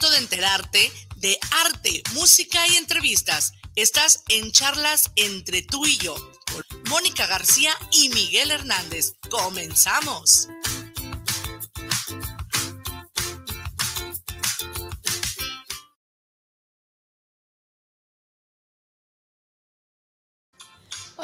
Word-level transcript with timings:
de 0.00 0.18
enterarte 0.18 0.90
de 1.16 1.38
arte, 1.64 2.02
música 2.14 2.66
y 2.66 2.76
entrevistas. 2.76 3.52
Estás 3.76 4.22
en 4.28 4.50
charlas 4.50 5.10
entre 5.16 5.62
tú 5.62 5.84
y 5.84 5.98
yo 5.98 6.16
Mónica 6.88 7.26
García 7.26 7.72
y 7.90 8.08
Miguel 8.08 8.50
Hernández. 8.50 9.14
Comenzamos. 9.28 10.48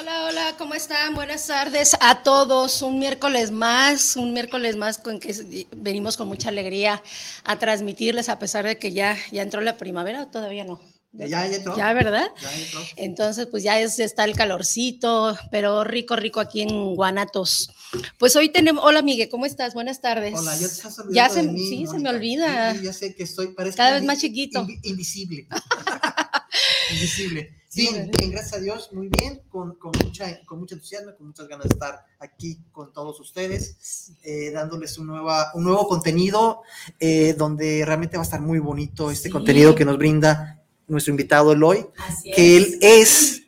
Hola, 0.08 0.24
hola, 0.24 0.54
¿cómo 0.56 0.72
están? 0.72 1.14
Buenas 1.14 1.46
tardes 1.48 1.94
a 2.00 2.22
todos. 2.22 2.80
Un 2.80 2.98
miércoles 2.98 3.50
más, 3.50 4.16
un 4.16 4.32
miércoles 4.32 4.74
más 4.74 4.96
con 4.96 5.20
que 5.20 5.66
venimos 5.76 6.16
con 6.16 6.28
mucha 6.28 6.48
alegría 6.48 7.02
a 7.44 7.58
transmitirles, 7.58 8.30
a 8.30 8.38
pesar 8.38 8.64
de 8.64 8.78
que 8.78 8.92
ya, 8.92 9.18
ya 9.32 9.42
entró 9.42 9.60
la 9.60 9.76
primavera, 9.76 10.22
¿o 10.22 10.26
todavía 10.28 10.64
no. 10.64 10.80
Ya, 11.12 11.26
ya 11.26 11.44
entró. 11.54 11.76
Ya, 11.76 11.92
¿verdad? 11.92 12.26
Ya 12.40 12.54
entró. 12.56 12.80
Entonces, 12.96 13.48
pues 13.48 13.62
ya 13.62 13.78
está 13.78 14.24
el 14.24 14.34
calorcito, 14.34 15.36
pero 15.50 15.84
rico, 15.84 16.16
rico 16.16 16.40
aquí 16.40 16.62
en 16.62 16.94
Guanatos. 16.94 17.70
Pues 18.16 18.34
hoy 18.34 18.48
tenemos, 18.48 18.82
hola 18.82 19.02
Miguel, 19.02 19.28
¿cómo 19.28 19.44
estás? 19.44 19.74
Buenas 19.74 20.00
tardes. 20.00 20.32
Hola, 20.34 20.56
ya 20.56 20.68
te 20.68 21.12
Ya 21.12 21.28
se, 21.28 21.42
sí, 21.42 21.86
se 21.86 21.98
me 21.98 22.08
olvida. 22.08 22.74
ya 22.80 22.94
sé 22.94 23.14
que 23.14 23.24
estoy, 23.24 23.48
parece 23.48 23.76
cada 23.76 23.92
vez 23.92 24.04
más 24.04 24.18
chiquito. 24.18 24.66
invisible. 24.84 25.46
invisible. 26.92 27.57
Bien, 27.74 28.10
bien, 28.10 28.30
gracias 28.30 28.54
a 28.54 28.60
Dios, 28.60 28.92
muy 28.92 29.08
bien, 29.08 29.42
con, 29.50 29.74
con, 29.74 29.92
mucha, 30.02 30.40
con 30.46 30.58
mucho 30.58 30.74
entusiasmo, 30.74 31.14
con 31.16 31.26
muchas 31.28 31.46
ganas 31.48 31.68
de 31.68 31.74
estar 31.74 32.06
aquí 32.18 32.58
con 32.72 32.92
todos 32.94 33.20
ustedes, 33.20 34.12
eh, 34.24 34.50
dándoles 34.50 34.96
un, 34.96 35.08
nueva, 35.08 35.50
un 35.54 35.64
nuevo 35.64 35.86
contenido, 35.86 36.62
eh, 36.98 37.34
donde 37.36 37.84
realmente 37.84 38.16
va 38.16 38.22
a 38.22 38.24
estar 38.24 38.40
muy 38.40 38.58
bonito 38.58 39.10
este 39.10 39.28
contenido 39.28 39.74
que 39.74 39.84
nos 39.84 39.98
brinda 39.98 40.62
nuestro 40.86 41.10
invitado 41.10 41.52
Eloy, 41.52 41.86
que 42.34 42.56
él 42.56 42.78
es. 42.80 43.42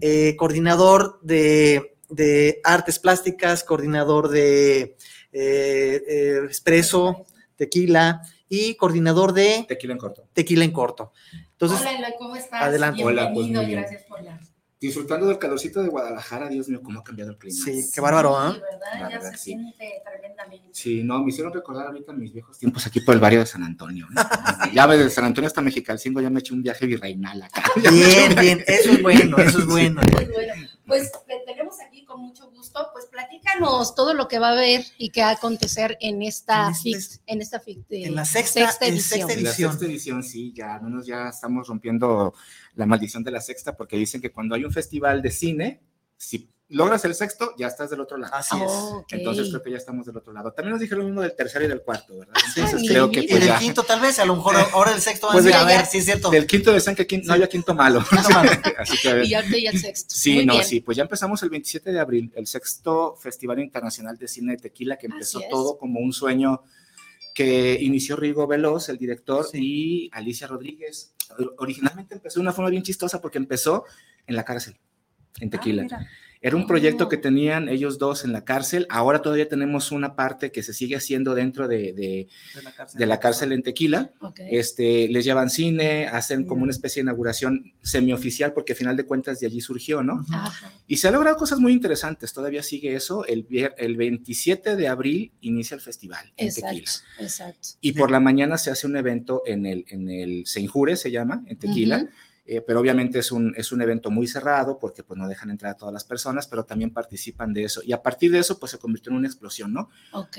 eh, 0.00 0.36
coordinador 0.36 1.20
de, 1.22 1.92
artes 2.64 2.98
plásticas, 2.98 3.62
coordinador 3.62 4.28
de 4.28 4.96
Expreso, 5.32 7.26
Tequila 7.56 8.22
y 8.48 8.74
coordinador 8.76 9.32
de... 9.32 9.64
Tequila 9.68 9.92
en 9.92 9.98
corto. 9.98 10.28
Tequila 10.32 10.64
en 10.64 10.72
corto. 10.72 11.12
Entonces, 11.52 11.80
Hola 11.80 11.92
Eloy, 11.92 12.12
¿cómo 12.18 12.36
estás? 12.36 12.62
Adelante. 12.62 13.04
Hola, 13.04 13.32
pues 13.32 13.50
gracias 13.50 14.02
por 14.04 14.22
la 14.22 14.40
disfrutando 14.80 15.26
del 15.26 15.38
calorcito 15.38 15.82
de 15.82 15.88
Guadalajara, 15.88 16.48
Dios 16.48 16.68
mío, 16.68 16.80
cómo 16.82 17.00
ha 17.00 17.04
cambiado 17.04 17.30
el 17.30 17.38
clima. 17.38 17.56
Sí, 17.64 17.90
qué 17.92 18.00
bárbaro, 18.00 18.36
¿ah? 18.36 18.56
¿eh? 18.56 18.98
ya 19.10 19.20
se 19.20 19.38
siente 19.38 20.02
tremendamente. 20.04 20.68
Sí, 20.72 21.02
no, 21.02 21.22
me 21.22 21.30
hicieron 21.30 21.52
recordar 21.52 21.86
ahorita 21.86 22.12
mis 22.12 22.32
viejos 22.32 22.58
tiempos 22.58 22.86
aquí 22.86 23.00
por 23.00 23.14
el 23.14 23.20
barrio 23.20 23.40
de 23.40 23.46
San 23.46 23.62
Antonio. 23.62 24.06
¿eh? 24.06 24.70
ya 24.74 24.86
de 24.86 25.10
San 25.10 25.24
Antonio 25.24 25.46
hasta 25.46 25.62
Mexicalcingo 25.62 26.20
ya 26.20 26.30
me 26.30 26.40
eché 26.40 26.52
un 26.52 26.62
viaje 26.62 26.86
virreinal 26.86 27.42
acá. 27.42 27.62
Bien, 27.76 28.34
bien, 28.38 28.64
eso 28.66 28.90
es 28.92 29.02
bueno, 29.02 29.38
eso 29.38 29.58
es 29.60 29.66
bueno. 29.66 30.00
Pues 30.86 31.10
tenemos 31.26 31.48
aquí 31.48 31.55
con 32.16 32.24
mucho 32.24 32.50
gusto, 32.50 32.88
pues 32.94 33.04
platícanos 33.06 33.94
todo 33.94 34.14
lo 34.14 34.26
que 34.26 34.38
va 34.38 34.48
a 34.48 34.52
haber 34.52 34.82
y 34.96 35.10
qué 35.10 35.20
va 35.20 35.28
a 35.28 35.32
acontecer 35.32 35.98
en 36.00 36.22
esta 36.22 36.68
en, 36.68 36.96
este 36.96 37.20
en 37.26 37.42
esta 37.42 37.62
en 37.90 38.14
la 38.14 38.24
sexta, 38.24 38.60
edición. 38.86 39.30
En 39.30 39.44
la 39.44 39.52
sexta 39.52 39.84
edición, 39.84 40.22
sí, 40.22 40.50
ya, 40.54 40.78
menos 40.78 41.06
ya 41.06 41.28
estamos 41.28 41.68
rompiendo 41.68 42.32
la 42.74 42.86
maldición 42.86 43.22
de 43.22 43.32
la 43.32 43.42
sexta, 43.42 43.76
porque 43.76 43.98
dicen 43.98 44.22
que 44.22 44.32
cuando 44.32 44.54
hay 44.54 44.64
un 44.64 44.72
festival 44.72 45.20
de 45.20 45.30
cine, 45.30 45.82
si 46.16 46.48
logras 46.68 47.04
el 47.04 47.14
sexto, 47.14 47.54
ya 47.56 47.68
estás 47.68 47.90
del 47.90 48.00
otro 48.00 48.16
lado. 48.16 48.34
Así 48.34 48.56
es. 48.56 48.72
Entonces 49.10 49.48
creo 49.50 49.62
que 49.62 49.70
ya 49.70 49.76
estamos 49.76 50.06
del 50.06 50.16
otro 50.16 50.32
lado. 50.32 50.52
También 50.52 50.72
nos 50.72 50.80
dijeron 50.80 51.00
lo 51.00 51.06
mismo 51.06 51.22
del 51.22 51.34
tercero 51.34 51.64
y 51.64 51.68
del 51.68 51.82
cuarto, 51.82 52.18
¿verdad? 52.18 52.34
Entonces 52.48 52.88
creo 52.88 53.10
que. 53.10 53.20
y 53.20 53.28
pues, 53.28 53.44
del 53.44 53.58
quinto, 53.58 53.82
tal 53.84 54.00
vez, 54.00 54.18
a 54.18 54.24
lo 54.24 54.36
mejor 54.36 54.56
ahora 54.72 54.92
el 54.92 55.00
sexto 55.00 55.28
va 55.28 55.34
pues 55.34 55.52
a 55.54 55.64
ver, 55.64 55.86
sí 55.86 55.98
es 55.98 56.04
cierto. 56.04 56.30
Del 56.30 56.46
quinto 56.46 56.72
decían 56.72 56.96
que 56.96 57.22
no 57.24 57.34
había 57.34 57.48
quinto 57.48 57.74
malo. 57.74 58.04
Así 58.78 58.98
que, 58.98 59.24
y 59.24 59.30
ya 59.30 59.40
el 59.40 59.78
sexto. 59.78 60.14
Sí, 60.14 60.44
no, 60.44 60.62
sí, 60.62 60.80
pues 60.80 60.96
ya 60.96 61.02
empezamos 61.02 61.42
el 61.42 61.50
27 61.50 61.92
de 61.92 62.00
abril, 62.00 62.32
el 62.34 62.46
sexto 62.46 63.16
Festival 63.16 63.60
Internacional 63.60 64.16
de 64.16 64.28
Cine 64.28 64.52
de 64.52 64.58
Tequila, 64.58 64.96
que 64.96 65.06
empezó 65.06 65.40
todo 65.50 65.78
como 65.78 66.00
un 66.00 66.12
sueño 66.12 66.62
que 67.34 67.76
inició 67.80 68.16
Rigo 68.16 68.46
Veloz, 68.46 68.88
el 68.88 68.96
director, 68.96 69.46
y 69.52 70.08
Alicia 70.12 70.46
Rodríguez. 70.46 71.14
Originalmente 71.58 72.14
empezó 72.14 72.40
de 72.40 72.42
una 72.42 72.52
forma 72.52 72.70
bien 72.70 72.82
chistosa 72.82 73.20
porque 73.20 73.36
empezó 73.36 73.84
en 74.26 74.36
la 74.36 74.44
cárcel, 74.44 74.78
en 75.40 75.50
Tequila. 75.50 75.86
Ah, 75.92 76.06
era 76.40 76.56
un 76.56 76.66
proyecto 76.66 77.08
que 77.08 77.16
oh. 77.16 77.20
tenían 77.20 77.68
ellos 77.68 77.98
dos 77.98 78.24
en 78.24 78.32
la 78.32 78.44
cárcel. 78.44 78.86
Ahora 78.90 79.22
todavía 79.22 79.48
tenemos 79.48 79.92
una 79.92 80.14
parte 80.14 80.52
que 80.52 80.62
se 80.62 80.72
sigue 80.72 80.96
haciendo 80.96 81.34
dentro 81.34 81.68
de, 81.68 81.92
de, 81.92 82.28
la, 83.06 83.18
cárcel, 83.18 83.52
en 83.52 83.62
Tequila. 83.62 84.12
Este, 84.50 85.08
les 85.08 85.24
llevan 85.24 85.50
cine, 85.50 86.06
hacen 86.06 86.46
como 86.46 86.62
una 86.62 86.72
especie 86.72 87.00
de 87.00 87.04
inauguración 87.04 87.72
semioficial, 87.82 88.52
porque 88.52 88.72
al 88.72 88.78
final 88.78 88.96
de 88.96 89.04
cuentas 89.04 89.40
de 89.40 89.46
allí 89.46 89.60
surgió, 89.60 90.02
¿no? 90.02 90.24
Y 90.86 90.98
se 90.98 91.08
han 91.08 91.14
logrado 91.14 91.36
cosas 91.36 91.58
muy 91.58 91.72
interesantes. 91.72 92.32
Todavía 92.32 92.62
sigue 92.62 92.94
eso. 92.94 93.24
El, 93.26 93.46
el 93.78 93.96
27 93.96 94.76
de 94.76 94.88
abril 94.88 95.32
inicia 95.40 95.74
el 95.74 95.80
festival 95.80 96.32
en 96.36 96.52
Tequila. 96.52 96.90
Exacto. 97.18 97.68
Y 97.80 97.92
por 97.92 98.10
la 98.10 98.20
mañana 98.20 98.58
se 98.58 98.70
hace 98.70 98.86
un 98.86 98.96
evento 98.96 99.42
en 99.46 99.66
el, 99.66 99.84
en 99.88 100.10
el 100.10 100.46
Seinjure, 100.46 100.96
se 100.96 101.10
llama, 101.10 101.42
en 101.46 101.58
Tequila. 101.58 102.08
Eh, 102.48 102.60
pero 102.60 102.78
obviamente 102.78 103.18
es 103.18 103.32
un, 103.32 103.52
es 103.56 103.72
un 103.72 103.82
evento 103.82 104.08
muy 104.10 104.28
cerrado 104.28 104.78
porque 104.78 105.02
pues 105.02 105.18
no 105.18 105.26
dejan 105.26 105.50
entrar 105.50 105.72
a 105.72 105.76
todas 105.76 105.92
las 105.92 106.04
personas, 106.04 106.46
pero 106.46 106.64
también 106.64 106.92
participan 106.92 107.52
de 107.52 107.64
eso. 107.64 107.80
Y 107.84 107.92
a 107.92 108.00
partir 108.00 108.30
de 108.30 108.38
eso 108.38 108.60
pues 108.60 108.70
se 108.70 108.78
convirtió 108.78 109.10
en 109.10 109.18
una 109.18 109.26
explosión, 109.26 109.72
¿no? 109.72 109.90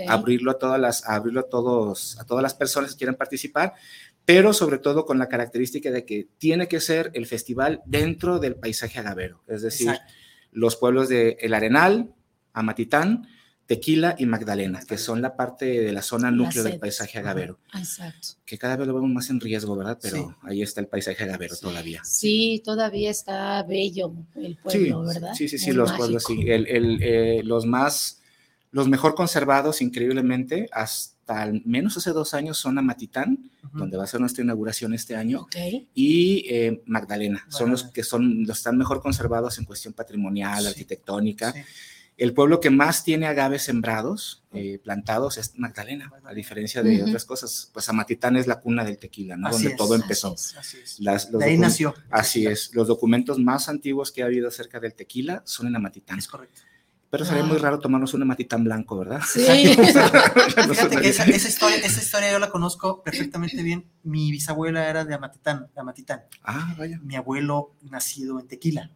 Abrirlo 0.08 0.52
a 0.52 0.58
todas 0.58 0.80
las, 0.80 1.06
abrirlo 1.06 1.42
a 1.42 1.50
todos, 1.50 2.18
a 2.20 2.26
todas 2.26 2.42
las 2.42 2.54
personas 2.54 2.92
que 2.92 3.00
quieran 3.00 3.16
participar, 3.16 3.74
pero 4.24 4.54
sobre 4.54 4.78
todo 4.78 5.06
con 5.06 5.20
la 5.20 5.28
característica 5.28 5.92
de 5.92 6.06
que 6.06 6.30
tiene 6.38 6.70
que 6.70 6.80
ser 6.80 7.12
el 7.14 7.26
festival 7.26 7.82
dentro 7.86 8.40
del 8.40 8.56
paisaje 8.56 9.00
agavero, 9.00 9.44
es 9.48 9.62
decir, 9.62 9.92
los 10.52 10.78
pueblos 10.78 11.10
de 11.10 11.38
El 11.42 11.54
Arenal, 11.54 12.14
Amatitán, 12.54 13.28
Tequila 13.68 14.16
y 14.18 14.26
Magdalena, 14.26 14.80
que 14.88 14.98
son 14.98 15.22
la 15.22 15.36
parte 15.36 15.66
de 15.66 15.92
la 15.92 16.02
zona 16.02 16.32
núcleo 16.32 16.64
del 16.64 16.80
paisaje 16.80 17.20
agavero. 17.20 17.60
Exacto. 17.78 18.30
Que 18.46 18.58
cada 18.58 18.78
vez 18.78 18.88
lo 18.88 18.94
vemos 18.94 19.10
más 19.10 19.30
en 19.30 19.42
riesgo, 19.42 19.76
¿verdad? 19.76 20.00
Pero 20.02 20.38
ahí 20.44 20.62
está 20.62 20.80
el 20.80 20.88
paisaje 20.88 21.26
agavero 21.26 21.58
todavía. 21.58 22.02
Sí, 22.06 22.62
todavía 22.64 23.12
está 23.12 23.62
bello 23.64 24.14
el 24.36 24.56
pueblo, 24.56 25.04
¿verdad? 25.04 25.34
Sí, 25.34 25.50
sí, 25.50 25.58
sí, 25.58 25.74
los 25.74 25.92
pueblos, 25.92 26.24
sí. 26.26 26.46
Eh, 26.48 27.42
los 27.44 27.66
más, 27.66 28.22
los 28.72 28.88
mejor 28.88 29.16
conservados, 29.16 29.82
increíblemente, 29.82 30.70
hasta 30.72 31.42
al 31.42 31.62
menos 31.66 31.98
hace 31.98 32.12
dos 32.12 32.34
años 32.34 32.58
son 32.58 32.78
Amatitán, 32.78 33.52
donde 33.74 33.98
va 33.98 34.06
a 34.06 34.08
ser 34.08 34.22
nuestra 34.22 34.46
inauguración 34.46 34.94
este 34.94 35.18
año, 35.18 35.46
y 35.94 36.46
eh, 36.48 36.82
Magdalena, 36.86 37.46
son 37.50 37.72
los 37.72 37.84
que 37.84 38.04
son, 38.04 38.46
los 38.46 38.60
están 38.60 38.78
mejor 38.78 39.02
conservados 39.02 39.58
en 39.58 39.66
cuestión 39.66 39.94
patrimonial, 39.94 40.68
arquitectónica. 40.68 41.54
El 42.18 42.34
pueblo 42.34 42.60
que 42.60 42.72
más 42.72 43.04
tiene 43.04 43.28
agaves 43.28 43.62
sembrados, 43.62 44.44
eh, 44.52 44.80
plantados, 44.84 45.38
es 45.38 45.54
Magdalena, 45.58 46.12
a 46.24 46.34
diferencia 46.34 46.82
de 46.82 47.04
otras 47.04 47.26
cosas. 47.26 47.70
Pues 47.72 47.88
Amatitán 47.90 48.36
es 48.38 48.48
la 48.48 48.60
cuna 48.60 48.84
del 48.84 48.98
tequila, 48.98 49.38
¿no? 49.38 49.52
Donde 49.52 49.76
todo 49.76 49.94
empezó. 49.94 50.34
Así 50.34 50.78
es, 50.84 51.00
ahí 51.40 51.58
nació. 51.60 51.94
Así 52.10 52.48
es. 52.48 52.74
Los 52.74 52.88
documentos 52.88 53.38
más 53.38 53.70
antiguos 53.70 54.12
que 54.12 54.24
ha 54.24 54.26
habido 54.26 54.48
acerca 54.48 54.80
del 54.80 54.96
tequila 54.96 55.44
son 55.46 55.68
en 55.68 55.76
Amatitán. 55.76 56.18
Es 56.18 56.28
correcto. 56.28 56.62
Pero 57.10 57.24
sería 57.24 57.44
muy 57.44 57.58
raro 57.58 57.80
tomarnos 57.80 58.14
un 58.14 58.24
amatitán 58.24 58.66
blanco, 58.66 58.98
¿verdad? 58.98 59.22
Sí. 59.26 59.42
Fíjate 60.70 60.98
que 60.98 61.08
esa, 61.08 61.26
historia, 61.30 61.78
esa 61.78 62.02
historia 62.02 62.32
yo 62.32 62.40
la 62.40 62.50
conozco 62.50 63.02
perfectamente 63.02 63.64
bien. 63.64 63.86
Mi 64.04 64.30
bisabuela 64.30 64.90
era 64.90 65.06
de 65.06 65.14
Amatitán, 65.14 65.70
de 65.74 65.82
Amatitán. 65.82 66.24
Ah, 66.44 66.76
vaya. 66.78 67.00
Mi 67.02 67.16
abuelo 67.16 67.76
nacido 67.82 68.40
en 68.42 68.48
Tequila. 68.48 68.92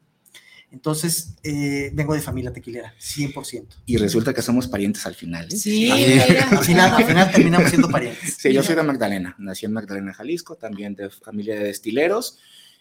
Entonces, 0.71 1.35
eh, 1.43 1.91
vengo 1.93 2.13
de 2.13 2.21
familia 2.21 2.53
tequilera, 2.53 2.93
100%. 2.97 3.67
Y 3.85 3.97
resulta 3.97 4.33
que 4.33 4.41
somos 4.41 4.67
parientes 4.67 5.05
al 5.05 5.15
final. 5.15 5.45
¿eh? 5.51 5.57
Sí, 5.57 5.89
al, 5.91 6.63
final, 6.63 6.91
al 6.91 7.03
final 7.03 7.31
terminamos 7.31 7.69
siendo 7.69 7.89
parientes. 7.89 8.37
Sí, 8.39 8.53
yo 8.53 8.63
soy 8.63 8.75
de 8.75 8.83
Magdalena, 8.83 9.35
nací 9.37 9.65
en 9.65 9.73
Magdalena, 9.73 10.13
Jalisco, 10.13 10.55
también 10.55 10.95
de 10.95 11.09
familia 11.09 11.55
de 11.55 11.65
destileros 11.65 12.37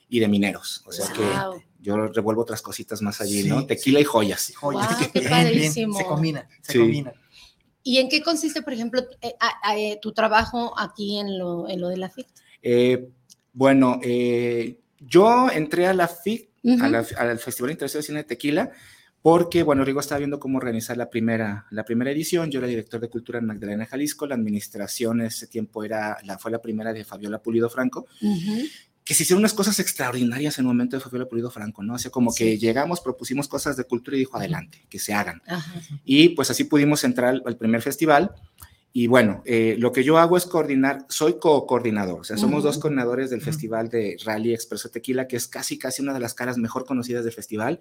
y 0.08 0.20
de 0.20 0.28
mineros. 0.28 0.82
O 0.86 0.92
sea 0.92 1.06
que 1.12 1.22
yo 1.80 1.96
revuelvo 2.08 2.42
otras 2.42 2.62
cositas 2.62 3.02
más 3.02 3.20
allí, 3.20 3.44
¿no? 3.44 3.66
Tequila 3.66 4.00
y 4.00 4.04
joyas. 4.04 4.50
Y 4.50 4.52
joyas. 4.52 4.86
se 5.12 6.04
combina, 6.06 6.48
se 6.62 6.78
combina. 6.78 7.12
¿Y 7.82 7.98
en 7.98 8.08
qué 8.08 8.22
consiste, 8.22 8.62
por 8.62 8.72
ejemplo, 8.72 9.02
eh, 9.22 9.98
tu 10.02 10.12
trabajo 10.12 10.78
aquí 10.78 11.18
en 11.18 11.38
lo, 11.38 11.68
en 11.68 11.80
lo 11.80 11.88
de 11.88 11.96
la 11.96 12.10
FIT? 12.10 12.26
Eh, 12.62 13.08
Bueno, 13.52 13.98
eh, 14.02 14.78
yo 15.00 15.50
entré 15.50 15.86
a 15.86 15.94
la 15.94 16.06
FIC, 16.06 16.49
al 16.62 17.38
Festival 17.38 17.70
Internacional 17.70 18.02
de 18.02 18.06
Cine 18.06 18.18
de 18.18 18.24
Tequila, 18.24 18.72
porque, 19.22 19.62
bueno, 19.62 19.84
Rigo 19.84 20.00
estaba 20.00 20.18
viendo 20.18 20.40
cómo 20.40 20.56
organizar 20.56 20.96
la 20.96 21.10
primera, 21.10 21.66
la 21.70 21.84
primera 21.84 22.10
edición. 22.10 22.50
Yo 22.50 22.58
era 22.58 22.68
director 22.68 23.00
de 23.00 23.10
cultura 23.10 23.38
en 23.38 23.46
Magdalena, 23.46 23.84
Jalisco. 23.84 24.26
La 24.26 24.34
administración 24.34 25.20
en 25.20 25.26
ese 25.26 25.46
tiempo 25.46 25.84
era, 25.84 26.16
la, 26.24 26.38
fue 26.38 26.50
la 26.50 26.62
primera 26.62 26.92
de 26.94 27.04
Fabiola 27.04 27.42
Pulido 27.42 27.68
Franco. 27.68 28.06
Que 29.04 29.14
se 29.14 29.24
hicieron 29.24 29.40
unas 29.40 29.52
cosas 29.52 29.78
extraordinarias 29.78 30.58
en 30.58 30.62
el 30.64 30.68
momento 30.68 30.96
de 30.96 31.02
Fabiola 31.02 31.26
Pulido 31.26 31.50
Franco, 31.50 31.82
¿no? 31.82 31.94
O 31.94 31.98
sea, 31.98 32.10
como 32.10 32.32
que 32.34 32.56
llegamos, 32.56 33.02
propusimos 33.02 33.46
cosas 33.46 33.76
de 33.76 33.84
cultura 33.84 34.16
y 34.16 34.20
dijo, 34.20 34.38
adelante, 34.38 34.86
que 34.88 34.98
se 34.98 35.12
hagan. 35.12 35.42
Y 36.04 36.30
pues 36.30 36.50
así 36.50 36.64
pudimos 36.64 37.04
entrar 37.04 37.42
al, 37.44 37.56
primer 37.58 37.82
festival. 37.82 38.34
Y 38.92 39.06
bueno, 39.06 39.42
eh, 39.44 39.76
lo 39.78 39.92
que 39.92 40.02
yo 40.02 40.18
hago 40.18 40.36
es 40.36 40.46
coordinar, 40.46 41.06
soy 41.08 41.38
co-coordinador, 41.38 42.20
o 42.20 42.24
sea, 42.24 42.36
somos 42.36 42.64
dos 42.64 42.78
coordinadores 42.78 43.30
del 43.30 43.40
Festival 43.40 43.88
de 43.88 44.16
Rally 44.24 44.52
Expreso 44.52 44.88
Tequila, 44.88 45.28
que 45.28 45.36
es 45.36 45.46
casi, 45.46 45.78
casi 45.78 46.02
una 46.02 46.12
de 46.12 46.18
las 46.18 46.34
caras 46.34 46.58
mejor 46.58 46.84
conocidas 46.84 47.24
del 47.24 47.32
festival. 47.32 47.80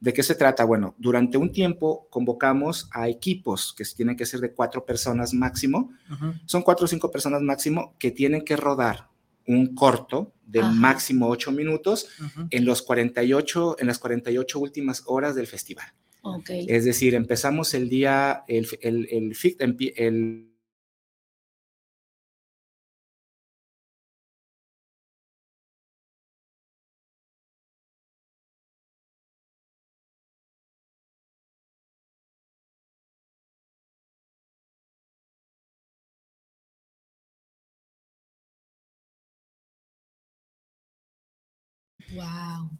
¿De 0.00 0.12
qué 0.12 0.22
se 0.22 0.36
trata? 0.36 0.64
Bueno, 0.64 0.94
durante 0.96 1.38
un 1.38 1.50
tiempo 1.50 2.06
convocamos 2.08 2.88
a 2.92 3.08
equipos 3.08 3.74
que 3.76 3.84
tienen 3.84 4.16
que 4.16 4.26
ser 4.26 4.38
de 4.38 4.52
cuatro 4.52 4.86
personas 4.86 5.34
máximo. 5.34 5.90
Son 6.46 6.62
cuatro 6.62 6.84
o 6.84 6.88
cinco 6.88 7.10
personas 7.10 7.42
máximo 7.42 7.96
que 7.98 8.12
tienen 8.12 8.44
que 8.44 8.56
rodar 8.56 9.08
un 9.48 9.74
corto 9.74 10.34
de 10.46 10.62
máximo 10.62 11.28
ocho 11.28 11.50
minutos 11.50 12.06
en, 12.50 12.64
los 12.64 12.82
48, 12.82 13.76
en 13.80 13.86
las 13.88 13.98
48 13.98 14.58
últimas 14.60 15.02
horas 15.06 15.34
del 15.34 15.48
festival. 15.48 15.88
Es 16.48 16.84
decir, 16.84 17.14
empezamos 17.14 17.74
el 17.74 17.88
día, 17.88 18.44
el, 18.48 18.66
el, 18.80 19.08
el, 19.10 19.34
el 19.96 20.48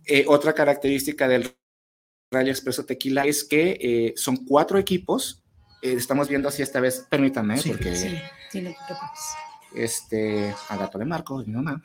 Eh, 0.06 0.24
otra 0.26 0.54
característica 0.54 1.28
del 1.28 1.54
Rally 2.30 2.50
Expreso 2.50 2.84
Tequila 2.84 3.24
es 3.24 3.44
que 3.44 3.78
eh, 3.80 4.14
son 4.16 4.36
cuatro 4.36 4.78
equipos. 4.78 5.42
Eh, 5.82 5.92
estamos 5.92 6.28
viendo 6.28 6.48
así 6.48 6.62
esta 6.62 6.80
vez, 6.80 7.06
permítanme, 7.08 7.60
porque. 7.66 7.94
Sí, 7.94 8.18
sí, 8.50 8.60
no 8.60 8.70
te 8.70 8.94
este, 9.74 10.54
a 10.68 10.76
gato 10.76 10.98
de 10.98 11.04
Marco, 11.04 11.38
mi 11.46 11.52
mamá. 11.52 11.82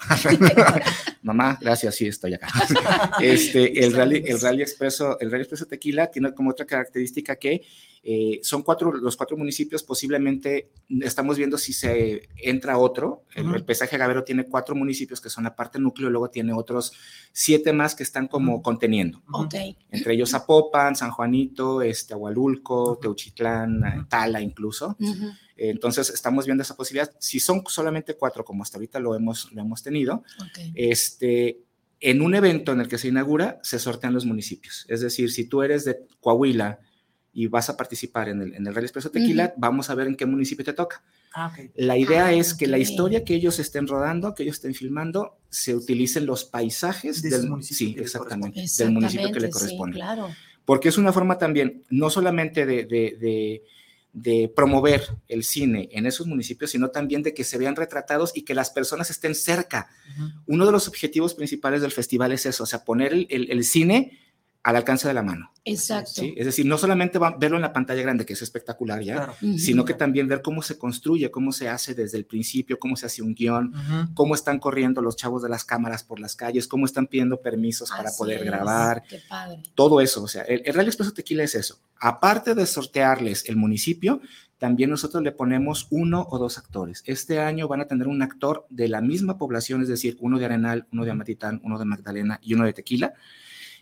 mamá, 1.23 1.57
gracias, 1.61 1.95
sí, 1.95 2.07
estoy 2.07 2.33
acá. 2.33 2.47
Este, 3.21 3.85
el 3.85 3.93
rally, 3.93 4.23
el 4.25 4.39
rally 4.39 4.61
expreso, 4.61 5.19
el 5.19 5.31
rally 5.31 5.43
expreso 5.43 5.65
tequila 5.65 6.07
tiene 6.07 6.33
como 6.33 6.49
otra 6.51 6.65
característica 6.65 7.35
que 7.35 7.63
eh, 8.05 8.41
son 8.43 8.63
cuatro, 8.63 8.91
los 8.91 9.15
cuatro 9.15 9.37
municipios, 9.37 9.81
posiblemente 9.81 10.71
estamos 11.01 11.37
viendo 11.37 11.57
si 11.57 11.71
se 11.71 12.27
entra 12.35 12.77
otro. 12.77 13.23
El, 13.33 13.63
pesaje 13.63 13.95
agavero 13.95 14.25
tiene 14.25 14.45
cuatro 14.45 14.75
municipios 14.75 15.21
que 15.21 15.29
son 15.29 15.45
la 15.45 15.55
parte 15.55 15.79
núcleo, 15.79 16.09
luego 16.09 16.29
tiene 16.29 16.51
otros 16.51 16.91
siete 17.31 17.71
más 17.71 17.95
que 17.95 18.03
están 18.03 18.27
como 18.27 18.61
conteniendo. 18.61 19.21
Entre 19.89 20.15
ellos 20.15 20.31
Zapopan, 20.31 20.97
San 20.97 21.11
Juanito, 21.11 21.81
este, 21.81 22.13
Agualulco, 22.13 22.99
Teuchitlán, 23.01 24.07
Tala 24.09 24.41
incluso. 24.41 24.97
Entonces, 25.69 26.09
estamos 26.09 26.45
viendo 26.45 26.63
esa 26.63 26.75
posibilidad. 26.75 27.11
Si 27.19 27.39
son 27.39 27.63
solamente 27.67 28.15
cuatro, 28.15 28.43
como 28.43 28.63
hasta 28.63 28.77
ahorita 28.77 28.99
lo 28.99 29.15
hemos, 29.15 29.51
lo 29.51 29.61
hemos 29.61 29.83
tenido, 29.83 30.23
este, 30.75 31.59
en 31.99 32.21
un 32.21 32.35
evento 32.35 32.71
en 32.71 32.81
el 32.81 32.87
que 32.87 32.97
se 32.97 33.07
inaugura, 33.07 33.59
se 33.63 33.79
sortean 33.79 34.13
los 34.13 34.25
municipios. 34.25 34.85
Es 34.89 35.01
decir, 35.01 35.31
si 35.31 35.45
tú 35.45 35.61
eres 35.61 35.85
de 35.85 36.05
Coahuila, 36.19 36.79
y 37.33 37.47
vas 37.47 37.69
a 37.69 37.75
participar 37.75 38.29
en 38.29 38.41
el, 38.41 38.53
en 38.53 38.67
el 38.67 38.75
Rally 38.75 38.85
Expreso 38.85 39.09
Tequila, 39.09 39.53
vamos 39.57 39.89
a 39.89 39.95
ver 39.95 40.07
en 40.07 40.15
qué 40.15 40.27
municipio 40.27 40.63
te 40.63 40.73
toca. 40.73 41.03
Ah, 41.33 41.51
la 41.75 41.97
idea 41.97 42.27
ah, 42.27 42.33
es 42.33 42.53
que 42.53 42.67
la 42.67 42.77
historia 42.77 43.23
que 43.25 43.33
ellos 43.33 43.57
estén 43.57 43.87
rodando, 43.87 44.35
que 44.35 44.43
ellos 44.43 44.57
estén 44.57 44.75
filmando, 44.75 45.39
se 45.49 45.75
utilicen 45.75 46.27
los 46.27 46.45
paisajes 46.45 47.23
del 47.23 47.49
municipio. 47.49 47.87
Sí, 47.87 47.95
exactamente, 47.99 48.63
del 48.77 48.91
municipio 48.91 49.31
que 49.31 49.39
le 49.39 49.49
corresponde. 49.49 49.95
claro. 49.95 50.29
Porque 50.63 50.89
es 50.89 50.97
una 50.97 51.11
forma 51.11 51.37
también, 51.37 51.83
no 51.89 52.09
solamente 52.09 52.65
de, 52.65 52.85
de, 52.85 53.17
de, 53.19 53.63
promover 54.55 55.17
el 55.27 55.43
cine 55.43 55.89
en 55.91 56.05
esos 56.05 56.27
municipios, 56.27 56.71
sino 56.71 56.89
también 56.89 57.23
de 57.23 57.33
que 57.33 57.43
se 57.43 57.57
vean 57.57 57.75
retratados 57.75 58.31
y 58.35 58.43
que 58.43 58.53
las 58.53 58.69
personas 58.69 59.09
estén 59.09 59.33
cerca. 59.35 59.89
Uno 60.45 60.65
de 60.65 60.71
los 60.71 60.87
objetivos 60.87 61.33
principales 61.33 61.81
del 61.81 61.91
festival 61.91 62.31
es 62.31 62.45
eso, 62.45 62.63
o 62.63 62.67
sea, 62.67 62.83
poner 62.83 63.13
el, 63.13 63.27
el, 63.29 63.51
el 63.51 63.63
cine 63.63 64.19
al 64.63 64.77
alcance 64.77 65.07
de 65.09 65.13
la 65.13 65.23
mano. 65.23 65.51
Exacto. 65.65 66.21
Es 66.35 66.45
decir, 66.45 66.65
no 66.65 66.77
solamente 66.77 67.19
verlo 67.37 67.57
en 67.57 67.61
la 67.61 67.73
pantalla 67.73 68.01
grande, 68.01 68.25
que 68.25 68.33
es 68.33 68.41
espectacular 68.41 69.01
ya, 69.01 69.33
sino 69.57 69.83
que 69.83 69.93
también 69.93 70.27
ver 70.27 70.41
cómo 70.41 70.61
se 70.61 70.77
construye, 70.77 71.29
cómo 71.31 71.51
se 71.51 71.67
hace 71.67 71.93
desde 71.93 72.17
el 72.17 72.25
principio, 72.25 72.79
cómo 72.79 72.95
se 72.95 73.05
hace 73.05 73.21
un 73.21 73.35
guion, 73.35 73.73
cómo 74.13 74.35
están 74.35 74.59
corriendo 74.59 75.01
los 75.01 75.17
chavos 75.17 75.43
de 75.43 75.49
las 75.49 75.65
cámaras 75.65 76.03
por 76.03 76.19
las 76.19 76.35
calles, 76.35 76.67
cómo 76.67 76.85
están 76.85 77.07
pidiendo 77.07 77.41
permisos 77.41 77.89
para 77.91 78.11
poder 78.17 78.45
grabar. 78.45 79.03
Qué 79.07 79.19
padre. 79.27 79.61
Todo 79.75 79.99
eso, 79.99 80.23
o 80.23 80.27
sea, 80.27 80.43
el, 80.43 80.61
el 80.65 80.73
Real 80.73 80.87
Expreso 80.87 81.13
Tequila 81.13 81.43
es 81.43 81.55
eso. 81.55 81.79
Aparte 81.99 82.55
de 82.55 82.65
sortearles 82.65 83.47
el 83.49 83.57
municipio, 83.57 84.21
también 84.59 84.89
nosotros 84.89 85.21
le 85.23 85.33
ponemos 85.33 85.87
uno 85.89 86.25
o 86.29 86.39
dos 86.39 86.57
actores. 86.57 87.03
Este 87.05 87.41
año 87.41 87.67
van 87.67 87.81
a 87.81 87.87
tener 87.87 88.07
un 88.07 88.21
actor 88.21 88.65
de 88.69 88.87
la 88.87 89.01
misma 89.01 89.37
población, 89.37 89.81
es 89.81 89.89
decir, 89.89 90.15
uno 90.21 90.39
de 90.39 90.45
Arenal, 90.45 90.87
uno 90.93 91.03
de 91.03 91.11
Amatitán, 91.11 91.59
uno 91.65 91.77
de 91.77 91.83
Magdalena 91.83 92.39
y 92.41 92.53
uno 92.53 92.65
de 92.65 92.71
Tequila 92.71 93.13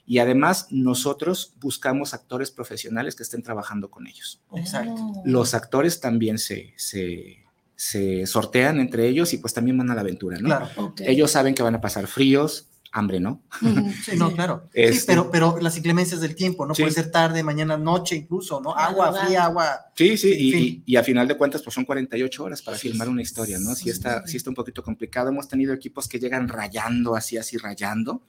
y 0.05 0.19
además 0.19 0.67
nosotros 0.71 1.53
buscamos 1.59 2.13
actores 2.13 2.51
profesionales 2.51 3.15
que 3.15 3.23
estén 3.23 3.43
trabajando 3.43 3.89
con 3.89 4.07
ellos. 4.07 4.41
Exacto. 4.55 5.13
Los 5.25 5.53
actores 5.53 5.99
también 5.99 6.37
se, 6.37 6.73
se, 6.75 7.37
se, 7.75 8.25
sortean 8.25 8.79
entre 8.79 9.07
ellos 9.07 9.33
y 9.33 9.37
pues 9.37 9.53
también 9.53 9.77
van 9.77 9.91
a 9.91 9.95
la 9.95 10.01
aventura, 10.01 10.37
¿no? 10.39 10.47
Claro. 10.47 10.93
Ellos 10.99 11.31
saben 11.31 11.53
que 11.53 11.63
van 11.63 11.75
a 11.75 11.81
pasar 11.81 12.07
fríos, 12.07 12.67
hambre, 12.91 13.19
¿no? 13.19 13.41
Sí, 14.03 14.17
no, 14.17 14.31
claro. 14.33 14.69
sí, 14.73 14.81
este 14.81 15.11
pero, 15.11 15.31
pero 15.31 15.57
las 15.59 15.77
inclemencias 15.77 16.21
del 16.21 16.35
tiempo, 16.35 16.65
¿no? 16.65 16.73
Puede 16.73 16.91
ser 16.91 17.11
tarde, 17.11 17.43
mañana, 17.43 17.77
noche 17.77 18.15
incluso, 18.15 18.59
¿no? 18.61 18.75
Agua, 18.75 19.13
fría, 19.13 19.45
agua. 19.45 19.91
Sí, 19.95 20.17
sí, 20.17 20.33
y, 20.37 20.83
y, 20.85 20.95
a 20.95 21.03
final 21.03 21.27
de 21.27 21.37
cuentas, 21.37 21.61
pues 21.61 21.73
son 21.73 21.85
48 21.85 22.43
horas 22.43 22.61
para 22.61 22.77
filmar 22.77 23.09
una 23.09 23.21
historia, 23.21 23.59
¿no? 23.59 23.75
Sí 23.75 23.89
está, 23.89 24.25
sí 24.27 24.37
está 24.37 24.49
un 24.49 24.55
poquito 24.55 24.83
complicado. 24.83 25.29
Hemos 25.29 25.47
tenido 25.47 25.73
equipos 25.73 26.07
que 26.07 26.19
llegan 26.19 26.47
rayando, 26.47 27.15
así, 27.15 27.37
así, 27.37 27.57
rayando, 27.57 28.23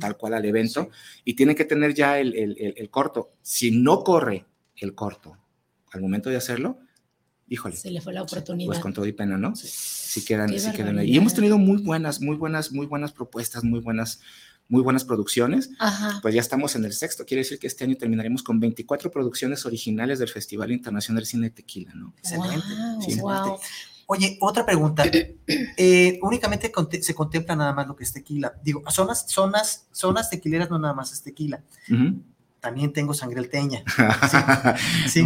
tal 0.00 0.16
cual 0.16 0.34
al 0.34 0.44
evento, 0.44 0.90
y 1.24 1.34
tienen 1.34 1.54
que 1.54 1.64
tener 1.64 1.94
ya 1.94 2.18
el, 2.18 2.34
el, 2.34 2.74
el 2.76 2.90
corto. 2.90 3.32
Si 3.42 3.70
no 3.70 4.02
corre 4.02 4.46
el 4.76 4.94
corto 4.94 5.36
al 5.92 6.00
momento 6.00 6.30
de 6.30 6.36
hacerlo, 6.36 6.78
híjole. 7.48 7.76
Se 7.76 7.90
le 7.90 8.00
fue 8.00 8.12
la 8.12 8.22
oportunidad. 8.22 8.68
Pues 8.68 8.78
con 8.78 8.92
todo 8.92 9.06
y 9.06 9.12
pena, 9.12 9.36
¿no? 9.36 9.54
Sí, 9.56 10.24
quedan, 10.24 10.48
sí 10.58 10.72
quedan 10.72 10.98
ahí. 10.98 11.10
Y 11.10 11.16
hemos 11.16 11.34
tenido 11.34 11.58
muy 11.58 11.82
buenas, 11.82 12.20
muy 12.20 12.36
buenas, 12.36 12.72
muy 12.72 12.86
buenas 12.86 13.12
propuestas, 13.12 13.64
muy 13.64 13.80
buenas, 13.80 14.20
muy 14.68 14.82
buenas 14.82 15.04
producciones. 15.04 15.70
Ajá. 15.78 16.18
Pues 16.22 16.34
ya 16.34 16.40
estamos 16.40 16.76
en 16.76 16.84
el 16.84 16.92
sexto. 16.92 17.24
Quiere 17.24 17.42
decir 17.42 17.58
que 17.58 17.66
este 17.66 17.84
año 17.84 17.96
terminaremos 17.96 18.42
con 18.42 18.60
24 18.60 19.10
producciones 19.10 19.64
originales 19.66 20.18
del 20.18 20.28
Festival 20.28 20.72
Internacional 20.72 21.22
de 21.22 21.26
Cine 21.26 21.50
Tequila, 21.50 21.92
¿no? 21.94 22.14
Excelente. 22.18 22.66
sí. 23.06 23.20
Oye, 24.10 24.38
otra 24.40 24.64
pregunta. 24.64 25.04
Eh, 25.80 26.18
únicamente 26.22 26.72
se 27.00 27.14
contempla 27.14 27.54
nada 27.54 27.72
más 27.72 27.86
lo 27.86 27.94
que 27.94 28.04
es 28.04 28.12
tequila. 28.12 28.52
Digo, 28.62 28.82
zonas, 28.90 29.26
zonas, 29.28 29.86
zonas 29.92 30.28
tequileras 30.28 30.68
no 30.68 30.78
nada 30.78 30.92
más 30.92 31.12
es 31.12 31.22
tequila 31.22 31.62
también 32.60 32.92
tengo 32.92 33.14
sangre 33.14 33.40
alteña. 33.40 33.82
Sí, 35.08 35.24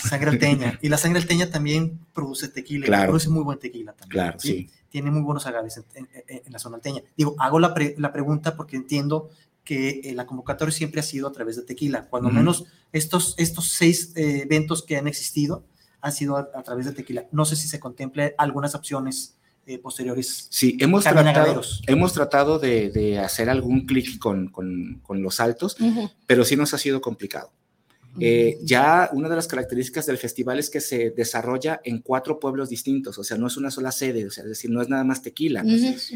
sangre 0.00 0.30
alteña. 0.30 0.78
Y 0.82 0.88
la 0.88 0.98
sangre 0.98 1.20
alteña 1.20 1.50
también 1.50 1.98
produce 2.12 2.48
tequila, 2.48 3.06
produce 3.06 3.28
muy 3.28 3.42
buen 3.42 3.58
tequila 3.58 3.92
también. 3.92 4.10
Claro, 4.10 4.38
sí. 4.38 4.70
Tiene 4.88 5.10
muy 5.10 5.22
buenos 5.22 5.46
agaves 5.46 5.82
en, 5.94 6.52
la 6.52 6.58
zona 6.58 6.76
alteña. 6.76 7.02
Digo, 7.16 7.34
hago 7.38 7.58
la, 7.58 7.74
pregunta 7.74 8.56
porque 8.56 8.76
entiendo 8.76 9.30
que 9.64 10.02
eh, 10.04 10.14
la 10.14 10.26
convocatoria 10.26 10.72
siempre 10.72 11.00
ha 11.00 11.02
sido 11.02 11.26
a 11.26 11.32
través 11.32 11.56
de 11.56 11.62
tequila. 11.62 12.06
Cuando 12.08 12.30
menos 12.30 12.66
estos, 12.92 13.34
estos 13.38 13.70
seis 13.70 14.12
eh, 14.14 14.42
eventos 14.42 14.82
que 14.82 14.96
han 14.96 15.08
existido 15.08 15.64
han 16.00 16.12
sido 16.12 16.36
a, 16.36 16.62
través 16.62 16.86
de 16.86 16.92
tequila. 16.92 17.26
No 17.32 17.44
sé 17.44 17.56
si 17.56 17.66
se 17.66 17.80
contemple 17.80 18.34
algunas 18.36 18.74
opciones 18.74 19.36
eh, 19.66 19.78
posteriores. 19.78 20.46
Sí, 20.50 20.76
hemos 20.80 21.04
tratado, 21.04 21.62
hemos 21.86 22.12
tratado 22.12 22.58
de, 22.58 23.18
hacer 23.18 23.48
algún 23.48 23.86
clic 23.86 24.18
con, 24.18 24.50
los 25.08 25.40
altos, 25.40 25.76
pero 26.26 26.44
sí 26.44 26.56
nos 26.56 26.74
ha 26.74 26.78
sido 26.78 27.00
complicado. 27.00 27.50
Eh, 28.20 28.58
ya 28.62 29.10
una 29.12 29.28
de 29.28 29.36
las 29.36 29.48
características 29.48 30.06
del 30.06 30.18
festival 30.18 30.58
es 30.60 30.70
que 30.70 30.80
se 30.80 31.10
desarrolla 31.10 31.80
en 31.82 31.98
cuatro 31.98 32.38
pueblos 32.38 32.68
distintos, 32.68 33.18
o 33.18 33.24
sea, 33.24 33.36
no 33.36 33.48
es 33.48 33.56
una 33.56 33.70
sola 33.70 33.90
sede, 33.90 34.26
o 34.26 34.30
sea, 34.30 34.44
es 34.44 34.50
decir, 34.50 34.70
no 34.70 34.80
es 34.82 34.88
nada 34.88 35.02
más 35.02 35.22
tequila. 35.22 35.64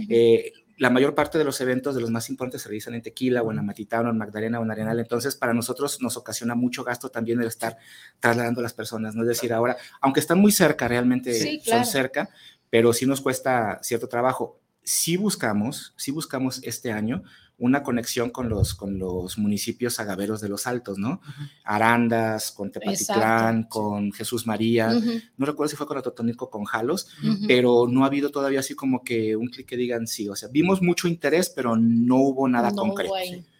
Eh, 0.08 0.52
la 0.78 0.90
mayor 0.90 1.14
parte 1.14 1.38
de 1.38 1.44
los 1.44 1.60
eventos, 1.60 1.94
de 1.96 2.00
los 2.00 2.10
más 2.10 2.30
importantes, 2.30 2.62
se 2.62 2.68
realizan 2.68 2.94
en 2.94 3.02
Tequila 3.02 3.42
o 3.42 3.50
en 3.50 3.58
Amatitán 3.58 4.06
o 4.06 4.10
en 4.10 4.16
Magdalena 4.16 4.60
o 4.60 4.62
en 4.62 4.70
Arenal. 4.70 5.00
Entonces, 5.00 5.34
para 5.34 5.52
nosotros 5.52 6.00
nos 6.00 6.16
ocasiona 6.16 6.54
mucho 6.54 6.84
gasto 6.84 7.08
también 7.08 7.40
el 7.40 7.48
estar 7.48 7.76
trasladando 8.20 8.60
a 8.60 8.62
las 8.62 8.74
personas. 8.74 9.16
No 9.16 9.22
es 9.22 9.28
decir, 9.28 9.52
ahora, 9.52 9.76
aunque 10.00 10.20
están 10.20 10.38
muy 10.38 10.52
cerca, 10.52 10.86
realmente 10.86 11.60
son 11.64 11.84
cerca, 11.84 12.30
pero 12.70 12.92
sí 12.92 13.06
nos 13.06 13.20
cuesta 13.20 13.78
cierto 13.82 14.08
trabajo. 14.08 14.60
sí 14.82 15.16
buscamos, 15.18 15.92
sí 15.96 16.10
buscamos 16.10 16.60
este 16.62 16.92
año 16.92 17.22
una 17.58 17.82
conexión 17.82 18.30
con 18.30 18.48
los, 18.48 18.74
con 18.74 18.98
los 18.98 19.36
municipios 19.36 19.98
agaveros 19.98 20.40
de 20.40 20.48
los 20.48 20.66
Altos, 20.68 20.96
¿no? 20.96 21.20
Arandas, 21.64 22.52
con 22.52 22.70
Tepatitlán, 22.70 23.64
con 23.64 24.12
Jesús 24.12 24.46
María, 24.46 24.92
no 25.36 25.44
recuerdo 25.44 25.68
si 25.68 25.76
fue 25.76 25.86
con 25.86 25.98
Atotónico, 25.98 26.50
con 26.50 26.64
Jalos, 26.64 27.08
pero 27.48 27.86
no 27.88 28.04
ha 28.04 28.06
habido 28.06 28.30
todavía 28.30 28.60
así 28.60 28.74
como 28.74 29.02
que 29.02 29.34
un 29.34 29.48
clic 29.48 29.66
que 29.66 29.76
digan 29.76 30.06
sí, 30.06 30.28
o 30.28 30.36
sea, 30.36 30.48
vimos 30.48 30.80
mucho 30.80 31.08
interés, 31.08 31.50
pero 31.50 31.76
no 31.76 32.16
hubo 32.16 32.48
nada 32.48 32.72
concreto. 32.72 33.14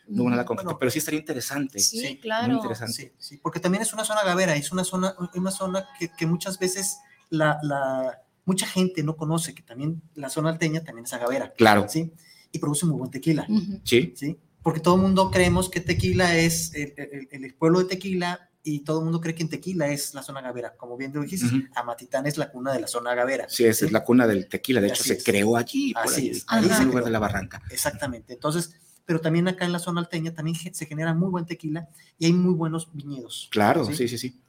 No 0.07 0.23
hubo 0.23 0.31
nada 0.31 0.47
concreto, 0.47 0.79
pero 0.79 0.91
sí 0.91 1.01
estaría 1.01 1.21
interesante. 1.21 1.81
Sí, 1.81 2.19
claro. 2.19 2.47
Muy 2.47 2.57
interesante. 2.57 3.13
Sí, 3.19 3.39
porque 3.43 3.61
también 3.61 3.83
es 3.83 3.93
una 3.93 4.05
zona 4.05 4.21
agavera, 4.21 4.57
es 4.57 4.73
una 4.73 4.85
zona, 4.85 5.15
una 5.35 5.51
zona 5.51 5.87
que, 5.99 6.11
que 6.17 6.25
muchas 6.25 6.59
veces 6.59 6.99
la, 7.29 7.59
la, 7.63 8.23
mucha 8.49 8.67
gente 8.67 9.03
no 9.05 9.17
conoce, 9.17 9.55
que 9.55 9.63
también 9.63 10.03
la 10.15 10.29
zona 10.29 10.49
alteña 10.49 10.83
también 10.83 11.05
es 11.05 11.13
agavera. 11.13 11.53
Claro. 11.53 11.87
¿sí? 11.89 12.13
y 12.53 12.59
produce 12.59 12.87
muy 12.87 12.99
buen 12.99 13.11
tequila. 13.11 13.47
Sí. 13.85 14.13
¿sí? 14.17 14.39
Porque 14.63 14.81
todo 14.81 14.97
el 14.97 15.03
mundo 15.03 15.31
creemos 15.31 15.69
que 15.69 15.81
tequila 15.81 16.37
es 16.37 16.75
el, 16.75 17.29
el, 17.31 17.55
pueblo 17.55 17.81
de 17.81 17.87
tequila 17.87 18.51
y 18.63 18.81
todo 18.81 18.99
el 18.99 19.05
mundo 19.05 19.21
cree 19.21 19.35
que 19.35 19.43
en 19.43 19.49
tequila 19.49 19.89
es 19.89 20.15
la 20.15 20.23
zona 20.23 20.41
agavera. 20.41 20.75
Como 20.77 20.97
bien 20.97 21.13
te 21.13 21.21
dijiste, 21.21 21.69
Amatitán 21.75 22.27
es 22.27 22.37
la 22.37 22.51
cuna 22.51 22.73
de 22.73 22.81
la 22.81 22.87
zona 22.87 23.13
agavera. 23.13 23.49
Sí, 23.49 23.65
esa 23.65 23.87
es 23.87 23.93
la 23.93 24.05
cuna 24.05 24.27
del 24.27 24.49
tequila. 24.49 24.81
De 24.81 24.89
hecho, 24.89 25.05
se 25.05 25.23
creó 25.23 25.57
allí, 25.57 25.95
por 25.95 26.05
Así 26.05 26.31
es. 26.31 26.45
ahí 26.49 26.67
es 26.67 26.81
el 26.81 26.89
lugar 26.89 27.05
de 27.05 27.11
la 27.11 27.19
barranca. 27.19 27.63
Exactamente. 27.71 28.35
Entonces, 28.35 28.75
pero 29.05 29.21
también 29.21 29.49
acá 29.49 29.65
en 29.65 29.73
la 29.73 29.79
zona 29.79 30.01
alteña 30.01 30.35
también 30.35 30.57
se 30.57 30.87
genera 30.87 31.15
muy 31.15 31.31
buen 31.31 31.47
tequila 31.47 31.89
y 32.19 32.27
hay 32.27 32.33
muy 32.33 32.55
buenos 32.55 32.91
viñedos. 32.93 33.49
Claro, 33.51 33.85
sí, 33.85 33.95
sí, 33.95 34.09
sí. 34.09 34.19
sí. 34.19 34.41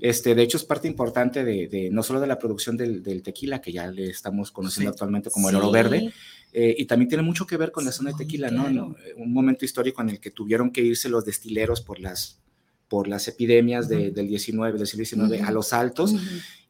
Este, 0.00 0.34
de 0.34 0.42
hecho 0.42 0.56
es 0.56 0.64
parte 0.64 0.86
importante 0.86 1.44
de, 1.44 1.68
de 1.68 1.90
no 1.90 2.02
solo 2.02 2.20
de 2.20 2.26
la 2.26 2.38
producción 2.38 2.76
del, 2.76 3.02
del, 3.02 3.22
tequila, 3.22 3.60
que 3.60 3.72
ya 3.72 3.86
le 3.86 4.08
estamos 4.10 4.50
conociendo 4.50 4.90
actualmente 4.90 5.30
como 5.30 5.50
el 5.50 5.56
oro 5.56 5.70
verde, 5.70 6.12
eh, 6.52 6.74
y 6.78 6.84
también 6.84 7.08
tiene 7.08 7.22
mucho 7.22 7.46
que 7.46 7.56
ver 7.56 7.72
con 7.72 7.84
la 7.84 7.92
zona 7.92 8.10
de 8.10 8.18
tequila, 8.18 8.50
¿no? 8.50 8.94
Un 9.16 9.32
momento 9.32 9.64
histórico 9.64 10.02
en 10.02 10.10
el 10.10 10.20
que 10.20 10.30
tuvieron 10.30 10.70
que 10.70 10.82
irse 10.82 11.08
los 11.08 11.24
destileros 11.24 11.80
por 11.80 11.98
las, 11.98 12.40
por 12.88 13.08
las 13.08 13.26
epidemias 13.26 13.88
del 13.88 14.14
19, 14.14 14.78
del 14.78 14.86
siglo 14.86 15.04
XIX 15.04 15.42
a 15.42 15.50
los 15.50 15.72
altos. 15.72 16.14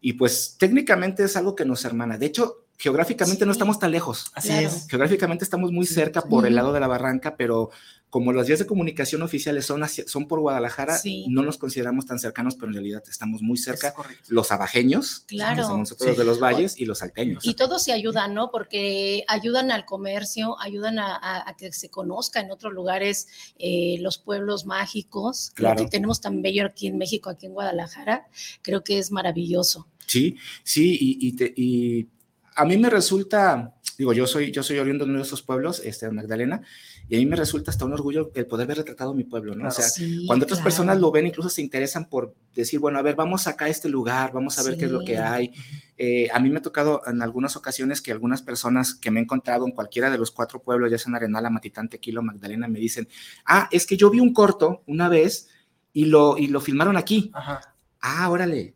Y 0.01 0.15
pues 0.15 0.57
técnicamente 0.59 1.25
es 1.25 1.37
algo 1.37 1.57
que 1.57 1.65
nos 1.65 1.85
hermana. 1.85 2.17
De 2.17 2.27
hecho, 2.27 2.62
geográficamente 2.83 3.47
no 3.47 3.53
estamos 3.53 3.79
tan 3.79 3.93
lejos. 3.93 4.33
Así 4.35 4.51
es. 4.51 4.89
Geográficamente 4.89 5.45
estamos 5.45 5.71
muy 5.71 5.87
cerca 5.87 6.23
por 6.23 6.47
el 6.47 6.57
lado 6.57 6.73
de 6.73 6.81
la 6.81 6.89
barranca, 6.89 7.37
pero 7.37 7.71
como 8.11 8.33
las 8.33 8.49
vías 8.49 8.59
de 8.59 8.67
comunicación 8.67 9.23
oficiales 9.23 9.67
son, 9.67 9.83
son 9.89 10.27
por 10.27 10.41
Guadalajara, 10.41 10.99
no 11.29 11.45
nos 11.45 11.59
consideramos 11.59 12.07
tan 12.07 12.19
cercanos, 12.19 12.57
pero 12.57 12.67
en 12.67 12.75
realidad 12.75 13.05
estamos 13.09 13.41
muy 13.41 13.57
cerca. 13.57 13.95
Los 14.27 14.51
abajeños, 14.51 15.23
claro. 15.29 15.63
somos 15.63 15.79
nosotros 15.79 16.17
de 16.19 16.25
los 16.25 16.41
valles, 16.41 16.77
y 16.77 16.85
los 16.85 16.99
salteños. 16.99 17.47
Y 17.47 17.55
todos 17.55 17.85
se 17.85 17.93
ayudan, 17.93 18.35
¿no? 18.35 18.51
Porque 18.51 19.23
ayudan 19.29 19.71
al 19.71 19.85
comercio, 19.85 20.61
ayudan 20.61 20.99
a, 20.99 21.55
que 21.57 21.73
se 21.73 21.89
conozca 21.89 22.41
en 22.41 22.51
otros 22.51 22.73
lugares 22.73 23.29
eh, 23.61 23.97
los 24.01 24.19
pueblos 24.19 24.67
mágicos, 24.67 25.53
claro. 25.55 25.85
que 25.85 25.89
tenemos 25.89 26.21
tan 26.21 26.43
bello 26.43 26.67
aquí 26.67 26.89
en 26.89 26.99
México, 26.99 27.31
aquí 27.31 27.47
en 27.47 27.53
Guadalajara. 27.53 28.27
Creo 28.61 28.83
que 28.83 28.99
es 28.99 29.13
maravilloso. 29.13 29.87
Sí, 30.05 30.37
sí, 30.65 30.99
y, 31.01 31.37
y 31.57 32.09
a 32.55 32.65
mí 32.65 32.77
me 32.77 32.91
resulta, 32.91 33.75
digo, 33.99 34.13
yo 34.13 34.27
soy, 34.27 34.51
yo 34.51 34.63
soy 34.63 34.79
oriundo 34.79 35.05
de 35.05 35.11
uno 35.11 35.21
de 35.21 35.27
esos 35.27 35.43
pueblos, 35.43 35.81
este, 35.85 36.11
Magdalena, 36.11 36.63
y 37.09 37.17
a 37.17 37.19
mí 37.19 37.27
me 37.27 37.37
resulta 37.37 37.71
hasta 37.71 37.85
un 37.85 37.93
orgullo 37.93 38.31
el 38.35 38.47
poder 38.47 38.67
ver 38.67 38.79
retratado 38.79 39.15
mi 39.15 39.25
pueblo, 39.25 39.55
¿no? 39.55 39.69
o 39.69 39.71
sea, 39.71 39.87
cuando 40.27 40.45
otras 40.45 40.61
personas 40.61 41.01
lo 41.01 41.11
ven, 41.11 41.27
incluso 41.27 41.49
se 41.49 41.63
interesan 41.63 42.09
por 42.09 42.35
decir, 42.55 42.81
bueno, 42.81 42.99
a 42.99 43.03
ver, 43.03 43.15
vamos 43.15 43.47
acá 43.47 43.67
a 43.67 43.69
este 43.69 43.89
lugar, 43.89 44.33
vamos 44.33 44.59
a 44.59 44.63
ver 44.63 44.77
qué 44.77 44.87
es 44.87 44.91
lo 44.91 45.05
que 45.05 45.19
hay. 45.19 45.53
Eh, 45.97 46.29
a 46.33 46.41
mí 46.41 46.51
me 46.51 46.59
ha 46.59 46.63
tocado 46.63 47.03
en 47.07 47.23
algunas 47.23 47.57
ocasiones 47.57 48.01
que 48.01 48.13
algunas 48.13 48.43
personas 48.43 48.95
que 48.95 49.11
me 49.11 49.21
he 49.21 49.23
encontrado 49.23 49.67
en 49.67 49.73
cualquiera 49.73 50.11
de 50.11 50.19
los 50.19 50.31
cuatro 50.31 50.61
pueblos, 50.63 50.91
ya 50.91 50.99
sea 50.99 51.11
en 51.11 51.17
Arenal, 51.17 51.51
Matitán, 51.51 51.89
Tequila 51.89 52.23
Magdalena, 52.23 52.69
me 52.69 52.81
dicen, 52.81 53.09
ah, 53.47 53.69
es 53.71 53.87
que 53.87 53.97
yo 53.97 54.11
vi 54.11 54.21
un 54.21 54.33
corto 54.33 54.83
una 54.87 55.09
vez 55.09 55.49
y 55.93 56.07
lo, 56.07 56.39
y 56.39 56.49
lo 56.49 56.61
filmaron 56.61 56.97
aquí. 56.97 57.31
Ajá. 57.35 57.75
Ah, 58.01 58.29
órale. 58.31 58.75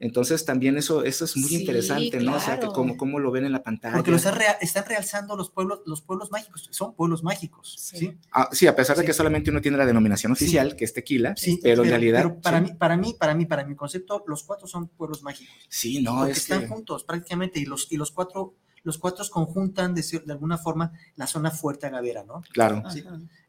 Entonces 0.00 0.44
también 0.44 0.76
eso, 0.76 1.02
eso 1.02 1.24
es 1.24 1.36
muy 1.36 1.52
interesante, 1.56 2.20
¿no? 2.20 2.36
O 2.36 2.40
sea, 2.40 2.60
que 2.60 2.66
cómo, 2.68 2.96
cómo, 2.96 3.18
lo 3.18 3.32
ven 3.32 3.44
en 3.44 3.52
la 3.52 3.64
pantalla. 3.64 3.96
Porque 3.96 4.12
lo 4.12 4.16
están, 4.16 4.84
realzando 4.86 5.36
los 5.36 5.50
pueblos, 5.50 5.80
los 5.86 6.02
pueblos 6.02 6.30
mágicos, 6.30 6.68
son 6.70 6.94
pueblos 6.94 7.24
mágicos, 7.24 7.74
¿sí? 7.78 8.16
Ah, 8.30 8.48
sí, 8.52 8.68
a 8.68 8.76
pesar 8.76 8.96
de 8.96 9.04
que 9.04 9.12
solamente 9.12 9.50
uno 9.50 9.60
tiene 9.60 9.76
la 9.76 9.86
denominación 9.86 10.32
oficial, 10.32 10.76
que 10.76 10.84
es 10.84 10.92
tequila, 10.92 11.34
sí, 11.36 11.58
pero, 11.62 11.82
en 11.82 11.90
realidad... 11.90 12.22
Pero 12.22 12.40
para, 12.40 12.60
mí, 12.60 12.72
para 12.74 12.96
mí, 12.96 13.16
para 13.18 13.34
mí, 13.34 13.46
para 13.46 13.64
mi 13.64 13.74
concepto, 13.74 14.22
los 14.28 14.44
cuatro 14.44 14.68
son 14.68 14.86
pueblos 14.86 15.22
mágicos. 15.24 15.54
Sí, 15.68 16.00
no, 16.00 16.18
Porque 16.18 16.32
están 16.32 16.68
juntos 16.68 17.02
prácticamente 17.02 17.58
y 17.58 17.64
los, 17.64 17.90
y 17.90 17.96
los 17.96 18.12
cuatro 18.12 18.54
los 18.84 18.96
cuatro 18.96 19.24
conjuntan 19.30 19.94
de, 19.94 20.02
de, 20.24 20.32
alguna 20.32 20.56
forma 20.56 20.92
la 21.16 21.26
zona 21.26 21.50
fuerte 21.50 21.86
agavera, 21.86 22.24
¿no? 22.24 22.42
Claro. 22.52 22.82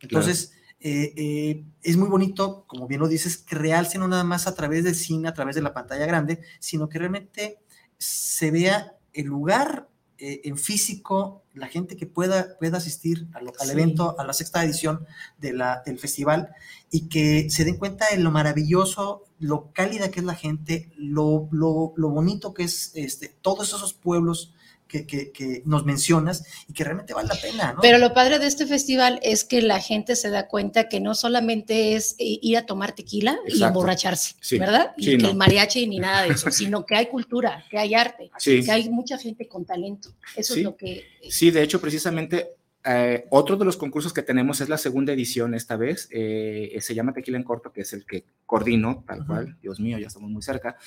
Entonces, 0.01 0.53
eh, 0.81 1.13
eh, 1.17 1.65
es 1.83 1.97
muy 1.97 2.07
bonito, 2.07 2.63
como 2.67 2.87
bien 2.87 3.01
lo 3.01 3.07
dices, 3.07 3.37
que 3.37 3.55
realce 3.55 3.97
no 3.97 4.07
nada 4.07 4.23
más 4.23 4.47
a 4.47 4.55
través 4.55 4.83
del 4.83 4.95
cine, 4.95 5.27
a 5.27 5.33
través 5.33 5.55
de 5.55 5.61
la 5.61 5.73
pantalla 5.73 6.05
grande, 6.05 6.41
sino 6.59 6.87
que 6.87 6.99
realmente 6.99 7.59
se 7.97 8.49
vea 8.51 8.95
el 9.13 9.25
lugar 9.25 9.89
eh, 10.17 10.41
en 10.45 10.57
físico, 10.57 11.43
la 11.53 11.67
gente 11.67 11.97
que 11.97 12.05
pueda, 12.05 12.57
pueda 12.57 12.77
asistir 12.77 13.27
al, 13.33 13.51
evento, 13.69 14.17
a 14.19 14.25
la 14.25 14.33
sexta 14.33 14.63
edición 14.63 15.05
de 15.37 15.53
la, 15.53 15.81
del 15.85 15.99
festival, 15.99 16.49
y 16.91 17.09
que 17.09 17.49
se 17.49 17.65
den 17.65 17.77
cuenta 17.77 18.05
de 18.09 18.17
lo 18.17 18.31
maravilloso, 18.31 19.25
lo 19.39 19.71
cálida 19.73 20.11
que 20.11 20.21
es 20.21 20.25
la 20.25 20.35
gente, 20.35 20.91
lo, 20.95 21.49
lo, 21.51 21.93
lo 21.97 22.09
bonito 22.09 22.53
que 22.53 22.63
es 22.63 22.91
este, 22.95 23.29
todos 23.41 23.69
esos 23.69 23.93
pueblos 23.93 24.53
que, 24.89 25.61
nos 25.65 25.85
mencionas 25.85 26.43
y 26.67 26.73
que 26.73 26.83
realmente 26.83 27.13
vale 27.13 27.29
la 27.29 27.35
pena. 27.35 27.73
¿no? 27.73 27.81
Pero 27.81 27.97
lo 27.99 28.13
padre 28.13 28.39
de 28.39 28.47
este 28.47 28.65
festival 28.65 29.19
es 29.23 29.43
que 29.43 29.61
la 29.61 29.79
gente 29.79 30.15
se 30.15 30.29
da 30.29 30.47
cuenta 30.47 30.89
que 30.89 30.99
no 30.99 31.15
solamente 31.15 31.95
es 31.95 32.15
eh, 32.17 32.39
ir 32.41 32.57
a 32.57 32.65
tomar 32.65 32.93
tequila 32.93 33.37
y 33.47 33.63
emborracharse, 33.63 34.35
¿verdad? 34.57 34.93
y 34.97 35.17
que 35.17 35.27
el 35.27 35.35
mariachi 35.35 35.87
ni 35.87 35.99
nada 35.99 36.23
de 36.23 36.29
eso, 36.29 36.51
sino 36.51 36.85
que 36.85 36.95
hay 36.95 37.05
cultura, 37.05 37.63
que 37.69 37.77
hay 37.77 37.93
arte, 37.93 38.31
que 38.43 38.71
hay 38.71 38.89
mucha 38.89 39.17
gente 39.17 39.47
con 39.47 39.65
talento. 39.65 40.09
Eso 40.35 40.55
es 40.55 40.63
lo 40.63 40.75
que... 40.75 40.91
Eh, 41.21 41.29
sí, 41.29 41.51
de 41.51 41.61
hecho, 41.61 41.79
precisamente 41.79 42.49
eh, 42.83 43.25
otro 43.29 43.57
de 43.57 43.65
los 43.65 43.77
concursos 43.77 44.11
que 44.11 44.23
tenemos 44.23 44.59
es 44.61 44.69
la 44.69 44.77
segunda 44.77 45.13
edición 45.13 45.53
esta 45.53 45.77
vez, 45.77 46.09
se 46.09 46.95
llama 46.95 47.13
Tequila 47.13 47.37
en 47.37 47.43
Corto, 47.43 47.71
que 47.71 47.81
es 47.81 47.93
el 47.93 48.05
que 48.05 48.25
coordino, 48.45 49.03
tal 49.05 49.25
cual, 49.27 49.57
Dios 49.61 49.79
mío, 49.79 49.99
ya 49.99 50.07
estamos 50.07 50.31
muy 50.31 50.41
cerca. 50.41 50.77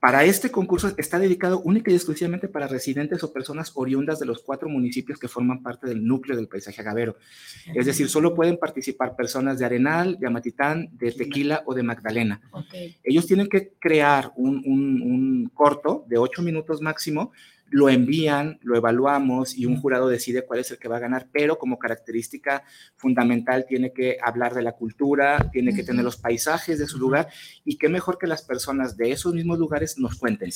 Para 0.00 0.22
este 0.22 0.50
concurso 0.52 0.92
está 0.96 1.18
dedicado 1.18 1.60
única 1.60 1.90
y 1.90 1.94
exclusivamente 1.94 2.46
para 2.46 2.68
residentes 2.68 3.24
o 3.24 3.32
personas 3.32 3.72
oriundas 3.74 4.20
de 4.20 4.26
los 4.26 4.42
cuatro 4.42 4.68
municipios 4.68 5.18
que 5.18 5.26
forman 5.26 5.60
parte 5.60 5.88
del 5.88 6.06
núcleo 6.06 6.36
del 6.36 6.46
paisaje 6.46 6.80
agavero. 6.80 7.16
Es 7.74 7.86
decir, 7.86 8.08
solo 8.08 8.32
pueden 8.32 8.58
participar 8.58 9.16
personas 9.16 9.58
de 9.58 9.64
Arenal, 9.64 10.16
de 10.20 10.28
Amatitán, 10.28 10.88
de 10.92 11.10
Tequila 11.10 11.64
o 11.66 11.74
de 11.74 11.82
Magdalena. 11.82 12.40
Ellos 13.02 13.26
tienen 13.26 13.48
que 13.48 13.72
crear 13.80 14.32
un, 14.36 14.62
un 14.64 15.50
corto 15.52 16.04
de 16.06 16.16
ocho 16.16 16.42
minutos 16.42 16.80
máximo 16.80 17.32
lo 17.70 17.88
envían, 17.88 18.58
lo 18.62 18.76
evaluamos 18.76 19.56
y 19.56 19.66
un 19.66 19.80
jurado 19.80 20.08
decide 20.08 20.44
cuál 20.44 20.60
es 20.60 20.70
el 20.70 20.78
que 20.78 20.88
va 20.88 20.96
a 20.96 21.00
ganar, 21.00 21.28
pero 21.32 21.58
como 21.58 21.78
característica 21.78 22.64
fundamental 22.96 23.66
tiene 23.68 23.92
que 23.92 24.18
hablar 24.22 24.54
de 24.54 24.62
la 24.62 24.72
cultura, 24.72 25.50
tiene 25.52 25.74
que 25.74 25.82
tener 25.82 26.04
los 26.04 26.16
paisajes 26.16 26.78
de 26.78 26.86
su 26.86 26.98
lugar 26.98 27.28
y 27.64 27.76
qué 27.76 27.88
mejor 27.88 28.18
que 28.18 28.26
las 28.26 28.42
personas 28.42 28.96
de 28.96 29.12
esos 29.12 29.34
mismos 29.34 29.58
lugares 29.58 29.98
nos 29.98 30.16
cuenten. 30.16 30.50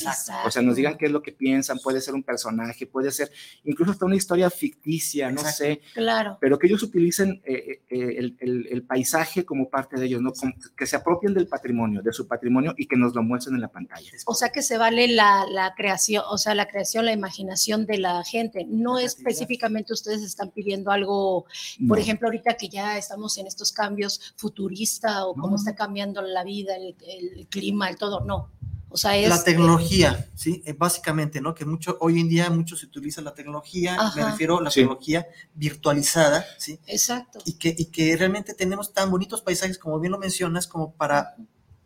O 0.45 0.51
sea, 0.51 0.63
nos 0.63 0.77
digan 0.77 0.97
qué 0.97 1.07
es 1.07 1.13
lo 1.13 1.23
que 1.23 1.33
piensan, 1.33 1.79
puede 1.79 2.01
ser 2.01 2.15
un 2.15 2.23
personaje, 2.23 2.87
puede 2.87 3.11
ser 3.11 3.31
incluso 3.65 3.93
hasta 3.93 4.07
una 4.07 4.17
historia 4.17 4.51
ficticia, 4.51 5.31
no 5.31 5.43
sé. 5.43 5.83
Claro. 5.95 6.39
Pero 6.41 6.59
que 6.59 6.67
ellos 6.67 6.83
utilicen 6.83 7.43
eh, 7.45 7.83
eh, 7.89 8.33
el, 8.41 8.83
paisaje 8.83 9.45
como 9.45 9.71
parte 9.71 9.99
de 9.99 10.07
ellos, 10.07 10.21
¿no? 10.21 10.33
que 10.77 10.87
se 10.87 10.97
apropien 10.97 11.35
del 11.35 11.47
patrimonio, 11.47 12.03
de 12.03 12.13
su 12.13 12.27
patrimonio 12.27 12.75
y 12.77 12.87
que 12.87 12.97
nos 12.97 13.15
lo 13.15 13.23
muestren 13.23 13.55
en 13.55 13.61
la 13.61 13.69
pantalla. 13.69 14.11
O 14.27 14.35
sea, 14.35 14.51
que 14.51 14.63
se 14.63 14.77
vale 14.77 15.09
la, 15.09 15.47
la 15.49 15.75
creación, 15.75 16.25
o 16.29 16.37
sea, 16.37 16.55
la 16.55 16.67
creación 16.67 17.02
la 17.03 17.13
imaginación 17.13 17.87
de 17.87 17.99
la 17.99 18.25
gente. 18.25 18.67
No 18.69 18.99
específicamente 18.99 19.93
ustedes 19.93 20.23
están 20.23 20.51
pidiendo 20.51 20.91
algo, 20.91 21.47
por 21.87 21.99
ejemplo, 21.99 22.29
ahorita 22.29 22.55
que 22.55 22.69
ya 22.69 22.99
estamos 22.99 23.39
en 23.39 23.47
estos 23.47 23.73
cambios 23.73 24.35
futurista 24.37 25.27
o 25.27 25.35
cómo 25.35 25.57
está 25.57 25.75
cambiando 25.75 26.23
la 26.23 26.45
vida, 26.45 26.75
el, 26.77 27.47
clima, 27.49 27.89
el 27.89 27.97
todo. 27.97 28.21
No. 28.21 28.51
O 28.89 28.97
sea, 28.99 29.17
es, 29.17 29.29
la 29.29 29.43
tecnología, 29.43 30.29
sí, 30.35 30.63
eh, 30.67 30.75
básicamente, 30.75 31.41
¿no? 31.41 31.55
Que 31.55 31.65
mucho, 31.65 31.97
hoy 32.01 32.21
en 32.21 32.29
día 32.29 32.51
mucho 32.51 32.77
se 32.77 32.85
utiliza 32.85 33.23
la 33.23 33.33
tecnología, 33.33 33.97
me 34.15 34.23
refiero 34.23 34.59
a 34.59 34.63
la 34.63 34.71
tecnología 34.71 35.27
virtualizada, 35.55 36.45
¿sí? 36.59 36.79
Exacto. 36.87 37.39
Y 37.47 37.55
que, 37.55 37.75
y 37.77 37.87
que 37.87 38.15
realmente 38.19 38.53
tenemos 38.53 38.93
tan 38.93 39.11
bonitos 39.11 39.41
paisajes, 39.41 39.79
como 39.79 39.99
bien 39.99 40.13
lo 40.13 40.19
mencionas, 40.19 40.67
como 40.67 40.93
para 40.93 41.37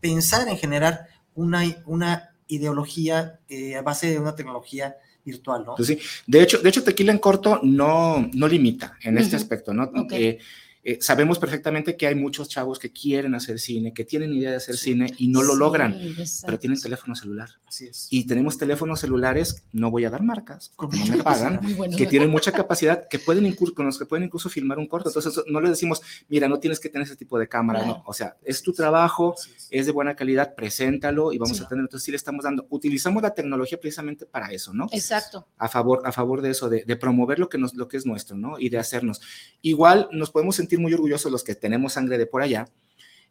pensar 0.01 0.49
en 0.49 0.57
generar 0.57 1.07
una, 1.37 1.63
una 1.85 2.35
ideología 2.49 3.41
eh, 3.49 3.77
a 3.77 3.83
base 3.83 4.11
de 4.11 4.19
una 4.19 4.35
tecnología 4.35 4.97
virtual, 5.27 5.65
¿no? 5.67 5.75
Pues 5.75 5.89
sí, 5.89 5.99
de 6.27 6.43
hecho, 6.43 6.59
de 6.59 6.69
hecho 6.69 6.85
Tequila 6.85 7.13
en 7.13 7.19
corto 7.19 7.61
no, 7.63 8.31
no 8.33 8.49
limita 8.49 8.97
en 9.03 9.19
este 9.19 9.37
aspecto, 9.37 9.75
¿no? 9.75 9.91
eh, 10.13 10.39
sabemos 11.01 11.39
perfectamente 11.39 11.97
que 11.97 12.07
hay 12.07 12.15
muchos 12.15 12.49
chavos 12.49 12.79
que 12.79 12.93
quieren 12.93 13.35
hacer 13.35 13.59
cine, 13.59 13.93
que 13.93 14.05
tienen 14.05 14.33
idea 14.33 14.51
de 14.51 14.57
hacer 14.57 14.77
cine 14.77 15.13
y 15.19 15.29
no 15.29 15.43
lo 15.43 15.55
logran, 15.55 15.99
pero 16.45 16.59
tienen 16.59 16.81
teléfono 16.81 17.15
celular. 17.15 17.51
Así 17.67 17.87
es. 17.87 18.07
Y 18.11 18.25
tenemos 18.27 18.57
teléfonos 18.57 19.01
celulares, 19.01 19.65
no 19.73 19.91
voy 19.91 20.05
a 20.05 20.11
dar 20.11 20.23
marcas, 20.23 20.73
porque 20.77 20.99
no 20.99 21.07
me 21.07 21.23
pagan, 21.23 21.61
que 21.97 22.07
tienen 22.07 22.31
mucha 22.31 22.53
capacidad, 22.53 23.09
que 23.09 23.19
pueden 23.19 23.47
incluso, 23.47 23.75
con 23.75 23.87
los 23.87 23.99
que 23.99 24.07
pueden 24.07 24.25
incluso 24.25 24.49
filmar 24.49 24.79
un 24.79 24.87
corto. 24.87 25.09
Entonces, 25.09 25.43
no 25.49 25.61
les 25.61 25.71
decimos, 25.71 26.03
mira, 26.29 26.49
no 26.49 26.59
tienes 26.61 26.79
que 26.79 26.89
tener 26.89 27.07
ese 27.07 27.17
tipo 27.17 27.39
de 27.39 27.49
cámara, 27.49 27.85
no. 27.85 28.03
O 28.07 28.13
sea, 28.13 28.37
es 28.45 28.63
tu 28.63 28.73
trabajo, 28.73 29.35
es 29.71 29.87
de 29.87 29.93
buena 29.93 30.15
calidad, 30.15 30.55
preséntalo 30.55 31.33
y 31.33 31.39
vamos 31.39 31.61
a 31.61 31.69
tener. 31.69 31.83
Entonces, 31.83 32.05
sí 32.05 32.11
le 32.13 32.17
estamos 32.17 32.45
dando, 32.45 32.67
utilizamos 32.71 33.23
la 33.23 33.35
tecnología 33.35 33.79
precisamente 33.81 34.27
para 34.27 34.53
eso, 34.53 34.73
¿no? 34.73 34.87
Exacto. 34.93 35.49
A 35.59 35.69
favor, 35.69 36.03
a 36.05 36.13
favor 36.13 36.43
de 36.43 36.51
eso, 36.51 36.69
de, 36.69 36.85
de 36.85 36.97
promover 36.97 37.39
lo 37.39 37.49
que, 37.49 37.59
nos, 37.59 37.75
lo 37.75 37.89
que 37.89 37.97
es 37.97 38.07
nuestro, 38.07 38.37
¿no? 38.37 38.59
Y 38.59 38.69
de 38.69 38.79
hacernos. 38.79 39.21
Igual 39.63 40.09
nos 40.13 40.31
podemos 40.31 40.55
sentir 40.55 40.76
muy 40.79 40.95
orgullosos 40.95 41.31
los 41.33 41.45
que 41.45 41.55
tenemos 41.55 41.95
sangre 41.95 42.19
de 42.19 42.27
por 42.27 42.43
allá, 42.43 42.69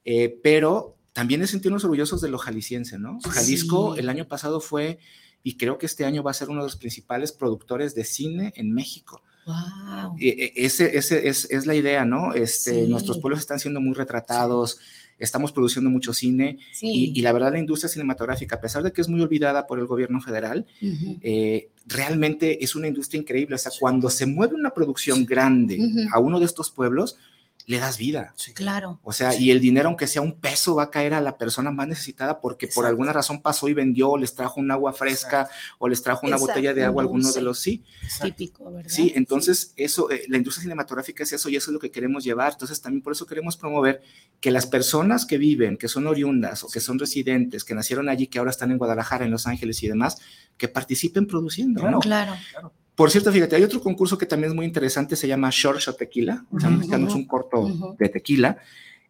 eh, 0.03 0.39
pero 0.43 0.95
también 1.13 1.41
es 1.41 1.51
sentirnos 1.51 1.83
orgullosos 1.83 2.21
de 2.21 2.29
lo 2.29 2.37
jalisciense, 2.37 2.99
¿no? 2.99 3.19
Jalisco 3.21 3.95
el 3.95 4.09
año 4.09 4.27
pasado 4.27 4.59
fue, 4.59 4.99
y 5.43 5.57
creo 5.57 5.77
que 5.77 5.85
este 5.85 6.05
año 6.05 6.23
va 6.23 6.31
a 6.31 6.33
ser 6.33 6.49
uno 6.49 6.61
de 6.61 6.67
los 6.67 6.75
principales 6.75 7.31
productores 7.31 7.95
de 7.95 8.03
cine 8.03 8.53
en 8.55 8.71
México. 8.71 9.21
Wow. 9.45 10.15
ese, 10.19 10.97
ese 10.97 11.27
es, 11.27 11.45
es, 11.51 11.67
la 11.67 11.75
idea, 11.75 12.03
¿no? 12.03 12.33
Este, 12.33 12.87
Nuestros 12.87 13.19
pueblos 13.19 13.39
están 13.39 13.59
siendo 13.59 13.79
muy 13.79 13.93
retratados, 13.93 14.79
estamos 15.19 15.51
produciendo 15.51 15.89
mucho 15.89 16.13
cine 16.13 16.57
y, 16.81 17.17
y, 17.17 17.21
la 17.21 17.31
verdad 17.31 17.53
la 17.53 17.59
industria 17.59 17.89
cinematográfica, 17.89 18.55
a 18.55 18.61
pesar 18.61 18.83
de 18.83 18.91
que 18.91 19.01
es 19.01 19.07
muy 19.07 19.21
olvidada 19.21 19.67
por 19.67 19.79
el 19.79 19.85
gobierno 19.85 20.19
federal, 20.19 20.65
uh 20.81 20.85
-huh. 20.85 21.19
eh, 21.21 21.69
realmente 21.85 22.63
es 22.63 22.75
una 22.75 22.87
industria 22.87 23.21
increíble. 23.21 23.55
O 23.55 23.59
sea, 23.59 23.71
cuando 23.79 24.09
se 24.09 24.25
mueve 24.25 24.55
una 24.55 24.71
producción 24.71 25.25
grande 25.25 25.77
uh 25.79 25.83
-huh. 25.83 26.09
a 26.11 26.19
uno 26.19 26.39
de 26.39 26.45
estos 26.45 26.71
pueblos, 26.71 27.17
le 27.67 27.79
das 27.79 27.97
vida. 27.97 28.33
Sí, 28.35 28.53
claro. 28.53 28.99
O 29.03 29.11
sea, 29.11 29.31
sí. 29.31 29.45
y 29.45 29.51
el 29.51 29.59
dinero, 29.59 29.89
aunque 29.89 30.07
sea 30.07 30.21
un 30.21 30.39
peso, 30.39 30.75
va 30.75 30.83
a 30.83 30.91
caer 30.91 31.13
a 31.13 31.21
la 31.21 31.37
persona 31.37 31.71
más 31.71 31.87
necesitada 31.87 32.39
porque 32.39 32.67
Exacto. 32.67 32.81
por 32.81 32.87
alguna 32.87 33.11
razón 33.11 33.41
pasó 33.41 33.67
y 33.67 33.73
vendió, 33.73 34.11
o 34.11 34.17
les 34.17 34.35
trajo 34.35 34.59
un 34.59 34.69
agua 34.69 34.93
fresca, 34.93 35.41
Exacto. 35.41 35.75
o 35.79 35.87
les 35.87 36.01
trajo 36.03 36.27
una 36.27 36.35
Exacto. 36.35 36.53
botella 36.53 36.73
de 36.73 36.83
agua 36.83 37.01
alguno 37.01 37.31
de 37.31 37.41
los 37.41 37.59
sí. 37.59 37.83
Típico, 38.21 38.71
¿verdad? 38.71 38.89
Sí, 38.89 39.11
entonces 39.15 39.73
eso, 39.75 40.11
eh, 40.11 40.25
la 40.27 40.37
industria 40.37 40.63
cinematográfica 40.63 41.23
es 41.23 41.33
eso 41.33 41.49
y 41.49 41.55
eso 41.55 41.71
es 41.71 41.73
lo 41.73 41.79
que 41.79 41.91
queremos 41.91 42.23
llevar. 42.23 42.53
Entonces 42.53 42.81
también 42.81 43.01
por 43.01 43.13
eso 43.13 43.25
queremos 43.25 43.57
promover 43.57 44.01
que 44.39 44.51
las 44.51 44.67
personas 44.67 45.25
que 45.25 45.37
viven, 45.37 45.77
que 45.77 45.87
son 45.87 46.05
oriundas 46.07 46.63
o 46.63 46.69
que 46.69 46.79
son 46.79 46.99
residentes, 46.99 47.63
que 47.63 47.73
nacieron 47.73 48.09
allí, 48.09 48.27
que 48.27 48.37
ahora 48.37 48.51
están 48.51 48.71
en 48.71 48.77
Guadalajara, 48.77 49.25
en 49.25 49.31
Los 49.31 49.47
Ángeles 49.47 49.81
y 49.81 49.87
demás, 49.87 50.17
que 50.57 50.67
participen 50.67 51.25
produciendo, 51.25 51.81
claro, 51.81 51.95
¿no? 51.95 51.99
Claro, 51.99 52.33
claro. 52.51 52.73
Por 52.95 53.11
cierto, 53.11 53.31
fíjate, 53.31 53.55
hay 53.57 53.63
otro 53.63 53.81
concurso 53.81 54.17
que 54.17 54.25
también 54.25 54.51
es 54.51 54.55
muy 54.55 54.65
interesante, 54.65 55.15
se 55.17 55.27
llama 55.27 55.49
Short 55.51 55.79
Shot 55.79 55.97
Tequila, 55.97 56.45
o 56.49 56.59
sea, 56.59 56.69
uh 56.69 56.73
-huh. 56.73 57.15
un 57.15 57.25
corto 57.27 57.59
uh 57.59 57.69
-huh. 57.69 57.97
de 57.97 58.09
tequila, 58.09 58.57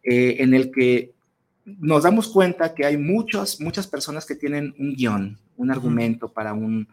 eh, 0.02 0.36
en 0.40 0.54
el 0.54 0.72
que 0.72 1.14
nos 1.64 2.02
damos 2.02 2.28
cuenta 2.28 2.74
que 2.74 2.84
hay 2.84 2.96
muchos, 2.96 3.60
muchas 3.60 3.86
personas 3.86 4.26
que 4.26 4.34
tienen 4.34 4.74
un 4.78 4.94
guion, 4.94 5.38
un 5.56 5.70
argumento 5.70 6.26
uh 6.26 6.30
-huh. 6.30 6.34
para, 6.34 6.52
un, 6.52 6.88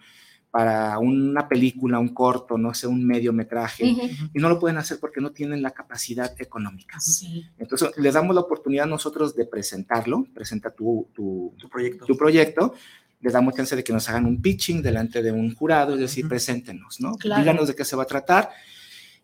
para 0.51 0.99
una 0.99 1.47
película, 1.47 1.97
un 1.97 2.13
corto, 2.13 2.59
no 2.59 2.73
sé, 2.75 2.85
un 2.85 3.03
mediometraje, 3.05 3.85
y 4.33 4.39
no 4.39 4.49
lo 4.49 4.59
pueden 4.59 4.77
hacer 4.77 4.99
porque 4.99 5.19
no 5.19 5.31
tienen 5.31 5.63
la 5.63 5.71
capacidad 5.71 6.31
económica. 6.39 6.99
Sí. 6.99 7.43
Entonces, 7.57 7.89
les 7.97 8.13
damos 8.13 8.35
la 8.35 8.41
oportunidad 8.41 8.85
a 8.85 8.89
nosotros 8.89 9.35
de 9.35 9.45
presentarlo, 9.45 10.27
presenta 10.31 10.69
tu, 10.69 11.07
tu, 11.11 11.53
tu 11.57 11.67
proyecto. 11.69 12.05
Tu 12.05 12.15
proyecto 12.15 12.75
les 13.23 13.33
damos 13.33 13.55
chance 13.55 13.75
de 13.75 13.83
que 13.83 13.93
nos 13.93 14.07
hagan 14.09 14.25
un 14.25 14.41
pitching 14.41 14.81
delante 14.81 15.23
de 15.23 15.31
un 15.31 15.55
jurado, 15.55 15.93
es 15.93 15.99
decir, 15.99 16.25
uh 16.25 16.27
-huh. 16.27 16.29
preséntenos, 16.29 16.99
¿no? 16.99 17.15
Claro. 17.15 17.41
Díganos 17.41 17.67
de 17.69 17.75
qué 17.75 17.85
se 17.85 17.95
va 17.95 18.03
a 18.03 18.05
tratar. 18.05 18.49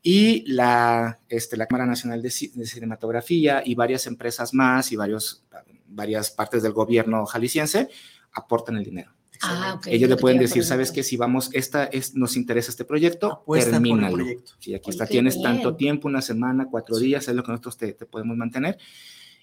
Y 0.01 0.49
la, 0.51 1.19
este, 1.27 1.57
la 1.57 1.65
Cámara 1.67 1.85
Nacional 1.85 2.21
de, 2.21 2.33
de, 2.53 2.65
Cinematografía 2.65 3.61
y 3.65 3.75
varias 3.75 4.07
empresas 4.07 4.53
más 4.53 4.93
y 4.93 4.95
varios, 4.95 5.43
varias 5.87 6.31
partes 6.31 6.63
del 6.63 6.71
gobierno 6.71 7.25
jalisciense 7.25 7.89
aportan 8.31 8.77
el 8.77 8.85
dinero. 8.85 9.11
Ah, 9.41 9.75
okay. 9.77 9.95
Ellos 9.95 10.09
le 10.09 10.15
pueden 10.15 10.37
decir, 10.37 10.63
¿sabes 10.63 10.91
qué? 10.91 11.03
Si 11.03 11.17
vamos, 11.17 11.49
esta 11.51 11.85
es, 11.85 12.15
nos 12.15 12.37
interesa 12.37 12.71
este 12.71 12.85
proyecto, 12.85 13.43
termínalo. 13.51 14.15
Proyecto. 14.15 14.53
Si 14.59 14.73
aquí 14.73 14.89
está, 14.89 15.05
tienes 15.05 15.35
bien. 15.35 15.43
tanto 15.43 15.75
tiempo, 15.75 16.07
una 16.07 16.21
semana, 16.21 16.67
cuatro 16.71 16.97
días, 16.97 17.27
es 17.27 17.35
lo 17.35 17.43
que 17.43 17.51
nosotros 17.51 17.77
te, 17.77 17.93
te 17.93 18.05
podemos 18.05 18.37
mantener 18.37 18.77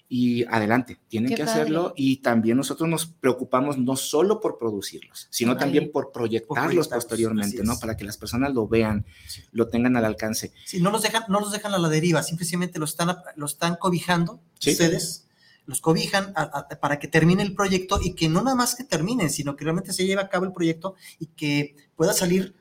y 0.09 0.45
adelante, 0.45 0.99
tienen 1.09 1.29
Qué 1.29 1.35
que 1.35 1.43
padre. 1.43 1.61
hacerlo 1.61 1.93
y 1.95 2.17
también 2.17 2.55
nosotros 2.55 2.87
nos 2.87 3.05
preocupamos 3.07 3.77
no 3.77 3.97
solo 3.97 4.39
por 4.39 4.57
producirlos, 4.57 5.27
sino 5.29 5.51
Ay. 5.53 5.57
también 5.57 5.91
por 5.91 6.11
proyectarlos, 6.13 6.87
por 6.87 6.97
posteriormente, 6.97 7.61
¿no? 7.63 7.77
Para 7.77 7.97
que 7.97 8.05
las 8.05 8.17
personas 8.17 8.53
lo 8.53 8.67
vean, 8.67 9.05
sí. 9.27 9.43
lo 9.51 9.67
tengan 9.67 9.97
al 9.97 10.05
alcance. 10.05 10.53
Sí, 10.65 10.79
no 10.81 10.91
los 10.91 11.01
dejan, 11.01 11.23
no 11.27 11.41
los 11.41 11.51
dejan 11.51 11.73
a 11.73 11.77
la 11.77 11.89
deriva, 11.89 12.23
simplemente 12.23 12.79
lo 12.79 12.85
están, 12.85 13.17
lo 13.35 13.45
están 13.45 13.75
cobijando 13.75 14.39
¿Sí? 14.59 14.71
ustedes, 14.71 15.27
los 15.65 15.81
cobijan 15.81 16.31
a, 16.35 16.43
a, 16.43 16.67
para 16.79 16.97
que 16.99 17.09
termine 17.09 17.43
el 17.43 17.53
proyecto 17.53 17.99
y 18.01 18.13
que 18.13 18.29
no 18.29 18.41
nada 18.41 18.55
más 18.55 18.75
que 18.75 18.85
terminen, 18.85 19.29
sino 19.29 19.57
que 19.57 19.65
realmente 19.65 19.91
se 19.91 20.05
lleve 20.05 20.21
a 20.21 20.29
cabo 20.29 20.45
el 20.45 20.53
proyecto 20.53 20.95
y 21.19 21.25
que 21.27 21.75
pueda 21.97 22.13
salir, 22.13 22.55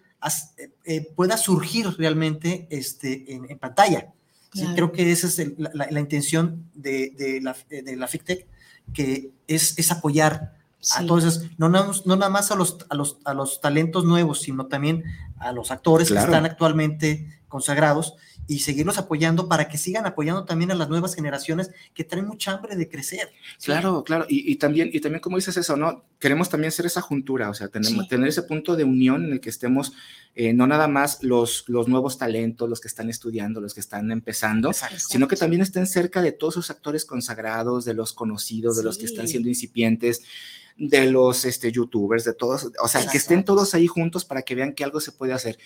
eh, 0.59 0.71
eh, 0.85 1.13
pueda 1.15 1.37
surgir 1.37 1.87
realmente 1.97 2.67
este, 2.71 3.33
en, 3.33 3.49
en 3.49 3.59
pantalla. 3.61 4.13
Claro. 4.57 4.71
Sí, 4.71 4.75
creo 4.75 4.93
que 4.93 5.13
esa 5.13 5.27
es 5.27 5.39
el, 5.39 5.55
la, 5.59 5.87
la, 5.91 6.01
intención 6.01 6.65
de, 6.75 7.13
de, 7.17 7.41
la, 7.41 7.57
de 7.69 7.97
la 7.97 8.09
FICTEC, 8.09 8.47
que 8.93 9.31
es, 9.47 9.79
es 9.79 9.93
apoyar 9.93 10.55
sí. 10.81 11.03
a 11.03 11.07
todos 11.07 11.25
esos, 11.25 11.51
no, 11.59 11.69
no, 11.69 11.93
no, 12.05 12.17
nada 12.17 12.31
más 12.31 12.51
a 12.51 12.57
los, 12.57 12.79
a, 12.89 12.95
los, 12.95 13.19
a 13.25 13.35
los 13.35 13.61
talentos 13.61 14.05
nuevos, 14.05 14.41
sino 14.41 14.67
también 14.67 15.05
a 15.39 15.53
los 15.53 15.71
actores 15.71 16.09
claro. 16.09 16.27
que 16.27 16.33
están 16.33 16.47
actualmente 16.47 17.41
consagrados 17.49 18.15
y 18.49 18.61
seguirlos 18.61 18.99
apoyando 18.99 19.49
para 19.49 19.69
que 19.69 19.79
sigan 19.79 20.07
apoyando 20.07 20.45
también 20.45 20.71
a 20.71 20.75
las 20.75 20.89
nuevas 20.89 21.15
generaciones 21.15 21.71
que 21.95 22.05
traen 22.05 22.27
mucha 22.27 22.53
hambre 22.53 22.77
de 22.77 22.89
crecer. 22.89 23.31
Claro, 23.63 23.99
¿sí? 23.99 24.05
claro, 24.05 24.27
y, 24.29 24.51
y, 24.53 24.57
también, 24.57 24.91
y 24.93 25.01
también 25.01 25.21
como 25.21 25.37
dices 25.37 25.57
eso, 25.57 25.77
¿no? 25.77 26.05
Queremos 26.19 26.49
también 26.49 26.73
ser 26.73 26.87
esa 26.87 27.01
juntura, 27.01 27.51
o 27.51 27.55
sea, 27.55 27.69
tenemos, 27.69 28.05
sí. 28.05 28.09
tener 28.09 28.29
ese 28.29 28.43
punto 28.43 28.77
de 28.77 28.85
unión 28.85 29.25
en 29.25 29.33
el 29.33 29.41
que 29.41 29.51
estemos, 29.51 29.93
eh, 30.35 30.53
no 30.53 30.67
nada 30.67 30.89
más 30.89 31.23
los, 31.23 31.65
los 31.69 31.89
nuevos 31.89 32.19
talentos, 32.19 32.69
los 32.69 32.81
que 32.81 32.89
están 32.89 33.11
estudiando, 33.11 33.61
los 33.61 33.75
que 33.75 33.81
están 33.81 34.11
empezando, 34.11 34.71
Exacto. 34.71 34.99
sino 34.99 35.29
que 35.29 35.37
también 35.37 35.63
estén 35.63 35.87
cerca 35.87 36.23
de 36.23 36.33
todos 36.33 36.55
esos 36.55 36.71
actores 36.71 37.05
consagrados, 37.05 37.85
de 37.85 37.95
los 37.95 38.13
conocidos, 38.13 38.77
sí. 38.77 38.81
de 38.81 38.85
los 38.85 38.99
que 38.99 39.07
están 39.07 39.29
siendo 39.29 39.49
incipientes, 39.49 40.23
de 40.77 41.11
los 41.11 41.45
este, 41.45 41.73
youtubers, 41.73 42.25
de 42.25 42.35
todos, 42.35 42.65
o 42.65 42.89
sea, 42.89 43.01
Exacto. 43.01 43.11
que 43.13 43.19
estén 43.19 43.45
todos 43.45 43.75
ahí 43.75 43.87
juntos 43.87 44.25
para 44.25 44.43
que 44.43 44.55
vean 44.55 44.75
que 44.75 44.85
algo 44.85 45.01
se 45.01 45.13
puede 45.13 45.33
hacer. 45.33 45.59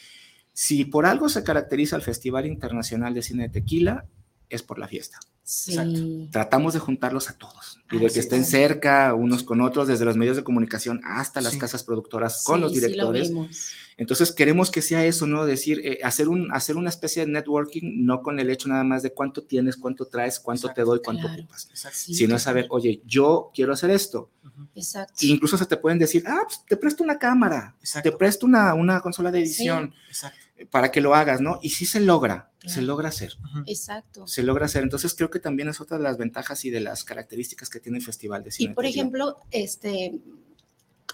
Si 0.53 0.85
por 0.85 1.07
algo 1.07 1.29
se 1.29 1.45
caracteriza 1.45 1.97
el 1.97 2.03
Festival 2.03 2.47
Internacional 2.47 3.15
de 3.15 3.23
Cine 3.23 3.45
de 3.45 3.49
Tequila, 3.51 4.07
es 4.51 4.63
por 4.63 4.79
la 4.79 4.89
fiesta. 4.89 5.19
Sí. 5.43 6.29
Tratamos 6.31 6.75
de 6.75 6.79
juntarlos 6.79 7.29
a 7.29 7.37
todos 7.37 7.81
y 7.91 7.99
de 7.99 8.09
que 8.09 8.21
estén 8.21 8.45
cerca 8.45 9.15
unos 9.15 9.43
con 9.43 9.61
otros, 9.61 9.89
desde 9.89 10.05
los 10.05 10.17
medios 10.17 10.37
de 10.37 10.45
comunicación 10.45 11.01
hasta 11.05 11.41
las 11.41 11.55
sí. 11.55 11.59
casas 11.59 11.83
productoras 11.83 12.45
con 12.45 12.57
sí, 12.57 12.63
los 12.63 12.73
directores. 12.73 13.31
Lo 13.31 13.49
Entonces 13.97 14.31
queremos 14.31 14.71
que 14.71 14.81
sea 14.81 15.05
eso, 15.05 15.27
¿no? 15.27 15.47
Decir, 15.47 15.81
eh, 15.85 15.99
hacer, 16.05 16.29
un, 16.29 16.53
hacer 16.53 16.77
una 16.77 16.89
especie 16.89 17.27
de 17.27 17.33
networking, 17.33 18.05
no 18.05 18.23
con 18.23 18.39
el 18.39 18.49
hecho 18.49 18.69
nada 18.69 18.85
más 18.85 19.03
de 19.03 19.13
cuánto 19.13 19.43
tienes, 19.43 19.77
cuánto 19.77 20.07
traes, 20.07 20.39
cuánto 20.39 20.69
Exacto, 20.69 20.83
te 20.83 20.87
doy, 20.87 21.01
cuánto 21.03 21.27
claro. 21.27 21.43
ocupas, 21.43 21.69
sino 21.93 22.39
saber, 22.39 22.67
oye, 22.71 23.03
yo 23.05 23.51
quiero 23.53 23.73
hacer 23.73 23.91
esto. 23.91 24.31
Exacto. 24.75 25.15
incluso 25.23 25.57
se 25.59 25.67
te 25.67 25.77
pueden 25.77 25.99
decir, 25.99 26.23
ah, 26.27 26.43
pues, 26.45 26.65
te 26.67 26.77
presto 26.77 27.03
una 27.03 27.19
cámara, 27.19 27.75
Exacto. 27.81 28.11
te 28.11 28.17
presto 28.17 28.47
una, 28.47 28.75
una 28.75 29.01
consola 29.01 29.33
de 29.33 29.41
edición 29.41 29.93
para 30.71 30.91
que 30.93 31.01
lo 31.01 31.15
hagas, 31.15 31.41
¿no? 31.41 31.59
Y 31.63 31.71
sí 31.71 31.87
se 31.87 32.01
logra, 32.01 32.50
claro. 32.61 32.75
se 32.75 32.83
logra 32.83 33.09
hacer. 33.09 33.37
Exacto. 33.67 34.27
Se 34.27 34.43
logra 34.43 34.67
hacer. 34.67 34.83
Entonces 34.83 35.15
creo 35.15 35.31
que 35.31 35.41
también 35.41 35.69
es 35.69 35.81
otra 35.81 35.97
de 35.97 36.05
las 36.05 36.19
ventajas 36.19 36.65
y 36.65 36.71
de 36.71 36.81
las 36.81 37.05
características 37.05 37.69
que 37.69 37.81
tiene 37.81 37.99
el 37.99 38.05
Festival 38.05 38.45
de 38.45 38.53
Cine. 38.53 38.73
Y 38.73 38.75
por 38.75 38.87
ejemplo, 38.87 39.39
este, 39.51 40.21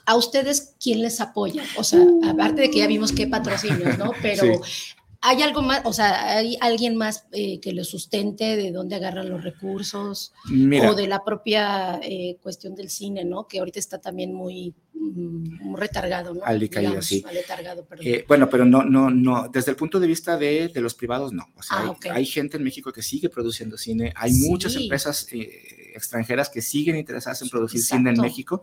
a 0.04 0.16
ustedes, 0.16 0.74
¿quién 0.80 1.02
les 1.02 1.20
apoya? 1.20 1.64
O 1.76 1.84
sea, 1.84 2.04
aparte 2.28 2.62
de 2.62 2.70
que 2.70 2.78
ya 2.78 2.86
vimos 2.86 3.12
qué 3.12 3.26
patrocinios, 3.26 3.98
¿no? 3.98 4.12
Pero 4.22 4.62
sí. 4.64 4.94
¿Hay 5.26 5.42
algo 5.42 5.60
más, 5.60 5.80
o 5.84 5.92
sea, 5.92 6.36
hay 6.36 6.56
alguien 6.60 6.96
más 6.96 7.26
eh, 7.32 7.58
que 7.58 7.72
lo 7.72 7.82
sustente, 7.82 8.56
de 8.56 8.70
dónde 8.70 8.94
agarran 8.94 9.28
los 9.28 9.42
recursos? 9.42 10.32
Mira, 10.48 10.88
o 10.88 10.94
de 10.94 11.08
la 11.08 11.24
propia 11.24 11.98
eh, 12.00 12.38
cuestión 12.40 12.76
del 12.76 12.90
cine, 12.90 13.24
¿no? 13.24 13.48
Que 13.48 13.58
ahorita 13.58 13.80
está 13.80 14.00
también 14.00 14.32
muy, 14.32 14.72
mm, 14.94 15.64
muy 15.64 15.80
retargado, 15.80 16.32
¿no? 16.32 16.44
Al 16.44 16.60
decaído, 16.60 17.02
sí. 17.02 17.24
Letargado, 17.32 17.88
eh, 18.00 18.24
bueno, 18.28 18.48
pero 18.48 18.64
no, 18.64 18.84
no, 18.84 19.10
no, 19.10 19.48
desde 19.48 19.72
el 19.72 19.76
punto 19.76 19.98
de 19.98 20.06
vista 20.06 20.38
de, 20.38 20.68
de 20.68 20.80
los 20.80 20.94
privados, 20.94 21.32
no. 21.32 21.44
O 21.56 21.62
sea, 21.62 21.78
ah, 21.78 21.90
okay. 21.90 22.12
hay, 22.12 22.18
hay, 22.18 22.26
gente 22.26 22.56
en 22.56 22.62
México 22.62 22.92
que 22.92 23.02
sigue 23.02 23.28
produciendo 23.28 23.76
cine, 23.76 24.12
hay 24.14 24.32
sí. 24.32 24.48
muchas 24.48 24.76
empresas 24.76 25.26
eh, 25.32 25.92
extranjeras 25.96 26.50
que 26.50 26.62
siguen 26.62 26.96
interesadas 26.96 27.42
en 27.42 27.48
producir 27.48 27.80
Exacto. 27.80 27.98
cine 27.98 28.10
en 28.10 28.20
México. 28.20 28.62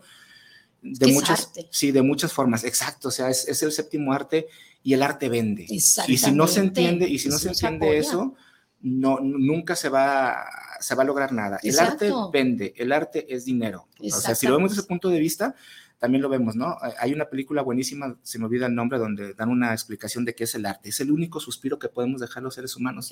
De 0.82 1.08
muchas, 1.14 1.52
sí, 1.72 1.92
de 1.92 2.02
muchas 2.02 2.34
formas, 2.34 2.66
exacto, 2.66 3.08
o 3.08 3.12
sea, 3.12 3.30
es, 3.30 3.48
es, 3.48 3.64
el 3.64 3.72
séptimo 3.72 4.12
arte 4.12 4.48
y 4.84 4.94
el 4.94 5.02
arte 5.02 5.30
vende. 5.30 5.66
Y 5.68 5.80
si 5.80 6.32
no 6.32 6.48
se 6.48 6.60
entiende, 6.60 7.08
y 7.08 7.18
si 7.18 7.30
no 7.30 7.38
se, 7.38 7.54
se 7.54 7.68
entiende 7.68 7.88
apoya. 7.88 8.00
eso, 8.00 8.36
no, 8.82 9.20
nunca 9.22 9.76
se 9.76 9.90
va, 9.90 10.46
se 10.80 10.94
va 10.94 11.04
a 11.04 11.06
lograr 11.06 11.32
nada. 11.32 11.58
El 11.64 11.80
arte 11.80 12.12
vende, 12.32 12.74
el 12.78 12.92
arte 12.92 13.34
es 13.34 13.46
dinero. 13.46 13.88
O 14.00 14.10
sea, 14.10 14.36
si 14.36 14.46
lo 14.46 14.56
vemos 14.58 14.72
desde 14.72 14.82
ese 14.82 14.88
punto 14.88 15.10
de 15.10 15.20
vista, 15.20 15.56
también 16.04 16.22
lo 16.22 16.28
vemos, 16.28 16.58
¿no? 16.58 16.78
Hay 17.00 17.14
una 17.14 17.30
película 17.30 17.62
buenísima, 17.62 18.18
se 18.24 18.38
me 18.38 18.44
olvida 18.44 18.66
el 18.66 18.76
nombre, 18.76 19.00
donde 19.00 19.34
dan 19.36 19.48
una 19.48 19.72
explicación 19.72 20.26
de 20.26 20.36
qué 20.36 20.44
es 20.44 20.54
el 20.54 20.66
arte. 20.66 20.90
Es 20.90 21.00
el 21.00 21.12
único 21.12 21.40
suspiro 21.40 21.80
que 21.80 21.88
podemos 21.88 22.20
dejar 22.20 22.44
los 22.44 22.56
seres 22.56 22.76
humanos, 22.76 23.10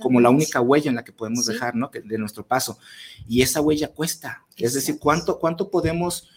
como 0.00 0.20
la 0.20 0.28
única 0.28 0.60
huella 0.60 0.90
en 0.90 0.96
la 0.96 1.04
que 1.04 1.12
podemos 1.12 1.46
dejar, 1.46 1.76
¿no? 1.76 1.88
de 1.92 2.18
nuestro 2.18 2.44
paso. 2.44 2.80
Y 3.28 3.42
esa 3.42 3.60
huella 3.60 3.92
cuesta. 3.92 4.44
Es 4.56 4.74
decir, 4.74 4.98
¿cuánto, 4.98 5.38
cuánto 5.38 5.70
podemos, 5.70 6.28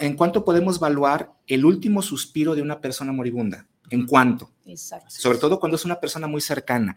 en 0.00 0.16
cuánto 0.16 0.44
podemos 0.44 0.78
evaluar 0.78 1.32
el 1.46 1.64
último 1.64 2.02
suspiro 2.02 2.56
de 2.56 2.62
una 2.62 2.80
persona 2.80 3.12
moribunda? 3.12 3.68
¿En 3.90 4.06
cuánto? 4.06 4.50
Exacto. 4.64 5.10
Sobre 5.10 5.38
todo 5.38 5.58
cuando 5.58 5.76
es 5.76 5.84
una 5.84 6.00
persona 6.00 6.26
muy 6.26 6.40
cercana. 6.40 6.96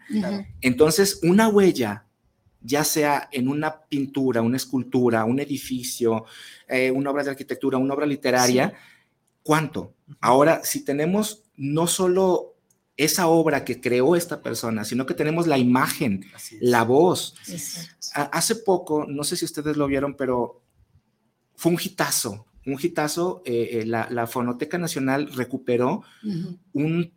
Entonces, 0.60 1.20
una 1.22 1.48
huella 1.48 2.06
ya 2.64 2.82
sea 2.82 3.28
en 3.30 3.48
una 3.48 3.82
pintura, 3.82 4.40
una 4.40 4.56
escultura, 4.56 5.24
un 5.26 5.38
edificio, 5.38 6.24
eh, 6.66 6.90
una 6.90 7.10
obra 7.10 7.22
de 7.22 7.30
arquitectura, 7.30 7.76
una 7.76 7.92
obra 7.92 8.06
literaria, 8.06 8.72
¿cuánto? 9.42 9.92
Ahora, 10.20 10.62
si 10.64 10.82
tenemos 10.82 11.42
no 11.56 11.86
solo 11.86 12.54
esa 12.96 13.26
obra 13.26 13.64
que 13.64 13.80
creó 13.80 14.16
esta 14.16 14.40
persona, 14.40 14.84
sino 14.84 15.04
que 15.04 15.14
tenemos 15.14 15.46
la 15.46 15.58
imagen, 15.58 16.24
la 16.60 16.84
voz. 16.84 17.34
Hace 18.14 18.56
poco, 18.56 19.04
no 19.06 19.24
sé 19.24 19.36
si 19.36 19.44
ustedes 19.44 19.76
lo 19.76 19.86
vieron, 19.86 20.14
pero 20.16 20.62
fue 21.56 21.72
un 21.72 21.78
hitazo 21.82 22.46
un 22.66 22.78
hitazo, 22.80 23.42
eh, 23.44 23.80
eh, 23.82 23.86
la, 23.86 24.26
Fonoteca 24.26 24.78
Nacional 24.78 25.30
recuperó 25.34 26.02
un, 26.72 27.12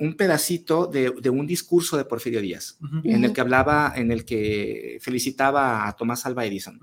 un, 0.00 0.16
pedacito 0.16 0.86
de, 0.86 1.30
un 1.30 1.46
discurso 1.46 1.96
de 1.96 2.04
Porfirio 2.04 2.40
Díaz, 2.40 2.78
en 3.04 3.24
el 3.24 3.32
que 3.32 3.40
hablaba, 3.40 3.92
en 3.96 4.12
el 4.12 4.24
que 4.24 4.98
felicitaba 5.00 5.88
a 5.88 5.96
Tomás 5.96 6.26
Alva 6.26 6.44
Edison. 6.44 6.78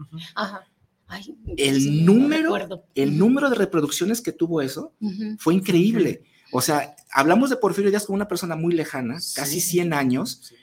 el, 1.56 2.06
número, 2.06 2.84
el 2.96 3.18
número 3.18 3.50
de 3.50 3.56
reproducciones 3.56 4.22
que 4.22 4.32
tuvo 4.32 4.62
eso 4.62 4.94
fue 5.38 5.54
increíble. 5.54 6.24
O 6.52 6.62
sea, 6.62 6.96
hablamos 7.12 7.50
de 7.50 7.58
Porfirio 7.58 7.92
Díaz 7.92 8.06
como 8.06 8.16
una 8.16 8.28
persona 8.28 8.56
muy 8.56 8.74
lejana, 8.74 9.16
casi 9.36 9.60
100 9.60 9.94
años, 9.94 10.54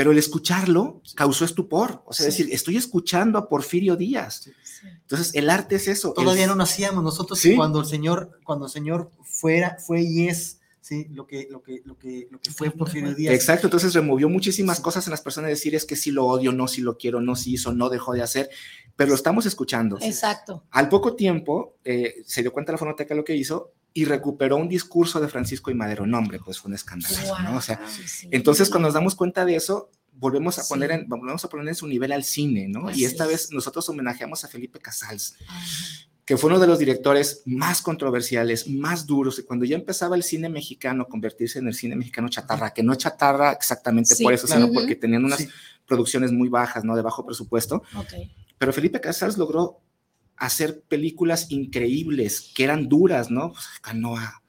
pero 0.00 0.12
el 0.12 0.18
escucharlo 0.18 1.02
causó 1.14 1.44
estupor. 1.44 2.02
O 2.06 2.14
sea, 2.14 2.24
decir, 2.24 2.48
estoy 2.50 2.78
escuchando 2.78 3.38
a 3.38 3.50
Porfirio 3.50 3.96
Díaz. 3.96 4.48
Entonces, 4.82 5.34
el 5.34 5.50
arte 5.50 5.76
es 5.76 5.88
eso. 5.88 6.14
Todavía 6.14 6.46
no 6.46 6.54
nacíamos 6.54 7.04
nosotros 7.04 7.38
cuando 7.54 7.80
el 7.80 7.84
Señor, 7.84 8.40
cuando 8.42 8.64
el 8.64 8.72
Señor 8.72 9.10
fuera, 9.22 9.76
fue 9.78 10.00
y 10.00 10.28
es. 10.28 10.58
Sí, 10.80 11.06
lo 11.10 11.26
que, 11.26 11.48
lo 11.50 11.62
que, 11.62 11.82
lo 11.84 11.98
que, 11.98 12.28
lo 12.30 12.40
que 12.40 12.50
fue 12.50 12.70
Porfirio 12.70 13.14
Díaz. 13.14 13.34
Exacto, 13.34 13.66
entonces 13.66 13.92
removió 13.92 14.30
muchísimas 14.30 14.80
cosas 14.80 15.06
en 15.06 15.10
las 15.10 15.20
personas, 15.20 15.50
decir 15.50 15.74
es 15.74 15.84
que 15.84 15.96
sí 15.96 16.10
lo 16.10 16.24
odio, 16.24 16.50
no, 16.50 16.66
si 16.66 16.80
lo 16.80 16.96
quiero, 16.96 17.20
no, 17.20 17.36
si 17.36 17.52
hizo, 17.52 17.74
no 17.74 17.90
dejó 17.90 18.14
de 18.14 18.22
hacer, 18.22 18.48
pero 18.96 19.10
lo 19.10 19.16
estamos 19.16 19.44
escuchando. 19.44 19.98
Exacto. 20.00 20.64
Al 20.70 20.88
poco 20.88 21.14
tiempo 21.14 21.76
eh, 21.84 22.22
se 22.24 22.40
dio 22.40 22.54
cuenta 22.54 22.72
la 22.72 22.78
fonoteca 22.78 23.14
lo 23.14 23.22
que 23.22 23.36
hizo 23.36 23.74
y 23.92 24.04
recuperó 24.04 24.56
un 24.56 24.68
discurso 24.68 25.20
de 25.20 25.28
Francisco 25.28 25.70
y 25.70 25.74
Madero. 25.74 26.06
Nombre, 26.06 26.38
pues 26.44 26.58
fue 26.58 26.68
un 26.68 26.74
escándalo, 26.74 27.16
¿no? 27.42 27.56
O 27.56 27.60
sea, 27.60 27.80
entonces 28.30 28.70
cuando 28.70 28.88
nos 28.88 28.94
damos 28.94 29.14
cuenta 29.14 29.44
de 29.44 29.56
eso, 29.56 29.90
volvemos 30.12 30.58
a 30.58 30.64
poner 30.68 30.90
en, 30.92 31.08
volvemos 31.08 31.44
a 31.44 31.48
poner 31.48 31.68
en 31.68 31.74
su 31.74 31.86
nivel 31.86 32.12
al 32.12 32.24
cine, 32.24 32.68
¿no? 32.68 32.90
y 32.90 33.04
esta 33.04 33.26
vez 33.26 33.50
nosotros 33.52 33.88
homenajeamos 33.88 34.44
a 34.44 34.48
Felipe 34.48 34.78
Casals, 34.78 35.36
que 36.24 36.36
fue 36.36 36.50
uno 36.50 36.60
de 36.60 36.66
los 36.66 36.78
directores 36.78 37.42
más 37.46 37.82
controversiales, 37.82 38.68
más 38.68 39.06
duros, 39.06 39.38
y 39.38 39.42
cuando 39.42 39.64
ya 39.64 39.76
empezaba 39.76 40.14
el 40.14 40.22
cine 40.22 40.48
mexicano 40.48 41.04
a 41.04 41.08
convertirse 41.08 41.58
en 41.58 41.66
el 41.66 41.74
cine 41.74 41.96
mexicano 41.96 42.28
chatarra, 42.28 42.72
que 42.72 42.82
no 42.82 42.94
chatarra 42.94 43.52
exactamente 43.52 44.14
por 44.22 44.32
eso, 44.32 44.46
sino 44.46 44.70
porque 44.72 44.94
tenían 44.94 45.24
unas 45.24 45.48
producciones 45.86 46.30
muy 46.30 46.48
bajas, 46.48 46.84
¿no? 46.84 46.94
De 46.94 47.02
bajo 47.02 47.26
presupuesto. 47.26 47.82
Pero 48.58 48.72
Felipe 48.72 49.00
Casals 49.00 49.38
logró 49.38 49.80
hacer 50.40 50.82
películas 50.88 51.50
increíbles, 51.50 52.50
que 52.54 52.64
eran 52.64 52.88
duras, 52.88 53.30
¿no? 53.30 53.52
Pues, 53.52 53.66
Canoa, 53.82 54.39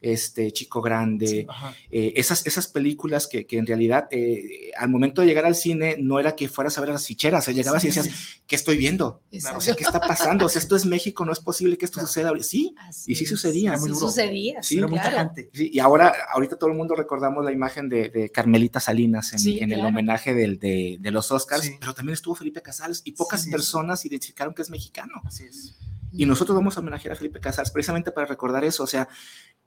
este, 0.00 0.52
Chico 0.52 0.80
Grande, 0.80 1.46
eh, 1.90 2.12
esas, 2.16 2.46
esas 2.46 2.68
películas 2.68 3.26
que, 3.26 3.46
que 3.46 3.58
en 3.58 3.66
realidad 3.66 4.06
eh, 4.10 4.70
al 4.76 4.88
momento 4.88 5.22
de 5.22 5.26
llegar 5.26 5.44
al 5.44 5.56
cine 5.56 5.96
no 5.98 6.20
era 6.20 6.36
que 6.36 6.48
fueras 6.48 6.78
a 6.78 6.80
ver 6.80 6.90
las 6.90 7.06
ficheras, 7.06 7.42
o 7.42 7.46
sea, 7.46 7.54
llegabas 7.54 7.82
y 7.84 7.88
decías, 7.88 8.08
¿qué 8.46 8.54
estoy 8.54 8.76
viendo? 8.76 9.22
O 9.54 9.60
sea, 9.60 9.74
¿qué 9.74 9.82
está 9.82 10.00
pasando? 10.00 10.46
O 10.46 10.48
sea, 10.48 10.60
esto 10.62 10.76
es 10.76 10.86
México, 10.86 11.24
no 11.24 11.32
es 11.32 11.40
posible 11.40 11.76
que 11.76 11.84
esto 11.84 12.00
suceda. 12.00 12.32
Sí, 12.40 12.74
y 13.06 13.14
sí 13.14 13.26
sucedía. 13.26 13.76
Sí 13.76 13.94
sucedía, 13.94 14.62
sí, 14.62 14.78
claro. 14.78 15.32
y 15.52 15.78
ahora, 15.78 16.14
ahorita 16.32 16.56
todo 16.56 16.70
el 16.70 16.76
mundo 16.76 16.94
recordamos 16.94 17.44
la 17.44 17.52
imagen 17.52 17.88
de, 17.88 18.30
Carmelita 18.32 18.80
Salinas 18.80 19.32
en, 19.32 19.72
el 19.72 19.84
homenaje 19.84 20.34
del, 20.34 20.58
de, 20.58 20.98
de, 21.00 21.10
los 21.10 21.30
Oscars, 21.32 21.70
pero 21.80 21.94
también 21.94 22.14
estuvo 22.14 22.34
Felipe 22.34 22.62
Casals 22.62 23.02
y 23.04 23.12
pocas 23.12 23.46
personas 23.46 24.04
identificaron 24.04 24.54
que 24.54 24.62
es 24.62 24.70
mexicano. 24.70 25.14
Así 25.24 25.44
es. 25.44 25.76
Y 26.12 26.26
nosotros 26.26 26.56
vamos 26.56 26.76
a 26.76 26.80
homenajear 26.80 27.12
a 27.12 27.16
Felipe 27.16 27.40
Casals 27.40 27.70
precisamente 27.70 28.12
para 28.12 28.26
recordar 28.26 28.64
eso. 28.64 28.82
O 28.82 28.86
sea, 28.86 29.08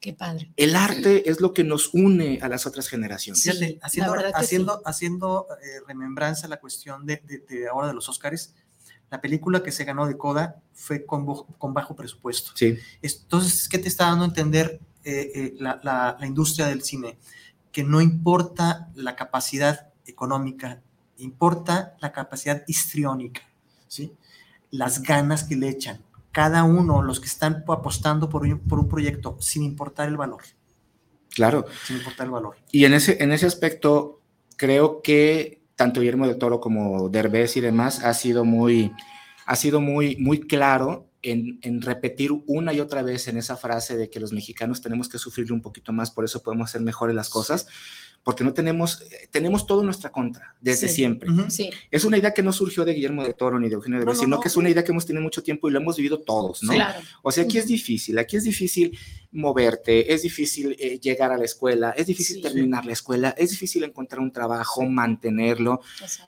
Qué 0.01 0.13
padre. 0.13 0.51
El 0.57 0.75
arte 0.75 1.29
es 1.29 1.41
lo 1.41 1.53
que 1.53 1.63
nos 1.63 1.93
une 1.93 2.39
a 2.41 2.49
las 2.49 2.65
otras 2.65 2.87
generaciones. 2.87 3.47
haciendo, 3.83 4.17
haciendo, 4.33 4.81
haciendo 4.83 5.47
eh, 5.61 5.79
remembranza 5.87 6.47
la 6.47 6.59
cuestión 6.59 7.05
de, 7.05 7.21
de, 7.47 7.67
ahora 7.67 7.87
de 7.87 7.93
los 7.93 8.09
Óscares, 8.09 8.55
la 9.11 9.21
película 9.21 9.61
que 9.61 9.71
se 9.71 9.83
ganó 9.83 10.07
de 10.07 10.17
Coda 10.17 10.59
fue 10.73 11.05
con, 11.05 11.27
con 11.59 11.73
bajo 11.75 11.95
presupuesto. 11.95 12.51
Sí. 12.55 12.79
Entonces, 13.03 13.69
¿qué 13.69 13.77
te 13.77 13.89
está 13.89 14.05
dando 14.05 14.23
a 14.23 14.27
entender 14.27 14.79
eh, 15.03 15.31
eh, 15.35 15.53
la, 15.59 15.79
la, 15.83 16.17
la 16.19 16.25
industria 16.25 16.65
del 16.65 16.81
cine? 16.81 17.19
Que 17.71 17.83
no 17.83 18.01
importa 18.01 18.89
la 18.95 19.15
capacidad 19.15 19.91
económica, 20.07 20.81
importa 21.17 21.95
la 21.99 22.11
capacidad 22.11 22.63
histriónica, 22.65 23.43
¿sí? 23.87 24.11
las 24.71 25.03
ganas 25.03 25.43
que 25.43 25.55
le 25.55 25.69
echan 25.69 26.01
cada 26.31 26.63
uno, 26.63 27.01
los 27.01 27.19
que 27.19 27.27
están 27.27 27.63
apostando 27.67 28.29
por 28.29 28.43
un, 28.43 28.59
por 28.59 28.79
un 28.79 28.87
proyecto, 28.87 29.37
sin 29.39 29.63
importar 29.63 30.07
el 30.07 30.17
valor. 30.17 30.41
Claro. 31.29 31.65
Sin 31.85 31.97
importar 31.97 32.25
el 32.25 32.31
valor. 32.31 32.57
Y 32.71 32.85
en 32.85 32.93
ese, 32.93 33.21
en 33.23 33.31
ese 33.31 33.45
aspecto, 33.45 34.21
creo 34.57 35.01
que 35.01 35.61
tanto 35.75 35.99
Guillermo 35.99 36.27
del 36.27 36.37
Toro 36.37 36.59
como 36.59 37.09
Derbez 37.09 37.57
y 37.57 37.61
demás 37.61 38.03
ha 38.03 38.13
sido 38.13 38.45
muy, 38.45 38.91
ha 39.45 39.55
sido 39.55 39.81
muy, 39.81 40.15
muy 40.17 40.41
claro 40.41 41.07
en, 41.23 41.59
en, 41.63 41.81
repetir 41.81 42.31
una 42.47 42.73
y 42.73 42.79
otra 42.79 43.01
vez 43.01 43.27
en 43.27 43.37
esa 43.37 43.57
frase 43.57 43.97
de 43.97 44.09
que 44.09 44.19
los 44.19 44.33
mexicanos 44.33 44.81
tenemos 44.81 45.09
que 45.09 45.17
sufrir 45.17 45.51
un 45.51 45.61
poquito 45.61 45.93
más, 45.93 46.11
por 46.11 46.25
eso 46.25 46.43
podemos 46.43 46.69
hacer 46.69 46.81
mejores 46.81 47.15
las 47.15 47.29
cosas 47.29 47.67
porque 48.23 48.43
no 48.43 48.53
tenemos, 48.53 49.01
eh, 49.01 49.27
tenemos 49.31 49.65
todo 49.65 49.83
nuestra 49.83 50.11
contra 50.11 50.55
desde 50.61 50.87
siempre. 50.87 51.29
sí. 51.49 51.69
Es 51.89 52.05
una 52.05 52.17
idea 52.17 52.33
que 52.33 52.43
no 52.43 52.53
surgió 52.53 52.85
de 52.85 52.93
Guillermo 52.93 53.23
de 53.23 53.33
Toro 53.33 53.59
ni 53.59 53.67
de 53.67 53.75
Eugenio 53.75 53.99
de 53.99 54.05
no, 54.05 54.13
sino 54.13 54.39
que 54.39 54.47
es 54.47 54.57
una 54.57 54.69
idea 54.69 54.83
que 54.83 54.91
hemos 54.91 55.05
tenido 55.05 55.23
mucho 55.23 55.41
tiempo 55.41 55.67
y 55.67 55.71
lo 55.71 55.79
hemos 55.79 55.97
vivido 55.97 56.19
todos, 56.19 56.61
¿no? 56.63 56.73
Claro. 56.73 56.99
O 57.23 57.31
sea, 57.31 57.43
aquí 57.45 57.57
es 57.57 57.67
difícil, 57.67 58.19
aquí 58.19 58.37
es 58.37 58.43
difícil 58.43 58.97
moverte, 59.31 60.13
es 60.13 60.21
difícil 60.21 60.75
eh, 60.79 60.99
llegar 60.99 61.31
a 61.31 61.37
la 61.37 61.45
escuela, 61.45 61.91
es 61.91 62.07
difícil 62.07 62.41
terminar 62.41 62.85
la 62.85 62.93
escuela, 62.93 63.29
es 63.37 63.49
difícil 63.49 63.83
encontrar 63.83 64.19
un 64.19 64.31
trabajo, 64.31 64.83
mantenerlo, 64.83 65.81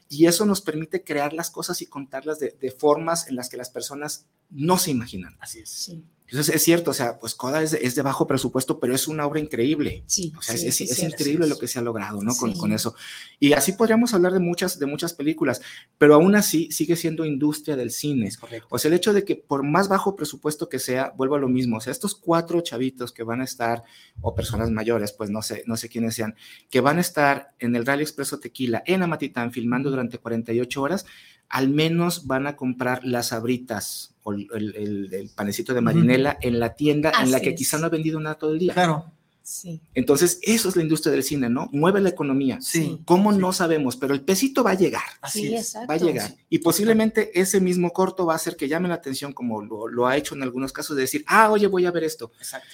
y 0.09 0.25
eso 0.25 0.45
nos 0.45 0.61
permite 0.61 1.03
crear 1.03 1.33
las 1.33 1.51
cosas 1.51 1.81
y 1.81 1.85
contarlas 1.85 2.39
de, 2.39 2.55
de, 2.59 2.71
formas 2.71 3.27
en 3.27 3.35
las 3.35 3.49
que 3.49 3.57
las 3.57 3.69
personas 3.69 4.25
no 4.49 4.77
se 4.77 4.91
imaginan. 4.91 5.37
Así 5.39 5.59
es. 5.59 5.91
Entonces 6.33 6.55
es 6.55 6.63
cierto, 6.63 6.89
o 6.89 6.93
sea, 6.95 7.19
pues 7.19 7.35
Coda 7.35 7.61
es 7.61 7.69
de, 7.69 7.79
es 7.83 7.93
de, 7.93 8.01
bajo 8.01 8.25
presupuesto, 8.25 8.79
pero 8.79 8.95
es 8.95 9.07
una 9.07 9.27
obra 9.27 9.39
increíble. 9.39 10.03
Sí, 10.07 10.33
o 10.35 10.41
sea, 10.41 10.55
es, 10.55 10.81
es, 10.81 11.03
increíble 11.03 11.45
lo 11.45 11.59
que 11.59 11.67
se 11.67 11.77
ha 11.77 11.83
logrado, 11.83 12.23
¿no? 12.23 12.33
Con, 12.35 12.53
con, 12.57 12.73
eso. 12.73 12.95
Y 13.39 13.53
así 13.53 13.73
podríamos 13.73 14.15
hablar 14.15 14.33
de 14.33 14.39
muchas, 14.39 14.79
de 14.79 14.87
muchas 14.87 15.13
películas, 15.13 15.61
pero 15.99 16.15
aún 16.15 16.35
así 16.35 16.71
sigue 16.71 16.95
siendo 16.95 17.23
industria 17.23 17.75
del 17.75 17.91
cine. 17.91 18.31
correcto. 18.39 18.67
O 18.71 18.79
sea, 18.79 18.89
el 18.89 18.95
hecho 18.95 19.13
de 19.13 19.23
que 19.23 19.35
por 19.35 19.61
más 19.61 19.87
bajo 19.89 20.15
presupuesto 20.15 20.69
que 20.69 20.79
sea, 20.79 21.13
vuelvo 21.15 21.35
a 21.35 21.39
lo 21.39 21.49
mismo. 21.49 21.77
O 21.77 21.81
sea, 21.81 21.91
estos 21.91 22.15
cuatro 22.15 22.61
chavitos 22.61 23.11
que 23.11 23.21
van 23.21 23.41
a 23.41 23.43
estar, 23.43 23.83
o 24.19 24.33
personas 24.33 24.71
mayores, 24.71 25.11
pues 25.11 25.29
no 25.29 25.43
sé, 25.43 25.63
no 25.67 25.77
sé 25.77 25.87
quiénes 25.87 26.15
sean, 26.15 26.33
que 26.71 26.81
van 26.81 26.97
a 26.97 27.01
estar 27.01 27.53
en 27.59 27.75
el 27.75 27.85
Rally 27.85 28.01
Expreso 28.01 28.39
Tequila 28.39 28.81
en 28.87 29.03
Amatitán 29.03 29.51
filmando 29.51 29.91
durante 29.91 30.17
48 30.17 30.81
horas, 30.81 31.05
al 31.49 31.69
menos 31.69 32.25
van 32.27 32.47
a 32.47 32.55
comprar 32.55 33.03
las 33.03 33.33
abritas 33.33 34.15
o 34.23 34.33
el, 34.33 34.47
el, 34.53 35.13
el 35.13 35.29
panecito 35.29 35.73
de 35.73 35.81
marinela 35.81 36.31
uh 36.31 36.33
-huh. 36.43 36.47
en 36.47 36.59
la 36.59 36.73
tienda 36.75 37.09
Así 37.09 37.23
en 37.25 37.31
la 37.31 37.39
que 37.41 37.49
es. 37.49 37.55
quizá 37.55 37.77
no 37.77 37.85
ha 37.85 37.89
vendido 37.89 38.19
nada 38.19 38.35
todo 38.35 38.53
el 38.53 38.59
día. 38.59 38.73
Claro. 38.73 39.11
Sí. 39.45 39.81
Entonces, 39.93 40.39
eso 40.41 40.69
es 40.69 40.77
la 40.77 40.83
industria 40.83 41.11
del 41.11 41.21
cine, 41.21 41.49
¿no? 41.49 41.67
Mueve 41.73 41.99
la 41.99 42.07
economía. 42.07 42.59
Sí. 42.61 43.01
¿Cómo 43.03 43.33
sí. 43.33 43.39
no 43.39 43.51
sabemos? 43.51 43.97
Pero 43.97 44.13
el 44.13 44.21
pesito 44.21 44.63
va 44.63 44.71
a 44.71 44.75
llegar. 44.75 45.03
Así 45.21 45.41
sí, 45.41 45.53
es. 45.53 45.61
Exacto. 45.67 45.87
Va 45.89 45.95
a 45.95 45.97
llegar. 45.97 46.35
Y 46.49 46.59
posiblemente 46.59 47.37
ese 47.37 47.59
mismo 47.59 47.91
corto 47.91 48.25
va 48.25 48.33
a 48.33 48.35
hacer 48.37 48.55
que 48.55 48.69
llame 48.69 48.87
la 48.87 48.95
atención, 48.95 49.33
como 49.33 49.61
lo, 49.61 49.89
lo 49.89 50.07
ha 50.07 50.15
hecho 50.15 50.33
en 50.33 50.43
algunos 50.43 50.71
casos, 50.71 50.95
de 50.95 51.01
decir, 51.01 51.25
ah, 51.27 51.51
oye, 51.51 51.67
voy 51.67 51.85
a 51.85 51.91
ver 51.91 52.05
esto. 52.05 52.31
Exacto. 52.37 52.67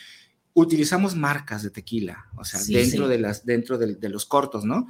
Utilizamos 0.53 1.15
marcas 1.15 1.63
de 1.63 1.71
tequila, 1.71 2.27
o 2.37 2.43
sea, 2.45 2.59
sí, 2.59 2.73
dentro, 2.73 3.07
De, 3.07 3.17
las, 3.17 3.45
dentro 3.45 3.77
de, 3.79 3.95
de 3.95 4.09
los 4.09 4.25
cortos, 4.25 4.63
¿no? 4.63 4.87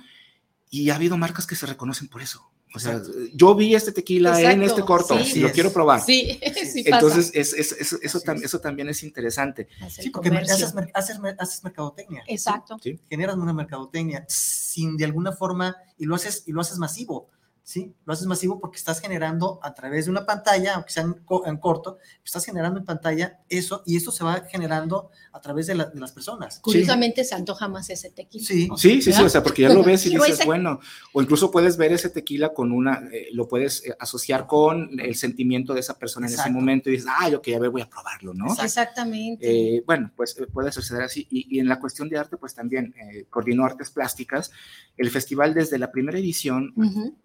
Y 0.69 0.89
ha 0.89 0.95
habido 0.95 1.17
marcas 1.17 1.47
que 1.47 1.55
se 1.55 1.65
reconocen 1.65 2.07
por 2.07 2.21
eso. 2.21 2.51
O 2.75 2.79
sea, 2.79 3.01
yo 3.33 3.55
vi 3.55 3.73
este 3.73 3.91
tequila 3.91 4.29
Exacto, 4.29 4.51
en 4.51 4.63
este 4.63 4.81
corto 4.83 5.23
sí, 5.23 5.39
lo 5.39 5.47
es. 5.47 5.53
quiero 5.53 5.73
probar. 5.73 6.01
Sí, 6.01 6.39
sí 6.71 6.83
Entonces, 6.85 7.31
es, 7.33 7.53
es, 7.53 7.71
es, 7.71 7.93
eso, 7.93 8.19
tam, 8.19 8.37
eso, 8.43 8.59
también 8.59 8.87
es 8.89 9.01
interesante. 9.01 9.67
Sí, 9.89 10.11
porque 10.11 10.29
haces, 10.29 10.75
haces, 10.93 11.19
haces, 11.39 11.63
mercadotecnia. 11.63 12.23
Exacto. 12.27 12.77
Generas 13.09 13.37
una 13.37 13.53
mercadotecnia 13.53 14.23
sin 14.27 14.97
de 14.97 15.05
alguna 15.05 15.31
forma, 15.31 15.75
y 15.97 16.05
lo 16.05 16.13
haces, 16.13 16.43
y 16.45 16.51
lo 16.51 16.61
haces 16.61 16.77
masivo, 16.77 17.29
¿sí? 17.69 17.93
Lo 18.03 18.13
haces 18.13 18.25
masivo 18.25 18.59
porque 18.59 18.77
estás 18.77 18.99
generando 18.99 19.59
a 19.61 19.75
través 19.75 20.05
de 20.05 20.11
una 20.11 20.25
pantalla, 20.25 20.73
aunque 20.73 20.91
sea 20.91 21.03
en, 21.03 21.57
corto, 21.57 21.99
estás 22.25 22.43
generando 22.43 22.79
en 22.79 22.85
pantalla 22.85 23.41
eso 23.47 23.83
y 23.85 23.95
esto 23.95 24.11
se 24.11 24.23
va 24.23 24.41
generando 24.49 25.11
a 25.31 25.39
través 25.39 25.67
de, 25.67 25.75
las 25.75 26.11
personas. 26.11 26.59
Curiosamente 26.61 27.23
se 27.23 27.35
antoja 27.35 27.67
más 27.67 27.91
ese 27.91 28.09
tequila. 28.09 28.43
Sí, 28.43 28.69
sí, 28.75 29.01
sí, 29.03 29.11
o 29.21 29.29
sea, 29.29 29.43
porque 29.43 29.61
ya 29.61 29.69
lo 29.69 29.83
ves 29.83 30.03
y 30.07 30.09
dices, 30.15 30.43
bueno, 30.47 30.79
o 31.13 31.21
incluso 31.21 31.51
puedes 31.51 31.77
ver 31.77 31.91
ese 31.91 32.09
tequila 32.09 32.55
con 32.55 32.71
una, 32.71 33.07
eh, 33.13 33.27
lo 33.33 33.47
puedes 33.47 33.85
eh, 33.85 33.95
asociar 33.99 34.47
con 34.47 34.99
el 34.99 35.13
sentimiento 35.13 35.75
de 35.75 35.81
esa 35.81 35.99
persona 35.99 36.25
en 36.25 36.33
ese 36.33 36.49
momento 36.49 36.89
y 36.89 36.93
dices, 36.93 37.07
ah, 37.07 37.29
ok, 37.35 37.49
a 37.49 37.59
ver, 37.59 37.69
voy 37.69 37.83
a 37.83 37.89
probarlo, 37.89 38.33
¿no? 38.33 38.47
Exactamente. 38.63 39.75
Eh, 39.75 39.83
bueno, 39.85 40.11
pues 40.15 40.35
puede 40.51 40.71
suceder 40.71 41.03
así. 41.03 41.27
Y, 41.29 41.59
en 41.59 41.67
la 41.67 41.79
cuestión 41.79 42.09
de 42.09 42.17
arte, 42.17 42.35
pues 42.37 42.55
también 42.55 42.95
coordinó 43.29 43.63
artes 43.63 43.91
plásticas. 43.91 44.51
El 44.97 45.11
festival 45.11 45.53
desde 45.53 45.77
la 45.77 45.91
primera 45.91 46.17
edición 46.17 46.73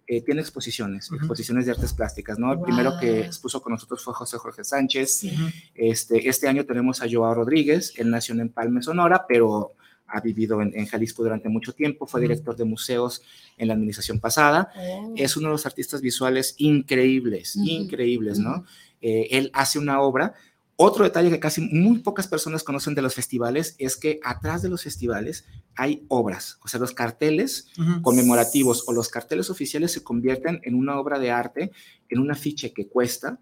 tiene 0.06 0.33
exposiciones, 0.38 1.10
exposiciones 1.12 1.66
de 1.66 1.72
artes 1.72 1.92
plásticas, 1.92 2.38
¿no? 2.38 2.52
El 2.52 2.60
primero 2.60 2.92
que 3.00 3.20
expuso 3.20 3.62
con 3.62 3.72
nosotros 3.72 4.02
fue 4.02 4.14
José 4.14 4.38
Jorge 4.38 4.64
Sánchez. 4.64 5.26
Este, 5.74 6.28
este 6.28 6.48
año 6.48 6.64
tenemos 6.64 7.02
a 7.02 7.06
Joao 7.10 7.34
Rodríguez, 7.34 7.92
él 7.96 8.10
nació 8.10 8.34
en 8.34 8.48
Palme, 8.48 8.82
Sonora, 8.82 9.26
pero 9.28 9.72
ha 10.06 10.20
vivido 10.20 10.60
en, 10.62 10.86
Jalisco 10.86 11.22
durante 11.22 11.48
mucho 11.48 11.72
tiempo, 11.72 12.06
fue 12.06 12.20
director 12.20 12.56
de 12.56 12.64
museos 12.64 13.22
en 13.56 13.68
la 13.68 13.74
administración 13.74 14.20
pasada, 14.20 14.70
oh. 14.76 15.14
es 15.16 15.36
uno 15.36 15.48
de 15.48 15.52
los 15.52 15.66
artistas 15.66 16.00
visuales 16.00 16.54
increíbles, 16.58 17.56
increíbles, 17.56 18.38
¿no? 18.38 18.64
Eh, 19.00 19.28
él 19.32 19.50
hace 19.52 19.78
una 19.78 20.00
obra 20.00 20.34
otro 20.76 21.04
detalle 21.04 21.30
que 21.30 21.38
casi 21.38 21.60
muy 21.60 22.00
pocas 22.00 22.26
personas 22.26 22.64
conocen 22.64 22.94
de 22.94 23.02
los 23.02 23.14
festivales 23.14 23.76
es 23.78 23.96
que 23.96 24.18
atrás 24.24 24.62
de 24.62 24.68
los 24.68 24.82
festivales 24.82 25.46
hay 25.76 26.04
obras, 26.08 26.58
o 26.62 26.68
sea, 26.68 26.80
los 26.80 26.92
carteles 26.92 27.68
conmemorativos 28.02 28.84
o 28.88 28.92
los 28.92 29.08
carteles 29.08 29.50
oficiales 29.50 29.92
se 29.92 30.02
convierten 30.02 30.60
en 30.64 30.74
una 30.74 30.98
obra 30.98 31.18
de 31.18 31.30
arte, 31.30 31.70
en 32.08 32.18
un 32.18 32.30
afiche 32.30 32.72
que 32.72 32.88
cuesta. 32.88 33.38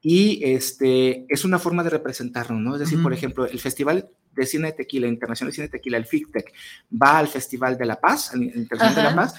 Y 0.00 0.40
este, 0.44 1.26
es 1.28 1.44
una 1.44 1.58
forma 1.58 1.84
de 1.84 1.90
representarnos, 1.90 2.60
¿no? 2.60 2.74
Es 2.74 2.80
decir, 2.80 3.02
por 3.02 3.12
ejemplo, 3.12 3.46
el 3.46 3.60
Festival 3.60 4.08
de 4.32 4.46
Cine 4.46 4.68
de 4.68 4.72
Tequila, 4.72 5.06
Internacional 5.06 5.50
de 5.50 5.54
Cine 5.54 5.66
de 5.68 5.72
Tequila, 5.72 5.98
el 5.98 6.06
FICTEC, 6.06 6.52
va 6.90 7.18
al 7.18 7.28
Festival 7.28 7.76
de 7.76 7.86
la 7.86 8.00
Paz, 8.00 8.32
el 8.34 8.42
Internacional 8.42 8.94
de 8.94 9.02
la 9.02 9.14
Paz, 9.14 9.34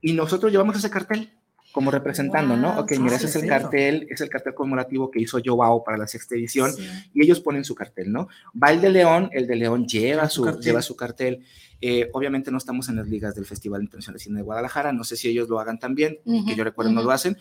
y 0.00 0.12
nosotros 0.12 0.50
llevamos 0.50 0.76
ese 0.76 0.90
cartel 0.90 1.32
como 1.72 1.90
representando, 1.90 2.56
¿no? 2.56 2.78
Ok, 2.78 2.92
mira, 2.98 3.16
ese 3.16 3.26
es 3.26 3.36
el 3.36 3.48
cartel, 3.48 4.06
es 4.10 4.20
el 4.20 4.28
cartel 4.28 4.54
conmemorativo 4.54 5.10
que 5.10 5.20
hizo 5.20 5.38
Joao 5.44 5.82
para 5.82 5.96
la 5.96 6.06
sexta 6.06 6.34
edición 6.34 6.70
y 7.14 7.22
ellos 7.22 7.40
ponen 7.40 7.64
su 7.64 7.74
cartel, 7.74 8.12
¿no? 8.12 8.28
Va 8.60 8.70
el 8.70 8.80
de 8.80 8.90
León, 8.90 9.30
el 9.32 9.46
de 9.46 9.56
León 9.56 9.86
lleva 9.86 10.28
su, 10.28 10.60
lleva 10.60 10.82
su 10.82 10.94
cartel. 10.94 11.44
Eh, 11.80 12.08
obviamente 12.12 12.52
no 12.52 12.58
estamos 12.58 12.88
en 12.88 12.96
las 12.96 13.08
ligas 13.08 13.34
del 13.34 13.44
Festival 13.44 13.82
Internacional 13.82 14.18
de 14.18 14.22
Cine 14.22 14.36
de 14.36 14.44
Guadalajara, 14.44 14.92
no 14.92 15.02
sé 15.02 15.16
si 15.16 15.28
ellos 15.28 15.48
lo 15.48 15.58
hagan 15.58 15.80
también, 15.80 16.18
que 16.46 16.54
yo 16.54 16.62
recuerdo 16.62 16.92
no 16.92 17.02
lo 17.02 17.10
hacen, 17.10 17.36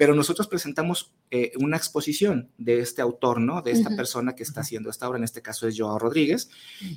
pero 0.00 0.14
nosotros 0.14 0.48
presentamos 0.48 1.12
eh, 1.30 1.52
una 1.60 1.76
exposición 1.76 2.48
de 2.56 2.80
este 2.80 3.02
autor, 3.02 3.38
¿no? 3.38 3.60
De 3.60 3.70
esta 3.70 3.94
persona 3.94 4.34
que 4.34 4.42
está 4.42 4.62
haciendo 4.62 4.88
esta 4.88 5.06
obra, 5.06 5.18
en 5.18 5.24
este 5.24 5.42
caso 5.42 5.68
es 5.68 5.78
Joao 5.78 5.98
Rodríguez, 5.98 6.48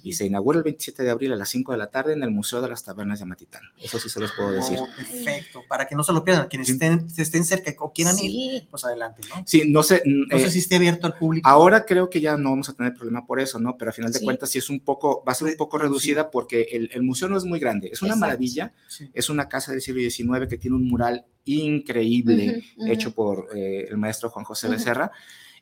y 0.04 0.13
se 0.13 0.26
inaugura 0.26 0.60
el 0.60 0.63
27 0.63 1.04
de 1.04 1.10
abril 1.10 1.34
a 1.34 1.36
las 1.36 1.50
5 1.50 1.74
de 1.74 1.78
la 1.80 1.88
tarde 1.88 2.13
en 2.13 2.24
el 2.24 2.32
Museo 2.32 2.62
de 2.62 2.70
las 2.70 2.86
Tabernas 2.86 3.20
de 3.20 3.24
Amatitán. 3.24 3.63
Eso 3.78 4.00
sí 4.00 4.08
se 4.08 4.22
los 4.22 4.32
puedo 4.32 4.52
decir. 4.52 4.78
Oh, 4.80 4.88
perfecto, 4.96 5.63
para 5.68 5.86
que 5.86 5.96
no 5.96 6.04
se 6.06 6.13
lo 6.13 6.24
pierdan, 6.24 6.48
quienes 6.48 6.70
estén, 6.70 7.06
estén 7.18 7.44
cerca 7.44 7.74
o 7.80 7.92
quieran 7.92 8.18
ir, 8.20 8.70
pues 8.72 8.86
adelante, 8.86 9.22
¿no? 9.28 9.44
Sí, 9.46 9.63
no 9.68 9.84
sé. 9.84 10.02
No 10.06 10.38
sé 10.38 10.46
eh, 10.46 10.52
si 10.52 10.60
esté 10.60 10.78
abierto 10.78 11.06
al 11.06 11.18
público. 11.18 11.50
Ahora 11.50 11.84
creo 11.84 12.10
que 12.10 12.22
ya 12.22 12.38
no 12.38 12.52
vamos 12.52 12.70
a 12.70 12.74
tener 12.74 12.94
problema 12.94 13.26
por 13.26 13.42
eso, 13.42 13.60
¿no? 13.60 13.76
Pero 13.78 13.92
a 13.92 13.94
final 13.94 14.13
de 14.13 14.22
cuentas 14.22 14.50
sí 14.50 14.60
es 14.60 14.70
un 14.70 14.80
poco, 14.80 15.26
va 15.28 15.34
a 15.34 15.36
ser 15.36 15.50
un 15.50 15.58
poco 15.58 15.78
reducida 15.78 16.32
porque 16.32 16.70
el, 16.72 16.89
el, 16.94 17.04
museo 17.04 17.28
no 17.28 17.36
es 17.36 17.44
muy 17.44 17.60
grande, 17.60 17.89
es 17.92 18.02
una 18.02 18.16
maravilla, 18.16 18.74
es 19.13 19.30
una 19.30 19.50
casa 19.50 19.74
del 19.74 19.82
siglo 19.82 20.00
XIX 20.00 20.48
que 20.48 20.58
tiene 20.58 20.78
un 20.78 20.88
mural 20.88 21.26
increíble 21.46 22.64
hecho 22.88 23.14
por 23.14 23.50
eh, 23.56 23.88
el 23.90 23.98
maestro 23.98 24.30
Juan 24.30 24.46
José 24.46 24.68
Becerra. 24.68 25.12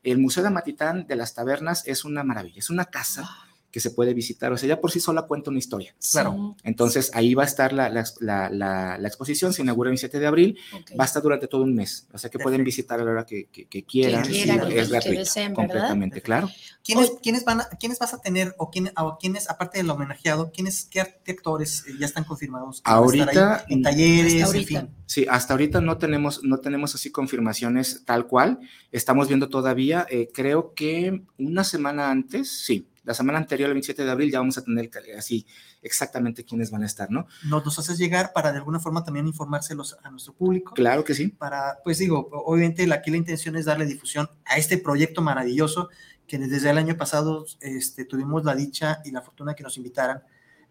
El 0.04 0.18
Museo 0.18 0.44
de 0.44 0.50
Matitán 0.50 1.06
de 1.08 1.16
las 1.16 1.34
Tabernas 1.34 1.88
es 1.88 2.06
una 2.06 2.24
maravilla, 2.24 2.60
es 2.60 2.70
una 2.70 2.86
casa 2.86 3.24
ah 3.26 3.51
que 3.72 3.80
se 3.80 3.92
puede 3.92 4.14
visitar. 4.14 4.52
O 4.52 4.58
sea, 4.58 4.70
ya 4.70 4.82
por 4.82 4.92
sí 4.92 5.00
sola 5.00 5.24
cuenta 5.24 5.50
una 5.50 5.60
historia. 5.60 5.96
Claro. 6.12 6.56
Entonces, 6.64 7.10
ahí 7.14 7.34
va 7.34 7.44
a 7.44 7.46
estar 7.46 7.72
la, 7.74 7.90
la, 7.90 8.04
la, 8.20 8.50
la, 8.98 9.08
exposición, 9.08 9.54
se 9.54 9.62
inaugura 9.62 9.88
el 9.88 9.92
27 9.92 10.20
de 10.20 10.28
abril, 10.28 10.60
va 11.00 11.06
a 11.06 11.08
estar 11.08 11.24
durante 11.24 11.48
todo 11.48 11.64
un 11.64 11.74
mes. 11.74 12.08
O 12.12 12.18
sea, 12.18 12.30
que 12.30 12.38
pueden 12.38 12.64
visitar 12.64 13.00
a 13.00 13.06
la 13.06 13.12
hora 13.12 13.26
que, 13.26 13.46
que, 13.46 13.84
quieran. 13.84 14.26
es 14.30 14.90
gratuito, 14.90 15.24
completamente, 15.56 16.22
claro. 16.22 16.50
¿Quiénes, 16.84 17.14
¿quiénes, 17.22 17.46
van 17.46 17.62
a, 17.62 17.70
¿Quiénes 17.80 18.00
vas 18.00 18.14
a 18.14 18.20
tener 18.20 18.54
o, 18.58 18.70
quién, 18.70 18.92
o 18.98 19.18
quiénes, 19.18 19.50
aparte 19.50 19.78
del 19.78 19.90
homenajeado, 19.90 20.52
quiénes, 20.52 20.88
qué 20.90 21.02
arquitectores 21.02 21.86
ya 22.00 22.06
están 22.06 22.24
confirmados? 22.24 22.82
Ahorita. 22.84 23.66
En 23.70 23.82
talleres, 23.82 24.54
en 24.54 24.66
fin. 24.66 24.90
Sí, 25.06 25.26
hasta 25.30 25.54
ahorita 25.54 25.82
no 25.82 25.98
tenemos, 25.98 26.44
no 26.44 26.60
tenemos 26.60 26.96
así 26.96 27.12
confirmaciones 27.12 28.04
tal 28.06 28.28
cual. 28.28 28.60
Estamos 28.92 29.28
viendo 29.28 29.50
todavía, 29.50 30.06
eh, 30.10 30.30
creo 30.34 30.74
que 30.74 31.24
una 31.38 31.64
semana 31.64 32.12
antes, 32.12 32.50
sí, 32.50 32.88
la 33.04 33.14
semana 33.14 33.40
anterior, 33.40 33.70
el 33.70 33.74
27 33.74 34.04
de 34.04 34.12
abril, 34.12 34.32
ya 34.32 34.40
vamos 34.40 34.58
a 34.58 34.64
tener 34.64 34.90
así 35.18 35.46
exactamente 35.82 36.46
quiénes 36.46 36.70
van 36.70 36.84
a 36.84 36.86
estar, 36.86 37.10
¿no? 37.10 37.28
Nos, 37.44 37.80
haces 37.80 37.98
llegar 37.98 38.32
para 38.34 38.52
de 38.52 38.60
alguna 38.60 38.80
forma 38.80 39.04
también 39.04 39.28
informárselos 39.28 39.98
a 40.04 40.12
nuestro 40.12 40.34
público. 40.34 40.74
Claro 40.74 41.04
que 41.04 41.16
sí. 41.16 41.30
Para, 41.30 41.80
pues 41.84 41.98
digo, 41.98 42.30
obviamente 42.32 42.92
aquí 42.94 43.12
la 43.12 43.18
intención 43.18 43.56
es 43.56 43.66
darle 43.66 43.86
difusión 43.86 44.30
a 44.46 44.58
este 44.58 44.78
proyecto 44.78 45.22
maravilloso 45.22 45.90
que 46.28 46.38
desde 46.38 46.70
el 46.70 46.78
año 46.78 46.96
pasado 46.96 47.46
este, 47.60 48.06
tuvimos 48.06 48.46
la 48.46 48.56
dicha 48.56 49.02
y 49.04 49.12
la 49.12 49.22
fortuna 49.22 49.54
que 49.54 49.64
nos 49.64 49.78
invitaran 49.78 50.24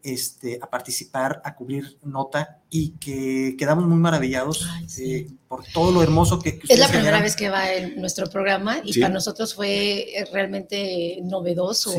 este, 0.02 0.58
a 0.62 0.70
participar, 0.70 1.42
a 1.44 1.54
cubrir 1.54 1.98
nota 2.02 2.60
y 2.70 2.92
que 2.92 3.56
quedamos 3.58 3.86
muy 3.86 3.98
maravillados 3.98 4.68
eh, 4.98 5.28
por 5.48 5.64
todo 5.64 5.92
lo 5.92 6.02
hermoso 6.02 6.38
que, 6.38 6.60
Es 6.68 6.78
la 6.78 6.88
primera 6.88 7.20
vez 7.20 7.36
que 7.36 7.48
va 7.50 7.72
en 7.72 8.00
nuestro 8.00 8.28
programa 8.28 8.80
y 8.84 8.98
para 8.98 9.12
nosotros 9.12 9.54
fue 9.54 10.16
eh, 10.16 10.24
realmente 10.32 11.18
novedoso, 11.22 11.92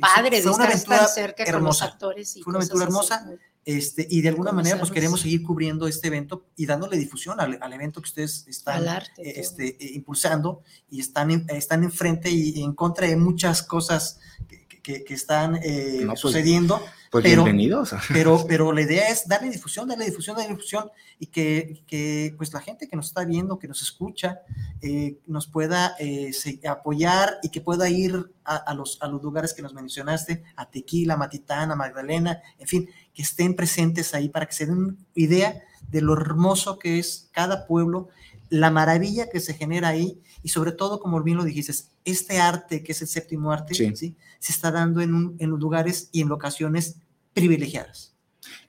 padre 0.00 0.42
de 0.42 0.50
estar 0.50 0.82
tan 0.84 1.08
cerca 1.08 1.50
con 1.50 1.64
los 1.64 1.82
actores. 1.82 2.36
Y 2.36 2.42
fue 2.42 2.52
una 2.52 2.58
aventura 2.58 2.84
hermosa. 2.84 3.26
Este, 3.66 4.06
y 4.10 4.20
de 4.20 4.28
alguna 4.28 4.52
manera, 4.52 4.78
pues 4.78 4.90
queremos 4.90 5.22
seguir 5.22 5.42
cubriendo 5.42 5.88
este 5.88 6.08
evento 6.08 6.44
y 6.54 6.66
dándole 6.66 6.98
difusión 6.98 7.40
al, 7.40 7.72
evento 7.72 8.02
que 8.02 8.08
ustedes 8.08 8.46
están 8.46 8.86
eh, 8.86 9.32
este, 9.36 9.78
impulsando 9.94 10.62
y 10.90 11.00
están, 11.00 11.46
están 11.48 11.82
enfrente 11.82 12.30
y 12.30 12.62
en 12.62 12.74
contra 12.74 13.06
de 13.06 13.16
muchas 13.16 13.62
cosas 13.62 14.20
que, 14.48 14.63
que, 14.84 15.04
están 15.08 15.58
pues, 15.60 16.20
sucediendo. 16.20 16.80
Pues 17.10 17.22
pero, 17.22 17.44
bienvenidos. 17.44 17.94
Pero, 18.12 18.44
pero 18.48 18.72
la 18.72 18.82
idea 18.82 19.08
es 19.08 19.28
darle 19.28 19.48
difusión, 19.48 19.86
darle 19.86 20.06
difusión, 20.06 20.36
darle 20.36 20.50
difusión 20.50 20.90
y 21.20 21.26
que, 21.26 21.84
que 21.86 22.34
pues 22.36 22.52
la 22.52 22.60
gente 22.60 22.88
que 22.88 22.96
nos 22.96 23.06
está 23.06 23.24
viendo, 23.24 23.56
que 23.56 23.68
nos 23.68 23.82
escucha, 23.82 24.40
eh, 24.82 25.18
nos 25.28 25.46
pueda 25.46 25.94
eh, 26.00 26.32
apoyar 26.68 27.38
y 27.44 27.50
que 27.50 27.60
pueda 27.60 27.88
ir 27.88 28.32
a, 28.44 28.74
los, 28.74 28.98
a 29.00 29.06
los 29.06 29.22
lugares 29.22 29.54
que 29.54 29.62
nos 29.62 29.74
mencionaste, 29.74 30.42
a 30.56 30.68
Tequila, 30.68 31.16
Matitana, 31.16 31.76
Magdalena, 31.76 32.42
en 32.58 32.66
fin, 32.66 32.90
que 33.14 33.22
estén 33.22 33.54
presentes 33.54 34.12
ahí 34.12 34.28
para 34.28 34.46
que 34.46 34.54
se 34.54 34.66
den 34.66 34.98
idea 35.14 35.62
de 35.88 36.00
lo 36.00 36.14
hermoso 36.14 36.80
que 36.80 36.98
es 36.98 37.28
cada 37.30 37.68
pueblo, 37.68 38.08
la 38.50 38.70
maravilla 38.70 39.30
que 39.30 39.38
se 39.38 39.54
genera 39.54 39.88
ahí 39.88 40.20
y 40.44 40.50
sobre 40.50 40.72
todo, 40.72 41.00
como 41.00 41.20
bien 41.22 41.38
lo 41.38 41.44
dijiste, 41.44 41.72
este 42.04 42.38
arte 42.38 42.84
que 42.84 42.92
es 42.92 43.00
el 43.00 43.08
séptimo 43.08 43.50
arte, 43.50 43.74
¿sí? 43.74 44.14
se 44.38 44.52
está 44.52 44.70
dando 44.70 45.00
en, 45.00 45.34
en 45.38 45.50
lugares 45.50 46.10
y 46.12 46.20
en 46.20 46.28
locaciones 46.28 46.96
privilegiadas. 47.32 48.14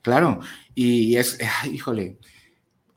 Claro, 0.00 0.40
y 0.74 1.16
es, 1.16 1.38
híjole, 1.70 2.18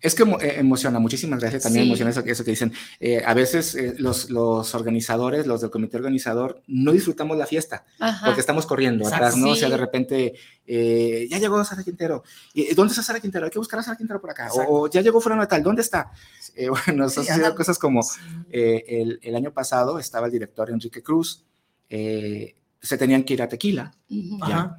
es 0.01 0.15
que 0.15 0.23
eh, 0.23 0.59
emociona, 0.59 0.99
muchísimas 0.99 1.39
gracias, 1.39 1.63
también 1.63 1.85
emociona 1.85 2.11
eso, 2.11 2.21
eso, 2.25 2.43
que 2.45 2.51
dicen. 2.51 2.71
Eh, 2.99 3.21
a 3.25 3.33
veces 3.33 3.75
eh, 3.75 3.95
los, 3.97 4.29
los, 4.29 4.73
organizadores, 4.73 5.45
los 5.45 5.59
del 5.61 5.69
comité 5.69 5.97
organizador, 5.97 6.61
no 6.67 6.91
disfrutamos 6.91 7.37
la 7.37 7.45
fiesta 7.45 7.85
porque 8.23 8.39
estamos 8.39 8.65
corriendo 8.65 9.07
atrás, 9.07 9.35
¿no? 9.35 9.49
O 9.49 9.55
sea, 9.55 9.69
de 9.69 9.77
repente, 9.77 10.33
ya 10.65 11.37
llegó 11.37 11.63
Sara 11.65 11.83
Quintero. 11.83 12.23
¿Y 12.53 12.73
dónde 12.73 12.91
está 12.91 13.03
Sara 13.03 13.19
Quintero? 13.19 13.45
Hay 13.45 13.51
que 13.51 13.59
buscar 13.59 13.79
a 13.79 13.83
Sara 13.83 13.97
Quintero 13.97 14.21
por 14.21 14.31
acá. 14.31 14.49
O, 14.67 14.89
ya 14.89 15.01
llegó 15.01 15.19
fuera 15.19 15.39
de 15.39 15.47
tal, 15.47 15.63
¿dónde 15.63 15.81
está? 15.81 16.11
bueno, 16.69 17.03
nos 17.03 17.17
ha 17.17 17.55
cosas 17.55 17.77
como 17.77 18.01
el, 18.49 19.19
el, 19.21 19.35
año 19.35 19.53
pasado 19.53 19.99
estaba 19.99 20.27
el 20.27 20.31
director 20.31 20.69
Enrique 20.69 21.03
Cruz, 21.03 21.45
se 21.89 22.97
tenían 22.97 23.23
que 23.23 23.33
ir 23.33 23.41
a 23.41 23.49
Tequila, 23.49 23.91
¿ya? 24.07 24.77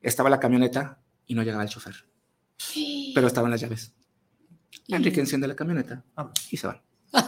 estaba 0.00 0.30
la 0.30 0.40
camioneta 0.40 0.98
y 1.26 1.34
no 1.34 1.42
llegaba 1.42 1.62
el 1.62 1.68
chofer. 1.68 1.94
Pero 3.14 3.26
estaban 3.26 3.50
las 3.50 3.60
llaves. 3.60 3.92
Enrique 4.88 5.20
enciende 5.20 5.48
la 5.48 5.56
camioneta 5.56 6.02
y 6.50 6.56
se 6.56 6.66
van. 6.66 6.80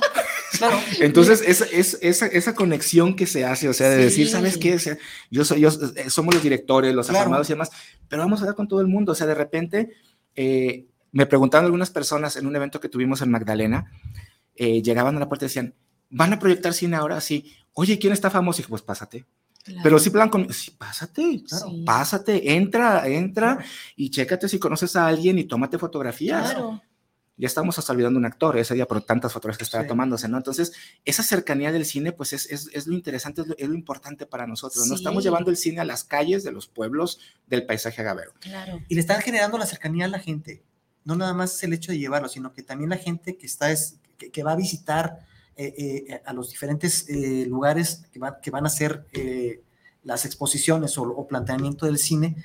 Claro. 0.56 0.80
Entonces, 0.98 1.42
es, 1.46 1.60
es, 1.60 1.98
esa, 2.00 2.26
esa, 2.26 2.54
conexión 2.54 3.14
que 3.14 3.26
se 3.26 3.44
hace, 3.44 3.68
o 3.68 3.72
sea, 3.72 3.90
de 3.90 3.98
decir, 3.98 4.28
¿sabes 4.28 4.56
qué? 4.56 4.76
yo 5.30 5.44
soy, 5.44 5.60
yo, 5.60 5.68
eh, 5.94 6.10
somos 6.10 6.34
los 6.34 6.42
directores, 6.42 6.94
los 6.94 7.06
claro. 7.06 7.40
y 7.40 7.46
demás, 7.46 7.70
pero 8.08 8.22
vamos 8.22 8.40
a 8.40 8.42
hablar 8.42 8.56
con 8.56 8.66
todo 8.66 8.80
el 8.80 8.88
mundo. 8.88 9.12
O 9.12 9.14
sea, 9.14 9.26
de 9.26 9.34
repente, 9.34 9.90
eh, 10.34 10.86
me 11.12 11.26
preguntaban 11.26 11.66
algunas 11.66 11.90
personas 11.90 12.36
en 12.36 12.46
un 12.46 12.56
evento 12.56 12.80
que 12.80 12.88
tuvimos 12.88 13.22
en 13.22 13.30
Magdalena, 13.30 13.92
eh, 14.56 14.82
llegaban 14.82 15.16
a 15.16 15.20
la 15.20 15.28
puerta 15.28 15.44
y 15.44 15.48
decían, 15.48 15.74
¿van 16.10 16.32
a 16.32 16.38
proyectar 16.38 16.72
cine 16.72 16.96
ahora? 16.96 17.20
Sí. 17.20 17.52
Oye, 17.74 17.98
¿quién 17.98 18.12
está 18.12 18.30
famoso? 18.30 18.58
Y 18.58 18.62
dije, 18.62 18.70
pues 18.70 18.82
pásate. 18.82 19.26
Pero 19.82 19.98
sí 19.98 20.10
plan 20.10 20.30
con, 20.30 20.52
sí, 20.52 20.70
pásate, 20.70 21.42
pásate, 21.84 22.54
entra, 22.54 23.06
entra 23.06 23.58
y 23.96 24.08
chécate 24.08 24.48
si 24.48 24.58
conoces 24.58 24.96
a 24.96 25.06
alguien 25.06 25.38
y 25.38 25.44
tómate 25.44 25.78
fotografías. 25.78 26.52
Claro. 26.52 26.82
Ya 27.38 27.46
estamos 27.46 27.78
hasta 27.78 27.92
olvidando 27.92 28.18
un 28.18 28.26
actor 28.26 28.58
ese 28.58 28.74
día 28.74 28.86
por 28.86 29.00
tantas 29.00 29.32
fotografías 29.32 29.58
que 29.58 29.64
estaba 29.64 29.86
tomándose, 29.86 30.28
¿no? 30.28 30.36
Entonces, 30.36 30.72
esa 31.04 31.22
cercanía 31.22 31.70
del 31.70 31.84
cine, 31.84 32.10
pues 32.10 32.32
es, 32.32 32.50
es, 32.50 32.68
es 32.72 32.88
lo 32.88 32.94
interesante, 32.94 33.42
es 33.56 33.68
lo, 33.68 33.74
importante 33.74 34.26
para 34.26 34.46
nosotros, 34.48 34.88
¿no? 34.88 34.96
Estamos 34.96 35.22
llevando 35.22 35.50
el 35.50 35.56
cine 35.56 35.80
a 35.80 35.84
las 35.84 36.02
calles 36.02 36.42
de 36.42 36.50
los 36.50 36.66
pueblos 36.66 37.20
del 37.46 37.64
paisaje 37.64 38.00
agavero. 38.00 38.32
Claro. 38.40 38.80
Y 38.88 38.96
le 38.96 39.00
están 39.00 39.20
generando 39.20 39.56
la 39.56 39.66
cercanía 39.66 40.06
a 40.06 40.08
la 40.08 40.18
gente. 40.18 40.64
No 41.04 41.14
nada 41.14 41.32
más 41.32 41.54
es 41.54 41.62
el 41.62 41.72
hecho 41.72 41.92
de 41.92 41.98
llevarlo, 41.98 42.28
sino 42.28 42.52
que 42.52 42.64
también 42.64 42.90
la 42.90 42.96
gente 42.96 43.36
que 43.38 43.46
está, 43.46 43.70
es, 43.70 44.00
que, 44.18 44.42
va 44.42 44.52
a 44.52 44.56
visitar 44.56 45.20
eh, 45.56 46.06
eh, 46.08 46.22
a 46.26 46.32
los 46.32 46.50
diferentes 46.50 47.08
eh, 47.08 47.46
lugares 47.46 48.02
que, 48.12 48.20
que, 48.42 48.50
van 48.50 48.66
a 48.66 48.68
ser 48.68 49.06
las 50.02 50.24
exposiciones 50.24 50.98
o, 50.98 51.02
o 51.02 51.28
planteamiento 51.28 51.86
del 51.86 51.98
cine, 51.98 52.36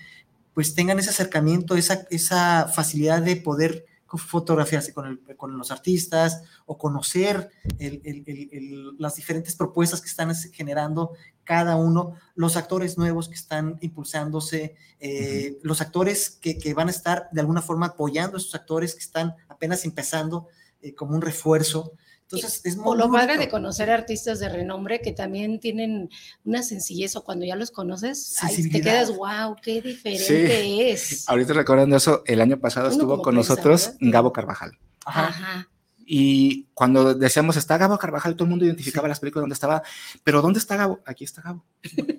pues 0.54 0.76
tengan 0.76 1.00
ese 1.00 1.10
acercamiento, 1.10 1.76
esa, 1.76 2.06
esa 2.12 2.68
facilidad 2.68 3.24
de 3.24 3.38
poder 3.38 3.88
fotografiarse 4.18 4.94
con, 4.94 5.08
el, 5.08 5.38
con 5.38 5.58
los 5.58 5.72
artistas 5.72 6.44
o 6.66 6.78
conocer 6.78 7.50
el, 7.80 8.02
el, 8.06 8.96
las 8.98 9.16
diferentes 9.16 9.56
propuestas 9.56 10.02
que 10.02 10.08
están 10.08 10.34
generando 10.54 11.14
cada 11.44 11.76
uno, 11.76 12.16
los 12.36 12.56
actores 12.56 12.98
nuevos 12.98 13.28
que 13.28 13.36
están 13.36 13.78
impulsándose, 13.82 14.76
eh, 15.00 15.58
los 15.62 15.82
actores 15.82 16.30
que, 16.30 16.58
que, 16.58 16.74
van 16.74 16.88
a 16.88 16.92
estar 16.92 17.28
de 17.32 17.42
alguna 17.42 17.62
forma 17.62 17.88
apoyando 17.88 18.38
a 18.38 18.40
esos 18.40 18.56
actores 18.56 18.94
que 18.94 19.02
están 19.02 19.36
apenas 19.50 19.86
empezando 19.86 20.48
eh, 20.82 20.94
como 20.94 21.16
un 21.16 21.22
refuerzo. 21.22 21.94
Entonces, 22.34 22.62
es 22.64 22.78
muy, 22.78 22.88
o 22.88 22.96
lo 22.96 23.10
vale 23.10 23.38
de 23.38 23.50
conocer 23.50 23.90
artistas 23.90 24.40
de 24.40 24.50
renombre 24.50 25.02
que 25.02 25.12
también 25.12 25.60
tienen 25.60 26.10
una 26.44 26.64
sencillez 26.64 27.16
o 27.16 27.24
cuando 27.24 27.46
ya 27.46 27.56
los 27.56 27.72
conoces, 27.72 28.38
te 28.72 28.82
quedas, 28.82 29.16
wow, 29.16 29.56
qué 29.62 29.82
diferente 29.82 30.92
es. 30.92 31.28
Ahorita 31.30 31.54
recordando 31.54 31.96
eso, 31.96 32.24
el 32.26 32.42
año 32.42 32.60
pasado 32.60 32.90
estuvo 32.90 33.22
con 33.22 33.36
nosotros 33.36 33.94
Gabo 34.00 34.34
Carvajal. 34.34 34.78
Ajá. 35.06 35.68
Y 36.06 36.68
cuando 36.74 37.14
decíamos, 37.14 37.56
está 37.56 37.78
Gabo 37.78 37.98
Carvajal, 37.98 38.36
todo 38.36 38.46
el 38.46 38.50
mundo 38.50 38.66
identificaba 38.66 39.08
las 39.08 39.20
películas 39.20 39.44
donde 39.44 39.54
estaba, 39.54 39.84
pero 40.24 40.42
¿dónde 40.42 40.60
está 40.60 40.76
Gabo? 40.76 41.00
Aquí 41.06 41.24
está 41.24 41.42
Gabo. 41.42 41.64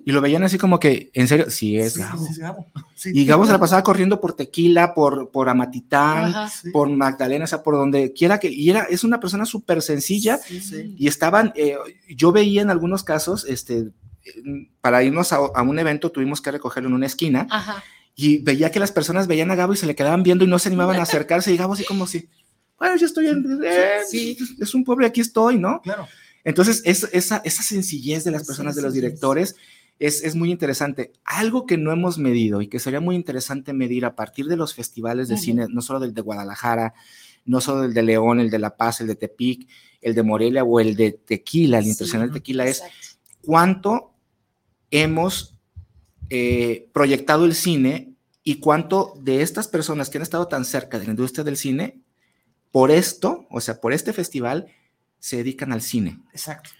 Y 0.05 0.11
lo 0.11 0.21
veían 0.21 0.43
así 0.43 0.57
como 0.57 0.79
que, 0.79 1.11
en 1.13 1.27
serio, 1.27 1.49
sí 1.49 1.77
es 1.77 1.97
Gabo. 1.97 2.25
y 3.05 3.25
Gabo 3.25 3.45
se 3.45 3.51
la 3.51 3.59
pasaba 3.59 3.83
corriendo 3.83 4.19
por 4.19 4.33
Tequila, 4.33 4.93
por, 4.93 5.29
por 5.29 5.49
Amatitán, 5.49 6.33
por 6.71 6.89
Magdalena, 6.89 7.45
o 7.45 7.47
sea, 7.47 7.63
por 7.63 7.75
donde 7.75 8.13
quiera 8.13 8.39
que, 8.39 8.49
y 8.49 8.69
era, 8.69 8.83
es 8.83 9.03
una 9.03 9.19
persona 9.19 9.45
súper 9.45 9.81
sencilla, 9.81 10.39
y 10.49 11.07
estaban, 11.07 11.53
eh, 11.55 11.77
yo 12.09 12.31
veía 12.31 12.61
en 12.61 12.69
algunos 12.69 13.03
casos, 13.03 13.45
este, 13.47 13.91
para 14.81 15.03
irnos 15.03 15.31
a, 15.33 15.37
a, 15.37 15.61
un 15.61 15.77
evento 15.77 16.11
tuvimos 16.11 16.41
que 16.41 16.51
recogerlo 16.51 16.89
en 16.89 16.95
una 16.95 17.05
esquina, 17.05 17.47
y 18.15 18.39
veía 18.39 18.71
que 18.71 18.79
las 18.79 18.91
personas 18.91 19.27
veían 19.27 19.51
a 19.51 19.55
Gabo 19.55 19.73
y 19.73 19.77
se 19.77 19.85
le 19.85 19.95
quedaban 19.95 20.23
viendo 20.23 20.45
y 20.45 20.47
no 20.47 20.57
se 20.57 20.69
animaban 20.69 20.97
a 20.97 21.01
acercarse, 21.03 21.53
y 21.53 21.57
Gabo 21.57 21.73
así 21.73 21.83
como 21.83 22.07
si 22.07 22.29
bueno, 22.77 22.97
yo 22.97 23.05
estoy 23.05 23.27
en, 23.27 23.61
eh, 23.63 23.99
sí. 24.07 24.37
es 24.59 24.73
un 24.73 24.83
pueblo 24.83 25.05
y 25.05 25.09
aquí 25.09 25.21
estoy, 25.21 25.57
¿no? 25.57 25.81
Claro. 25.81 26.07
Entonces, 26.43 26.81
esa, 26.85 27.37
esa 27.43 27.63
sencillez 27.63 28.23
de 28.23 28.31
las 28.31 28.45
personas, 28.45 28.75
de 28.75 28.83
los 28.83 28.93
directores, 28.93 29.55
es, 29.97 30.23
es, 30.23 30.35
muy 30.35 30.51
interesante. 30.51 31.11
Algo 31.23 31.65
que 31.65 31.77
no 31.77 31.91
hemos 31.91 32.19
medido 32.19 32.61
y 32.61 32.67
que 32.67 32.79
sería 32.79 32.99
muy 32.99 33.15
interesante 33.15 33.73
medir 33.73 34.05
a 34.05 34.15
partir 34.15 34.45
de 34.45 34.55
los 34.55 34.75
festivales 34.75 35.27
de 35.27 35.37
cine, 35.37 35.65
no 35.69 35.81
solo 35.81 35.99
del 35.99 36.13
de 36.13 36.21
Guadalajara, 36.21 36.93
no 37.45 37.61
solo 37.61 37.85
el 37.85 37.93
de 37.93 38.03
León, 38.03 38.39
el 38.39 38.51
de 38.51 38.59
La 38.59 38.75
Paz, 38.75 39.01
el 39.01 39.07
de 39.07 39.15
Tepic, 39.15 39.67
el 40.01 40.13
de 40.13 40.23
Morelia 40.23 40.63
o 40.63 40.79
el 40.79 40.95
de 40.95 41.13
Tequila, 41.13 41.79
el 41.79 41.87
Internacional 41.87 42.31
Tequila, 42.31 42.65
es 42.67 42.83
cuánto 43.41 44.13
hemos 44.91 45.57
eh, 46.29 46.89
proyectado 46.93 47.45
el 47.45 47.55
cine 47.55 48.13
y 48.43 48.55
cuánto 48.59 49.13
de 49.19 49.41
estas 49.41 49.67
personas 49.67 50.09
que 50.09 50.17
han 50.17 50.23
estado 50.23 50.47
tan 50.47 50.65
cerca 50.65 50.99
de 50.99 51.05
la 51.05 51.11
industria 51.11 51.43
del 51.43 51.57
cine 51.57 52.04
por 52.75 52.91
esto, 52.91 53.47
o 53.49 53.61
sea, 53.61 53.79
por 53.79 53.93
este 53.93 54.11
festival, 54.11 54.65
se 55.17 55.37
dedican 55.37 55.71
al 55.71 55.81
cine. 55.81 56.19
Exacto. 56.33 56.71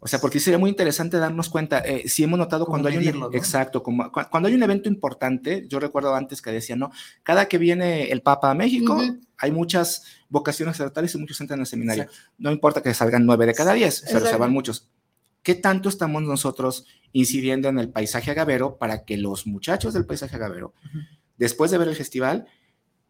O 0.00 0.08
sea, 0.08 0.18
porque 0.18 0.40
sería 0.40 0.56
muy 0.56 0.70
interesante 0.70 1.18
darnos 1.18 1.50
cuenta, 1.50 1.80
eh, 1.80 2.08
si 2.08 2.24
hemos 2.24 2.38
notado 2.38 2.64
cuando 2.64 2.88
hay 2.88 2.96
un 2.96 3.28
exacto, 3.34 3.82
como, 3.82 4.10
cuando 4.10 4.48
hay 4.48 4.54
un 4.54 4.62
evento 4.62 4.88
importante, 4.88 5.66
yo 5.68 5.80
recuerdo 5.80 6.14
antes 6.14 6.40
que 6.40 6.50
decía, 6.50 6.76
no, 6.76 6.92
cada 7.22 7.46
que 7.46 7.58
viene 7.58 8.10
el 8.10 8.22
Papa 8.22 8.50
a 8.50 8.54
México, 8.54 8.98
hay 9.36 9.52
muchas 9.52 10.04
vocaciones 10.30 10.80
estatales 10.80 11.14
y 11.14 11.18
muchos 11.18 11.38
entran 11.42 11.60
al 11.60 11.66
seminario. 11.66 12.06
No 12.38 12.50
importa 12.50 12.82
que 12.82 12.94
salgan 12.94 13.26
nueve 13.26 13.44
de 13.44 13.52
cada 13.52 13.74
diez, 13.74 14.02
pero 14.10 14.24
se 14.24 14.36
van 14.36 14.50
muchos. 14.50 14.88
¿Qué 15.42 15.54
tanto 15.54 15.90
estamos 15.90 16.22
nosotros 16.22 16.86
incidiendo 17.12 17.68
en 17.68 17.78
el 17.78 17.90
paisaje 17.90 18.30
agavero 18.30 18.78
para 18.78 19.04
que 19.04 19.18
los 19.18 19.46
muchachos 19.46 19.92
del 19.92 20.06
paisaje 20.06 20.36
agavero, 20.36 20.72
después 21.36 21.70
de 21.70 21.76
ver 21.76 21.88
el 21.88 21.96
festival, 21.96 22.46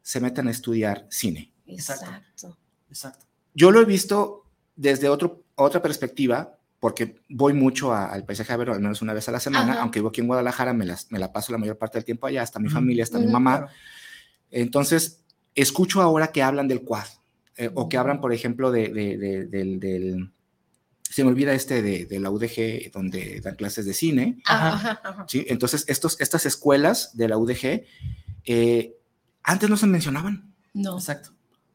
se 0.03 0.19
metan 0.19 0.49
a 0.49 0.51
estudiar 0.51 1.07
cine? 1.11 1.54
Exacto. 1.67 2.57
Exacto. 2.89 3.27
Yo 3.55 3.71
lo 3.71 3.81
he 3.81 3.85
visto 3.85 4.45
desde 4.77 5.09
otro, 5.09 5.45
otra 5.55 5.81
perspectiva, 5.81 6.59
porque 6.81 7.21
voy 7.29 7.53
mucho 7.53 7.95
al 7.95 8.25
paisaje 8.25 8.53
a 8.53 8.57
ver 8.57 8.71
al 8.71 8.81
menos 8.81 9.01
una 9.01 9.15
vez 9.15 9.29
a 9.29 9.33
la 9.33 9.41
semana, 9.41 9.81
aunque 9.81 10.01
vivo 10.01 10.09
aquí 10.09 10.21
en 10.21 10.27
Guadalajara, 10.27 10.73
me, 10.73 10.85
me, 11.11 11.19
la 11.19 11.33
paso 11.33 11.53
la 11.53 11.59
mayor 11.59 11.79
parte 11.79 11.99
del 11.99 12.05
tiempo 12.05 12.27
allá, 12.27 12.43
hasta 12.43 12.59
mi 12.59 12.69
familia, 12.69 13.05
hasta 13.05 13.19
mi 13.19 13.27
mamá. 13.27 13.69
Entonces, 14.51 15.25
escucho 15.55 16.03
ahora 16.03 16.29
que 16.29 16.43
hablan 16.43 16.69
del 16.69 16.83
quad, 16.83 17.07
eh, 17.57 17.71
o 17.75 17.89
que 17.89 17.97
hablan, 17.97 18.21
por 18.21 18.33
ejemplo, 18.33 18.71
de, 18.71 18.89
del, 19.49 20.31
se 21.03 21.23
me 21.23 21.31
olvida 21.31 21.55
este 21.55 21.81
de, 21.83 22.21
la 22.21 22.31
UDG, 22.31 22.91
donde 22.93 23.41
dan 23.41 23.55
clases 23.55 23.87
de 23.87 23.95
cine. 23.95 24.43
¿sí? 25.29 25.45
Entonces, 25.49 25.85
estos, 25.87 26.21
estas 26.21 26.45
escuelas 26.47 27.17
de 27.17 27.29
la 27.29 27.39
UDG, 27.39 27.85
eh, 28.45 28.97
antes 29.43 29.71
no 29.71 29.77
se 29.77 29.87
mencionaban. 29.87 30.53
No. 30.73 30.99
Exacto. 30.99 31.31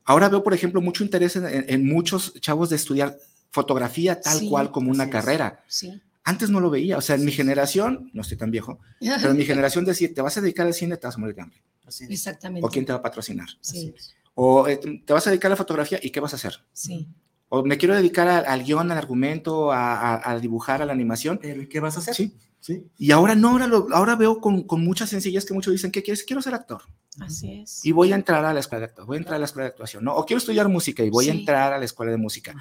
Ahora 0.09 0.27
veo, 0.27 0.41
por 0.41 0.55
ejemplo, 0.55 0.81
mucho 0.81 1.03
interés 1.03 1.35
en, 1.35 1.85
muchos 1.85 2.33
chavos 2.41 2.71
de 2.71 2.77
estudiar 2.77 3.15
fotografía 3.51 4.19
tal 4.19 4.41
cual 4.49 4.71
como 4.71 4.89
una 4.89 5.07
carrera. 5.07 5.63
Sí. 5.67 6.01
Antes 6.23 6.49
no 6.49 6.59
lo 6.59 6.71
veía, 6.71 6.97
o 6.97 7.01
sea, 7.01 7.15
en 7.15 7.25
mi 7.25 7.31
generación, 7.31 8.09
no 8.11 8.23
estoy 8.23 8.35
tan 8.35 8.49
viejo, 8.49 8.79
pero 8.99 9.29
en 9.29 9.37
mi 9.37 9.45
generación 9.45 9.85
decía, 9.85 10.11
te 10.11 10.23
vas 10.23 10.35
a 10.35 10.41
dedicar 10.41 10.65
al 10.65 10.73
cine, 10.73 10.97
te 10.97 11.05
vas 11.05 11.15
a 11.15 11.19
morir 11.19 11.35
de 11.35 11.43
hambre. 11.43 11.61
Exactamente. 12.09 12.65
O 12.65 12.71
quién 12.71 12.87
te 12.87 12.91
va 12.91 12.97
a 12.97 13.01
patrocinar. 13.03 13.49
Sí. 13.61 13.93
O 14.33 14.67
eh, 14.67 14.77
te 15.05 15.13
vas 15.13 15.27
a 15.27 15.29
dedicar 15.29 15.49
a 15.49 15.53
la 15.53 15.57
fotografía 15.57 15.99
y 16.01 16.09
qué 16.09 16.19
vas 16.19 16.33
a 16.33 16.37
hacer. 16.37 16.55
Sí. 16.73 17.07
O 17.49 17.63
me 17.63 17.77
quiero 17.77 17.93
dedicar 17.93 18.27
al 18.27 18.63
guion, 18.63 18.91
al 18.91 18.97
argumento, 18.97 19.71
a, 19.71 20.39
dibujar, 20.41 20.81
a 20.81 20.87
la 20.87 20.93
animación. 20.93 21.37
Pero 21.39 21.61
¿y 21.61 21.67
qué 21.67 21.79
vas 21.79 21.97
a 21.97 21.99
hacer? 21.99 22.15
Sí. 22.15 22.35
Sí. 22.59 22.83
Y 22.97 23.11
ahora 23.11 23.35
no, 23.35 23.49
ahora, 23.49 23.69
ahora 23.93 24.15
veo 24.15 24.41
con, 24.41 24.63
con 24.63 24.83
muchas 24.83 25.09
sencillas 25.09 25.45
que 25.45 25.53
muchos 25.53 25.71
dicen, 25.71 25.91
¿qué 25.91 26.03
quieres? 26.03 26.23
Quiero 26.23 26.41
ser 26.41 26.53
actor. 26.53 26.81
Así 27.19 27.61
es. 27.61 27.85
Y 27.85 27.91
voy 27.91 28.11
a 28.11 28.15
entrar 28.15 28.45
a 28.45 28.53
la 28.53 28.59
escuela 28.59 28.81
de 28.81 28.85
actuación, 28.85 29.07
voy 29.07 29.17
a 29.17 29.19
entrar 29.19 29.35
a 29.35 29.39
la 29.39 29.45
escuela 29.45 29.63
de 29.65 29.69
actuación, 29.69 30.03
¿no? 30.03 30.15
O 30.15 30.25
quiero 30.25 30.37
estudiar 30.37 30.67
música 30.69 31.03
y 31.03 31.09
voy 31.09 31.29
a 31.29 31.31
entrar 31.31 31.73
a 31.73 31.77
la 31.77 31.85
escuela 31.85 32.11
de 32.11 32.17
música. 32.17 32.55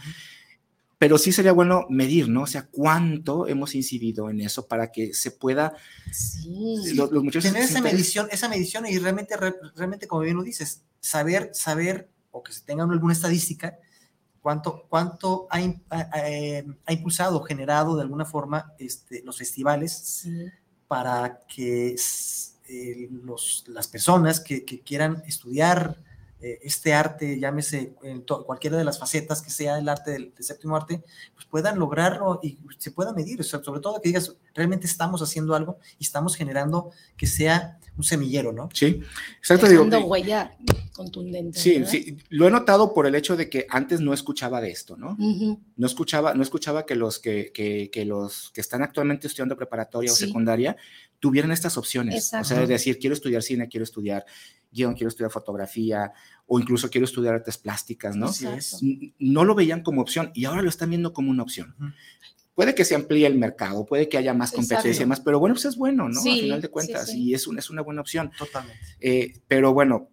Pero 0.98 1.16
sí 1.16 1.30
sería 1.30 1.52
bueno 1.52 1.86
medir, 1.88 2.28
¿no? 2.28 2.42
O 2.42 2.46
sea, 2.46 2.66
cuánto 2.66 3.46
hemos 3.46 3.74
incidido 3.74 4.30
en 4.30 4.40
eso 4.40 4.66
para 4.66 4.90
que 4.90 5.14
se 5.14 5.30
pueda... 5.30 5.74
Sí. 6.12 6.94
Los, 6.94 7.12
muchachos 7.12 7.52
Tener 7.52 7.68
esa 7.68 7.80
medición, 7.80 8.28
esa 8.32 8.48
medición 8.48 8.84
y 8.86 8.98
realmente, 8.98 9.36
realmente, 9.76 10.08
como 10.08 10.22
bien 10.22 10.36
lo 10.36 10.42
dices, 10.42 10.82
saber, 11.00 11.50
saber, 11.52 12.08
o 12.32 12.42
que 12.42 12.52
se 12.52 12.62
tenga 12.62 12.82
alguna 12.82 13.12
estadística, 13.12 13.78
cuánto, 14.48 14.86
cuánto 14.88 15.46
ha, 15.50 15.58
ha, 15.58 16.92
impulsado, 16.94 17.42
generado 17.42 17.96
de 17.96 18.00
alguna 18.00 18.24
forma 18.24 18.72
este, 18.78 19.22
los 19.22 19.36
festivales 19.36 20.26
para 20.86 21.42
que 21.46 21.94
eh, 22.66 23.08
los, 23.10 23.64
las 23.68 23.88
personas 23.88 24.40
que, 24.40 24.64
quieran 24.64 25.22
estudiar 25.26 25.98
eh, 26.40 26.60
este 26.62 26.94
arte, 26.94 27.38
llámese 27.38 27.92
en 28.02 28.22
cualquiera 28.22 28.78
de 28.78 28.84
las 28.84 28.98
facetas 28.98 29.42
que 29.42 29.50
sea 29.50 29.78
el 29.78 29.86
arte 29.86 30.12
del, 30.12 30.32
séptimo 30.38 30.76
arte, 30.76 31.04
pues 31.34 31.44
puedan 31.44 31.78
lograrlo 31.78 32.40
y 32.42 32.56
se 32.78 32.90
pueda 32.90 33.12
medir, 33.12 33.44
sobre 33.44 33.82
todo 33.82 34.00
que 34.00 34.08
digas, 34.08 34.34
realmente 34.54 34.86
estamos 34.86 35.20
haciendo 35.20 35.54
algo 35.54 35.76
y 35.98 36.04
estamos 36.04 36.34
generando 36.34 36.90
que 37.18 37.26
sea 37.26 37.78
un 37.98 38.04
semillero, 38.04 38.52
¿no? 38.54 38.70
Sí, 38.72 39.02
exacto. 39.40 39.68
Dejando 39.68 40.06
huella 40.06 40.56
contundente. 40.98 41.58
Sí, 41.58 41.84
sí, 41.86 42.18
lo 42.28 42.48
he 42.48 42.50
notado 42.50 42.92
por 42.92 43.06
el 43.06 43.14
hecho 43.14 43.36
de 43.36 43.48
que 43.48 43.66
antes 43.70 44.00
no 44.00 44.12
escuchaba 44.12 44.60
de 44.60 44.70
esto, 44.70 44.96
¿no? 44.96 45.16
No 45.76 45.86
escuchaba, 45.86 46.34
no 46.34 46.42
escuchaba 46.42 46.84
que 46.84 46.96
los 46.96 47.20
que, 47.20 47.52
que, 47.54 47.88
que, 47.90 48.04
los 48.04 48.50
que 48.50 48.60
están 48.60 48.82
actualmente 48.82 49.28
estudiando 49.28 49.56
preparatoria 49.56 50.12
o 50.12 50.16
secundaria 50.16 50.76
tuvieran 51.20 51.52
estas 51.52 51.76
opciones. 51.78 52.32
O 52.34 52.44
sea, 52.44 52.58
de 52.58 52.66
decir, 52.66 52.98
quiero 52.98 53.14
estudiar 53.14 53.42
cine, 53.42 53.68
quiero 53.68 53.84
estudiar 53.84 54.26
guion, 54.72 54.94
quiero 54.94 55.08
estudiar 55.08 55.30
fotografía 55.30 56.12
o 56.46 56.58
incluso 56.58 56.90
quiero 56.90 57.04
estudiar 57.04 57.34
artes 57.34 57.58
plásticas, 57.58 58.16
¿no? 58.16 58.30
No 59.18 59.44
lo 59.44 59.54
veían 59.54 59.82
como 59.82 60.02
opción 60.02 60.32
y 60.34 60.44
ahora 60.46 60.62
lo 60.62 60.68
están 60.68 60.90
viendo 60.90 61.12
como 61.12 61.30
una 61.30 61.44
opción. 61.44 61.76
Puede 62.54 62.74
que 62.74 62.84
se 62.84 62.96
amplíe 62.96 63.24
el 63.24 63.38
mercado, 63.38 63.86
puede 63.86 64.08
que 64.08 64.18
haya 64.18 64.34
más 64.34 64.50
competencia 64.50 65.04
y 65.04 65.06
más, 65.06 65.20
pero 65.20 65.38
bueno, 65.38 65.54
pues 65.54 65.66
es 65.66 65.76
bueno, 65.76 66.08
¿no? 66.08 66.18
a 66.18 66.24
final 66.24 66.60
de 66.60 66.68
cuentas, 66.68 67.14
y 67.14 67.32
es, 67.32 67.46
es 67.56 67.70
una 67.70 67.82
buena 67.82 68.00
opción. 68.00 68.32
Totalmente. 68.36 68.84
Eh, 68.98 69.32
pero 69.46 69.72
bueno, 69.72 70.10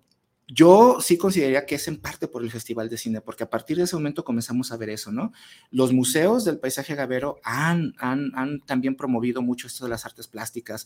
Yo 0.48 0.98
sí 1.02 1.18
consideraría 1.18 1.66
que 1.66 1.76
es 1.76 1.88
en 1.88 1.98
parte 1.98 2.28
por 2.28 2.44
el 2.44 2.52
Festival 2.52 2.88
de 2.88 2.98
Cine, 2.98 3.20
porque 3.20 3.44
a 3.44 3.50
partir 3.50 3.78
de 3.78 3.84
ese 3.84 3.96
momento 3.96 4.24
comenzamos 4.24 4.72
a 4.72 4.78
ver 4.78 4.90
eso, 4.92 5.12
¿no? 5.12 5.34
Los 5.72 5.92
museos 5.92 6.46
del 6.46 6.60
paisaje 6.60 6.94
agavero 6.94 7.40
han, 7.44 7.96
han, 7.98 8.32
han 8.36 8.62
también 8.62 8.96
promovido 8.96 9.42
mucho 9.42 9.66
esto 9.66 9.86
de 9.86 9.90
las 9.90 10.06
artes 10.06 10.28
plásticas. 10.28 10.86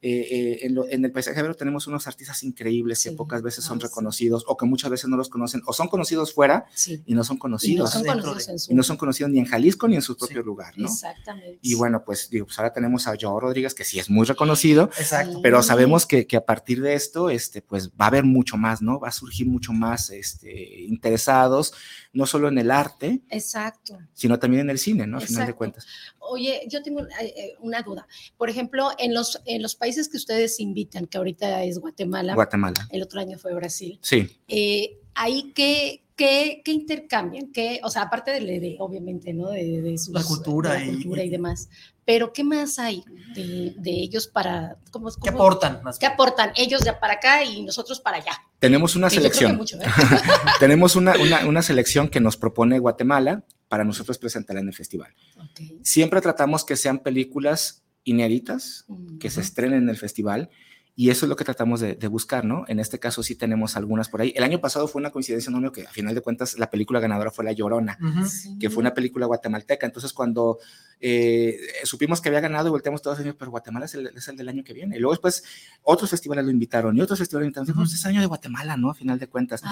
Eh, 0.00 0.26
eh, 0.30 0.58
en, 0.62 0.78
en, 0.88 1.04
el 1.04 1.12
paisaje 1.12 1.34
agavero 1.34 1.54
tenemos 1.54 1.86
unos 1.86 2.06
artistas 2.06 2.42
increíbles 2.44 3.00
sí. 3.00 3.10
que 3.10 3.16
pocas 3.16 3.42
veces 3.42 3.62
son 3.62 3.78
reconocidos 3.78 4.42
o 4.46 4.56
que 4.56 4.64
muchas 4.64 4.90
veces 4.90 5.10
no 5.10 5.18
los 5.18 5.28
conocen, 5.28 5.60
o 5.66 5.74
son 5.74 5.88
conocidos 5.88 6.32
fuera 6.32 6.64
sí. 6.74 7.02
y 7.04 7.14
no 7.14 7.24
son 7.24 7.36
conocidos. 7.36 7.74
Y 7.74 7.76
no 7.76 7.86
son 7.86 8.20
conocidos, 8.20 8.62
su... 8.62 8.72
y 8.72 8.74
no 8.74 8.82
son 8.82 8.96
conocidos 8.96 9.30
ni 9.30 9.38
en 9.38 9.44
Jalisco 9.44 9.86
ni 9.86 9.96
en 9.96 10.02
su 10.02 10.16
propio 10.16 10.40
sí. 10.40 10.46
lugar, 10.46 10.72
¿no? 10.78 10.88
Exactamente. 10.88 11.58
Y 11.60 11.74
bueno, 11.74 12.04
pues, 12.06 12.30
digo, 12.30 12.46
pues 12.46 12.58
ahora 12.58 12.72
tenemos 12.72 13.06
a 13.06 13.14
Joao 13.20 13.38
Rodríguez, 13.38 13.74
que 13.74 13.84
sí 13.84 13.98
es 13.98 14.08
muy 14.08 14.24
reconocido, 14.24 14.84
Exacto. 14.98 15.40
pero 15.42 15.62
sabemos 15.62 16.06
que, 16.06 16.26
que 16.26 16.38
a 16.38 16.46
partir 16.46 16.80
de 16.80 16.94
esto, 16.94 17.28
este, 17.28 17.60
pues 17.60 17.90
va 17.90 18.06
a 18.06 18.08
haber 18.08 18.24
mucho 18.24 18.56
más, 18.56 18.80
¿no? 18.80 18.93
Va 18.98 19.08
a 19.08 19.12
surgir 19.12 19.46
mucho 19.46 19.72
más 19.72 20.10
este, 20.10 20.82
interesados, 20.82 21.72
no 22.12 22.26
solo 22.26 22.48
en 22.48 22.58
el 22.58 22.70
arte, 22.70 23.20
Exacto. 23.30 23.98
sino 24.12 24.38
también 24.38 24.62
en 24.62 24.70
el 24.70 24.78
cine, 24.78 25.06
¿no? 25.06 25.18
Al 25.18 25.26
final 25.26 25.46
de 25.46 25.54
cuentas. 25.54 25.86
Oye, 26.18 26.62
yo 26.68 26.82
tengo 26.82 27.06
eh, 27.20 27.54
una 27.60 27.82
duda. 27.82 28.06
Por 28.36 28.50
ejemplo, 28.50 28.90
en 28.98 29.14
los, 29.14 29.40
en 29.46 29.62
los 29.62 29.74
países 29.74 30.08
que 30.08 30.16
ustedes 30.16 30.60
invitan, 30.60 31.06
que 31.06 31.18
ahorita 31.18 31.64
es 31.64 31.78
Guatemala, 31.78 32.34
Guatemala. 32.34 32.88
el 32.90 33.02
otro 33.02 33.20
año 33.20 33.38
fue 33.38 33.54
Brasil. 33.54 33.98
Sí. 34.02 34.38
Eh, 34.48 34.98
ahí 35.14 35.52
qué, 35.54 36.03
qué, 36.16 36.62
qué, 36.64 36.72
intercambian, 36.72 37.52
¿Qué, 37.52 37.80
o 37.82 37.90
sea, 37.90 38.02
aparte 38.02 38.30
de, 38.30 38.40
de 38.40 38.76
obviamente, 38.78 39.32
¿no? 39.32 39.50
De, 39.50 39.82
de 39.82 39.98
sus, 39.98 40.14
la 40.14 40.22
cultura, 40.22 40.74
de 40.74 40.80
la 40.80 40.92
cultura 40.92 41.22
y, 41.22 41.26
y, 41.26 41.30
demás. 41.30 41.68
Pero 42.04 42.32
¿qué 42.32 42.44
más 42.44 42.78
hay 42.78 43.02
de, 43.34 43.74
de 43.78 43.90
ellos 43.90 44.26
para... 44.26 44.76
¿cómo, 44.90 45.10
cómo, 45.10 45.22
¿Qué 45.22 45.30
aportan? 45.30 45.82
Más 45.82 45.98
¿Qué 45.98 46.06
aportan 46.06 46.52
ellos 46.54 46.82
de 46.82 46.92
para 46.92 47.14
acá 47.14 47.42
y 47.44 47.62
nosotros 47.62 47.98
para 48.00 48.18
allá? 48.18 48.32
Tenemos 48.58 48.94
una 48.94 49.08
selección. 49.08 49.56
Mucho, 49.56 49.80
¿eh? 49.80 49.86
Tenemos 50.60 50.96
una, 50.96 51.14
una, 51.16 51.46
una, 51.46 51.62
selección 51.62 52.08
que 52.08 52.20
nos 52.20 52.36
propone 52.36 52.78
Guatemala 52.78 53.44
para 53.68 53.84
nosotros 53.84 54.18
presentar 54.18 54.58
en 54.58 54.68
el 54.68 54.74
festival. 54.74 55.14
Okay. 55.50 55.78
Siempre 55.82 56.20
tratamos 56.20 56.64
que 56.64 56.76
sean 56.76 56.98
películas 56.98 57.82
inéditas, 58.04 58.84
uh 58.88 58.96
-huh. 58.96 59.18
que 59.18 59.30
se 59.30 59.40
estrenen 59.40 59.84
en 59.84 59.88
el 59.88 59.96
festival, 59.96 60.50
y 60.96 61.10
eso 61.10 61.26
es 61.26 61.28
lo 61.28 61.34
que 61.34 61.44
tratamos 61.44 61.80
de, 61.80 61.96
de, 61.96 62.06
buscar, 62.06 62.44
¿no? 62.44 62.64
En 62.68 62.78
este 62.78 63.00
caso 63.00 63.24
sí 63.24 63.34
tenemos 63.34 63.76
algunas 63.76 64.08
por 64.08 64.20
ahí. 64.20 64.32
El 64.36 64.44
año 64.44 64.60
pasado 64.60 64.86
fue 64.86 65.00
una 65.00 65.10
coincidencia, 65.10 65.50
¿no? 65.50 65.72
Que 65.72 65.82
a 65.86 65.90
final 65.90 66.14
de 66.14 66.20
cuentas 66.20 66.56
la 66.56 66.70
película 66.70 67.00
ganadora 67.00 67.32
fue 67.32 67.44
La 67.44 67.50
Llorona, 67.50 67.98
uh 68.00 68.04
-huh. 68.04 68.26
sí. 68.28 68.56
que 68.60 68.70
fue 68.70 68.80
una 68.80 68.94
película 68.94 69.26
guatemalteca. 69.26 69.86
Entonces 69.86 70.12
cuando 70.12 70.60
eh, 71.00 71.58
supimos 71.82 72.20
que 72.20 72.28
había 72.28 72.40
ganado 72.40 72.70
volteamos 72.70 73.02
todos 73.02 73.18
los 73.18 73.24
años, 73.26 73.36
pero 73.36 73.50
Guatemala 73.50 73.86
es 73.86 73.94
el, 73.94 74.06
es 74.06 74.28
el, 74.28 74.36
del 74.36 74.48
año 74.48 74.62
que 74.62 74.72
viene. 74.72 74.96
Y 74.96 75.00
luego 75.00 75.14
después 75.14 75.42
otros 75.82 76.10
festivales 76.10 76.44
lo 76.44 76.52
invitaron 76.52 76.96
y 76.96 77.00
otros 77.00 77.18
festivales 77.18 77.42
lo 77.42 77.46
invitaron. 77.48 77.66
Dijimos, 77.66 77.92
es 77.92 78.06
año 78.06 78.20
de 78.20 78.26
Guatemala, 78.26 78.76
¿no? 78.76 78.90
A 78.90 78.94
final 78.94 79.18
de 79.18 79.26
cuentas. 79.26 79.62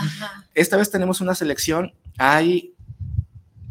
Esta 0.55 0.77
vez 0.77 0.91
tenemos 0.91 1.21
una 1.21 1.37
selección, 1.37 1.93
hay 2.19 2.75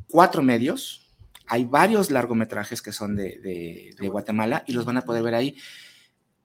cuatro 0.08 0.42
medios, 0.42 1.02
hay 1.48 1.66
varios 1.66 2.12
largometrajes 2.12 2.82
que 2.82 2.94
son 2.94 3.18
de, 3.18 3.40
de, 3.40 3.94
de 4.00 4.08
Guatemala 4.08 4.64
y 4.68 4.72
los 4.72 4.86
van 4.86 4.98
a 4.98 5.02
poder 5.02 5.22
ver 5.22 5.36
ahí. 5.36 5.58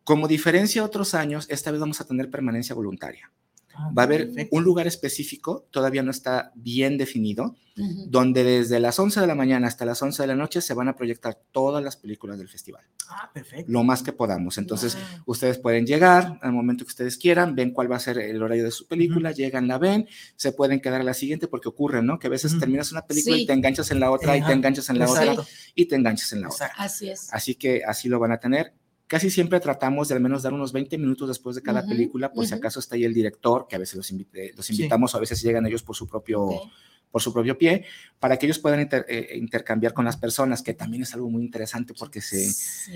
Como 0.07 0.29
diferencia 0.29 0.83
a 0.83 0.85
otros 0.85 1.15
años, 1.15 1.47
esta 1.51 1.73
vez 1.73 1.81
vamos 1.81 2.01
a 2.01 2.05
tener 2.07 2.31
permanencia 2.31 2.77
voluntaria. 2.77 3.33
Va 3.77 4.03
a 4.03 4.05
haber 4.05 4.31
un 4.53 4.63
lugar 4.63 4.87
específico, 4.87 5.67
todavía 5.73 6.05
no 6.05 6.13
está 6.13 6.53
bien 6.55 6.97
definido, 6.97 7.57
uh 7.77 7.83
-huh. 7.83 8.07
donde 8.07 8.45
desde 8.45 8.79
las 8.79 9.01
11 9.01 9.21
de 9.21 9.27
la 9.27 9.35
mañana 9.35 9.67
hasta 9.67 9.85
las 9.85 10.01
11 10.01 10.23
de 10.23 10.29
la 10.29 10.37
noche 10.37 10.61
se 10.61 10.75
van 10.75 10.87
a 10.87 10.95
proyectar 10.95 11.37
todas 11.51 11.83
las 11.83 11.97
películas 11.97 12.39
del 12.39 12.49
festival. 12.49 12.85
Ah, 13.11 13.29
perfecto. 13.35 13.71
Lo 13.71 13.83
más 13.83 14.05
que 14.05 14.13
podamos. 14.13 14.59
Entonces, 14.59 14.95
wow. 14.95 15.23
ustedes 15.27 15.59
pueden 15.59 15.87
llegar 15.87 16.39
al 16.41 16.53
momento 16.53 16.85
que 16.85 16.91
ustedes 16.91 17.19
quieran, 17.19 17.57
ven 17.57 17.73
cuál 17.73 17.91
va 17.91 17.97
a 17.97 18.01
ser 18.01 18.19
el 18.19 18.41
horario 18.41 18.63
de 18.63 18.71
su 18.71 18.87
película, 18.87 19.31
uh 19.31 19.33
-huh. 19.33 19.37
llegan, 19.37 19.67
la 19.67 19.79
ven, 19.79 20.07
se 20.37 20.53
pueden 20.53 20.81
quedar 20.81 21.01
a 21.01 21.05
la 21.05 21.15
siguiente 21.15 21.49
porque 21.49 21.69
ocurre, 21.69 22.01
¿no? 22.01 22.21
Que 22.21 22.29
a 22.29 22.31
veces 22.31 22.53
uh 22.53 22.57
-huh. 22.57 22.61
terminas 22.61 22.93
una 22.93 23.03
película 23.03 23.35
sí. 23.35 23.43
y 23.43 23.47
te 23.47 23.55
enganchas 23.55 23.91
en 23.91 23.99
la 23.99 24.13
otra, 24.13 24.35
Ajá. 24.35 24.39
y 24.39 24.47
te 24.47 24.53
enganchas 24.53 24.89
en 24.89 24.99
la 25.01 25.07
Exacto. 25.07 25.33
otra, 25.33 25.45
y 25.75 25.85
te 25.85 25.97
enganchas 25.97 26.33
en 26.33 26.41
la 26.43 26.47
Exacto. 26.47 26.75
otra. 26.75 26.85
Así 26.85 27.11
es. 27.11 27.29
Así 27.33 27.57
que 27.57 27.83
así 27.85 28.09
lo 28.09 28.21
van 28.21 28.31
a 28.33 28.39
tener 28.39 28.73
casi 29.07 29.31
siempre 29.31 29.61
tratamos 29.61 30.09
de 30.09 30.15
al 30.15 30.21
menos 30.21 30.43
dar 30.43 30.53
unos 30.53 30.73
20 30.73 30.99
minutos 30.99 31.29
después 31.29 31.57
de 31.57 31.63
cada 31.63 31.81
uh 31.81 31.85
-huh, 31.85 31.89
película, 31.89 32.33
por 32.33 32.45
uh 32.45 32.47
-huh. 32.47 32.49
si 32.49 32.55
acaso 32.55 32.81
está 32.81 32.97
ahí 32.97 33.05
el 33.05 33.15
director, 33.15 33.67
que 33.69 33.77
a 33.77 33.79
veces 33.79 33.97
los, 33.97 34.11
invite, 34.11 34.53
los 34.57 34.69
invitamos, 34.71 35.11
sí. 35.11 35.17
o 35.17 35.19
a 35.19 35.21
veces 35.21 35.43
llegan 35.43 35.67
ellos 35.67 35.83
por 35.83 35.97
su 35.97 36.07
propio, 36.07 36.43
okay. 36.43 36.71
Por 37.11 37.23
su 37.23 37.33
propio 37.33 37.57
pie, 37.57 37.85
para 38.19 38.39
que 38.39 38.47
ellos 38.47 38.59
puedan 38.59 38.81
inter, 38.81 39.07
eh, 39.09 39.37
intercambiar 39.37 39.93
con 39.95 40.05
las 40.05 40.17
personas, 40.17 40.63
que 40.63 40.75
también 40.75 41.03
es 41.03 41.15
algo 41.15 41.31
muy 41.31 41.43
interesante 41.43 41.95
porque 41.95 42.21
se... 42.21 42.51
Sí. 42.51 42.93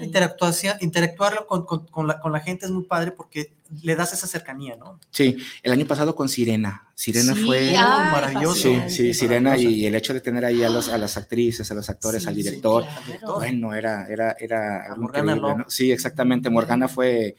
Interactuarlo 0.81 1.47
con, 1.47 1.65
con, 1.65 1.87
con, 1.87 2.07
la, 2.07 2.21
con 2.21 2.33
la 2.33 2.41
gente 2.41 2.67
es 2.67 2.73
muy 2.73 2.85
padre 2.85 3.13
porque 3.13 3.55
le 3.83 3.97
das 3.97 4.13
esa 4.13 4.27
cercanía, 4.27 4.77
¿no? 4.77 4.99
Sí, 5.11 5.37
el 5.63 5.73
año 5.73 5.87
pasado 5.87 6.15
con 6.15 6.29
Sirena. 6.29 6.89
Sirena 6.95 7.35
sí, 7.35 7.45
fue 7.45 7.77
ay, 7.77 8.13
maravilloso. 8.13 8.55
Sí, 8.55 8.81
sí, 8.89 9.15
Sirena 9.15 9.57
y 9.57 9.87
el 9.87 9.95
hecho 9.95 10.13
de 10.13 10.21
tener 10.21 10.45
ahí 10.45 10.63
a, 10.63 10.69
los, 10.69 10.89
a 10.89 10.99
las 10.99 11.17
actrices, 11.17 11.71
a 11.71 11.75
los 11.75 11.89
actores, 11.89 12.23
sí, 12.23 12.29
al 12.29 12.35
director, 12.35 12.85
sí, 12.85 13.13
claro. 13.19 13.35
bueno, 13.37 13.75
era, 13.75 14.07
era, 14.07 14.37
era 14.39 14.93
algo 14.93 15.05
increíble, 15.05 15.35
¿no? 15.37 15.65
Sí, 15.69 15.91
exactamente. 15.93 16.51
Morgana 16.51 16.89
fue 16.89 17.37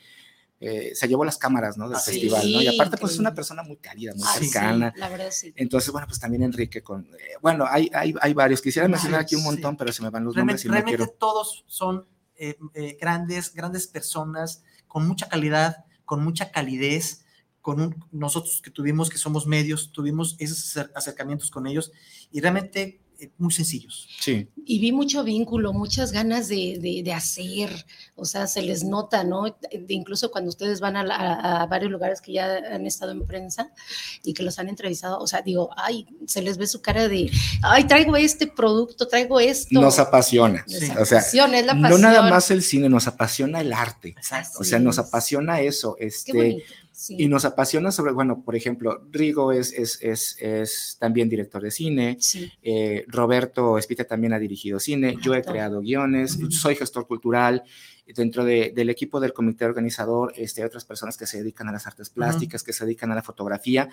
eh, 0.64 0.92
se 0.94 1.08
llevó 1.08 1.26
las 1.26 1.40
cámaras 1.40 1.76
¿no? 1.76 1.90
del 1.90 1.98
festival, 1.98 2.52
¿no? 2.52 2.62
Y 2.62 2.68
aparte, 2.68 2.96
pues 2.96 3.14
es 3.14 3.20
una 3.20 3.34
persona 3.34 3.64
muy 3.64 3.78
cálida, 3.78 4.14
muy 4.14 4.24
ah, 4.28 4.34
cercana. 4.38 4.92
Sí, 4.94 5.00
la 5.00 5.10
verdad, 5.10 5.32
sí. 5.32 5.54
Entonces, 5.56 5.92
bueno, 5.92 6.06
pues 6.06 6.20
también 6.20 6.44
Enrique 6.44 6.84
con. 6.84 7.08
Eh, 7.16 7.34
bueno, 7.42 7.66
hay, 7.68 7.90
hay, 7.96 8.14
hay 8.22 8.34
varios. 8.36 8.62
Quisiera 8.62 8.88
mencionar 8.88 9.22
aquí 9.22 9.34
un 9.34 9.44
montón, 9.44 9.76
pero 9.76 9.92
se 9.92 10.04
me 10.04 10.12
van 10.12 10.24
los 10.24 10.36
realmente, 10.36 10.64
nombres 10.64 10.66
y 10.66 10.68
realmente 10.68 10.98
no 11.00 11.06
quiero. 11.06 11.18
todos 11.18 11.66
son 11.66 12.06
eh, 12.36 12.60
eh, 12.76 12.96
grandes, 13.02 13.56
grandes 13.56 13.88
personas 13.88 14.64
con 14.88 15.08
mucha 15.08 15.28
calidad, 15.28 15.86
con 16.06 16.24
mucha 16.24 16.52
calidez. 16.52 17.26
Con 17.60 17.80
un, 17.80 18.06
nosotros 18.12 18.60
que 18.64 18.72
tuvimos, 18.72 19.12
que 19.12 19.20
somos 19.20 19.46
medios, 19.46 19.92
tuvimos 19.92 20.36
esos 20.40 20.78
acercamientos 20.96 21.52
con 21.52 21.68
ellos 21.68 21.92
y 22.32 22.42
realmente 22.42 23.02
muy 23.38 23.52
sencillos. 23.52 24.08
Sí. 24.20 24.48
Y 24.66 24.80
vi 24.80 24.92
mucho 24.92 25.24
vínculo, 25.24 25.74
muchas 25.74 26.12
ganas 26.12 26.48
de, 26.48 26.78
de, 26.80 27.02
de 27.04 27.14
hacer, 27.14 27.70
o 28.16 28.26
sea, 28.26 28.48
se 28.48 28.62
les 28.62 28.84
nota, 28.84 29.24
¿no? 29.24 29.46
De, 29.46 29.94
incluso 29.94 30.32
cuando 30.32 30.50
ustedes 30.50 30.80
van 30.80 30.98
a, 30.98 31.02
a, 31.02 31.64
a, 31.64 31.66
varios 31.66 31.92
lugares 31.92 32.22
que 32.22 32.34
ya 32.34 32.58
han 32.58 32.86
estado 32.86 33.12
en 33.12 33.26
prensa 33.26 33.72
y 34.24 34.34
que 34.34 34.44
los 34.44 34.60
han 34.60 34.70
entrevistado, 34.70 35.20
o 35.20 35.28
sea, 35.28 35.42
digo, 35.42 35.70
ay, 35.78 36.08
se 36.26 36.42
les 36.42 36.58
ve 36.58 36.68
su 36.68 36.82
cara 36.82 37.08
de, 37.08 37.32
ay, 37.62 37.86
traigo 37.86 38.16
este 38.16 38.48
producto, 38.48 39.08
traigo 39.08 39.40
esto. 39.40 39.80
Nos 39.80 40.00
apasiona. 40.00 40.64
Sí. 40.68 40.90
O 41.00 41.06
sea, 41.06 41.20
es 41.20 41.34
la 41.34 41.74
no 41.74 41.98
nada 41.98 42.22
más 42.30 42.52
el 42.52 42.64
cine, 42.64 42.90
nos 42.90 43.08
apasiona 43.08 43.62
el 43.62 43.74
arte. 43.74 44.10
Exacto. 44.10 44.60
O 44.60 44.64
sea, 44.64 44.80
nos 44.80 45.00
apasiona 45.00 45.62
eso. 45.62 45.96
Este, 46.00 46.64
Sí. 47.02 47.16
Y 47.18 47.28
nos 47.28 47.46
apasiona 47.46 47.92
sobre, 47.92 48.12
bueno, 48.12 48.44
por 48.44 48.56
ejemplo, 48.56 49.04
Rigo 49.10 49.52
es, 49.52 49.74
es, 49.74 49.98
es, 50.04 50.38
es 50.40 50.98
también 51.00 51.30
director 51.30 51.60
de 51.60 51.72
cine, 51.72 52.18
sí. 52.20 52.52
eh, 52.62 53.06
Roberto 53.08 53.80
Espita 53.80 54.04
también 54.04 54.34
ha 54.34 54.38
dirigido 54.38 54.80
cine, 54.80 55.18
yo 55.20 55.34
he 55.34 55.42
creado 55.42 55.82
guiones, 55.82 56.36
uh 56.36 56.42
-huh. 56.42 56.52
soy 56.52 56.76
gestor 56.76 57.08
cultural, 57.08 57.64
dentro 58.06 58.46
de, 58.46 58.72
del 58.76 58.92
equipo 58.92 59.20
del 59.20 59.34
comité 59.34 59.66
organizador 59.66 60.32
este, 60.36 60.62
hay 60.62 60.68
otras 60.68 60.86
personas 60.86 61.18
que 61.18 61.26
se 61.26 61.40
dedican 61.40 61.68
a 61.70 61.72
las 61.72 61.88
artes 61.88 62.12
plásticas, 62.12 62.62
uh 62.62 62.64
-huh. 62.64 62.66
que 62.68 62.74
se 62.74 62.86
dedican 62.86 63.12
a 63.12 63.16
la 63.16 63.24
fotografía, 63.24 63.90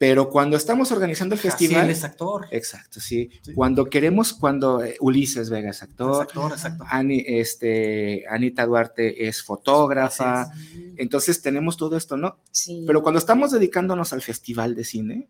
pero 0.00 0.30
cuando 0.30 0.56
estamos 0.56 0.90
organizando 0.92 1.34
el 1.34 1.40
festival. 1.42 1.90
Es 1.90 2.04
actor. 2.04 2.46
Exacto, 2.52 3.00
sí. 3.00 3.28
sí. 3.42 3.52
Cuando 3.52 3.84
queremos, 3.84 4.32
cuando 4.32 4.82
eh, 4.82 4.96
Ulises 4.98 5.50
Vega 5.50 5.68
es 5.68 5.82
actor. 5.82 6.22
Es 6.24 6.28
actor, 6.30 6.52
exacto. 6.52 6.84
Ani, 6.88 7.22
este, 7.26 8.24
Anita 8.26 8.64
Duarte 8.64 9.28
es 9.28 9.42
fotógrafa. 9.42 10.44
Es. 10.54 10.94
Entonces 10.96 11.42
tenemos 11.42 11.76
todo 11.76 11.98
esto, 11.98 12.16
¿no? 12.16 12.38
Sí. 12.50 12.84
Pero 12.86 13.02
cuando 13.02 13.18
estamos 13.18 13.50
dedicándonos 13.50 14.14
al 14.14 14.22
festival 14.22 14.74
de 14.74 14.84
cine, 14.84 15.28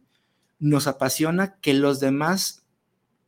nos 0.61 0.87
apasiona 0.87 1.57
que 1.61 1.75
los 1.75 1.99
demás 1.99 2.60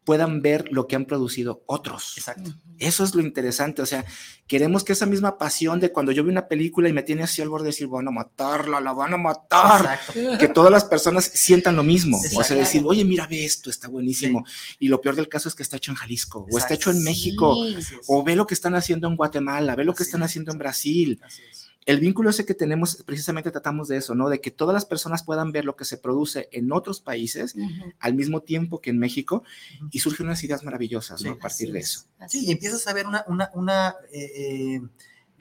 puedan 0.04 0.42
ver 0.42 0.70
lo 0.72 0.86
que 0.86 0.96
han 0.96 1.04
producido 1.04 1.62
otros. 1.66 2.14
Exacto. 2.16 2.52
Eso 2.78 3.04
es 3.04 3.14
lo 3.14 3.22
interesante, 3.22 3.82
o 3.82 3.86
sea, 3.86 4.04
queremos 4.48 4.82
que 4.82 4.92
esa 4.92 5.06
misma 5.06 5.38
pasión 5.38 5.78
de 5.78 5.92
cuando 5.92 6.10
yo 6.10 6.24
vi 6.24 6.30
una 6.30 6.48
película 6.48 6.88
y 6.88 6.92
me 6.92 7.04
tiene 7.04 7.22
así 7.22 7.40
al 7.40 7.48
borde 7.48 7.64
de 7.64 7.68
decir, 7.68 7.86
van 7.86 8.08
a 8.08 8.10
matarla, 8.10 8.80
la 8.80 8.92
van 8.92 9.14
a 9.14 9.16
matar, 9.16 9.80
Exacto. 9.82 10.38
que 10.38 10.48
todas 10.48 10.72
las 10.72 10.84
personas 10.84 11.24
sientan 11.24 11.76
lo 11.76 11.84
mismo, 11.84 12.18
o 12.18 12.42
sea, 12.42 12.56
decir, 12.56 12.82
oye, 12.84 13.04
mira, 13.04 13.26
ve 13.28 13.44
esto, 13.44 13.70
está 13.70 13.88
buenísimo, 13.88 14.44
sí. 14.46 14.76
y 14.80 14.88
lo 14.88 15.00
peor 15.00 15.14
del 15.14 15.28
caso 15.28 15.48
es 15.48 15.54
que 15.54 15.62
está 15.62 15.76
hecho 15.76 15.92
en 15.92 15.96
Jalisco, 15.96 16.40
Exacto. 16.40 16.56
o 16.56 16.58
está 16.58 16.74
hecho 16.74 16.90
en 16.90 17.04
México, 17.04 17.56
sí. 17.80 17.96
o 18.08 18.24
ve 18.24 18.34
lo 18.34 18.46
que 18.46 18.54
están 18.54 18.74
haciendo 18.74 19.06
en 19.06 19.16
Guatemala, 19.16 19.76
ve 19.76 19.84
lo 19.84 19.94
que 19.94 20.02
están 20.02 20.24
haciendo 20.24 20.50
en 20.50 20.58
Brasil. 20.58 21.20
Así 21.22 21.42
es 21.48 21.61
el 21.84 21.98
vínculo 21.98 22.30
ese 22.30 22.46
que 22.46 22.54
tenemos, 22.54 23.02
precisamente 23.04 23.50
tratamos 23.50 23.88
de 23.88 23.96
eso, 23.96 24.14
¿no? 24.14 24.28
De 24.28 24.40
que 24.40 24.50
todas 24.50 24.72
las 24.72 24.84
personas 24.84 25.22
puedan 25.24 25.50
ver 25.50 25.64
lo 25.64 25.74
que 25.74 25.84
se 25.84 25.98
produce 25.98 26.48
en 26.52 26.72
otros 26.72 27.00
países 27.00 27.54
uh 27.54 27.58
-huh. 27.58 27.94
al 27.98 28.14
mismo 28.14 28.40
tiempo 28.40 28.80
que 28.80 28.90
en 28.90 28.98
México 28.98 29.42
uh 29.42 29.84
-huh. 29.84 29.88
y 29.90 29.98
surgen 29.98 30.26
unas 30.26 30.42
ideas 30.44 30.62
maravillosas, 30.62 31.20
sí, 31.20 31.26
¿no? 31.26 31.32
A 31.32 31.38
partir 31.38 31.72
de 31.72 31.80
eso. 31.80 32.04
Sí, 32.28 32.46
y 32.46 32.52
empiezas 32.52 32.86
a 32.86 32.92
ver 32.92 33.06
una, 33.06 33.24
una, 33.26 33.50
una 33.54 33.96
eh, 34.12 34.30
eh, 34.36 34.80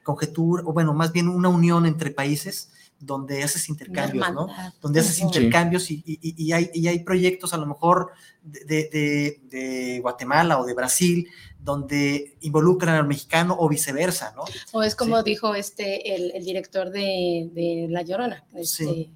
conjetura, 0.03 0.63
o 0.65 0.73
bueno, 0.73 0.93
más 0.93 1.11
bien 1.11 1.27
una 1.27 1.49
unión 1.49 1.85
entre 1.85 2.09
países 2.09 2.71
donde 2.99 3.43
haces 3.43 3.67
intercambios, 3.67 4.31
¿no? 4.31 4.47
Donde 4.79 4.99
haces 4.99 5.15
sí. 5.15 5.23
intercambios 5.23 5.89
y, 5.89 6.03
y, 6.05 6.19
y, 6.21 6.51
hay, 6.53 6.69
y, 6.73 6.87
hay, 6.87 6.99
proyectos 6.99 7.53
a 7.53 7.57
lo 7.57 7.65
mejor 7.65 8.11
de, 8.43 8.59
de, 8.65 9.41
de, 9.49 9.99
Guatemala 10.01 10.59
o 10.59 10.65
de 10.65 10.75
Brasil 10.75 11.27
donde 11.63 12.37
involucran 12.41 12.95
al 12.95 13.07
mexicano 13.07 13.55
o 13.59 13.69
viceversa, 13.69 14.33
¿no? 14.35 14.43
O 14.71 14.83
es 14.83 14.95
como 14.95 15.17
sí. 15.19 15.23
dijo 15.25 15.53
este 15.55 16.15
el, 16.15 16.31
el 16.31 16.43
director 16.43 16.89
de, 16.89 17.49
de, 17.53 17.87
La 17.89 18.01
Llorona, 18.01 18.43
este, 18.55 18.85
sí. 18.85 19.11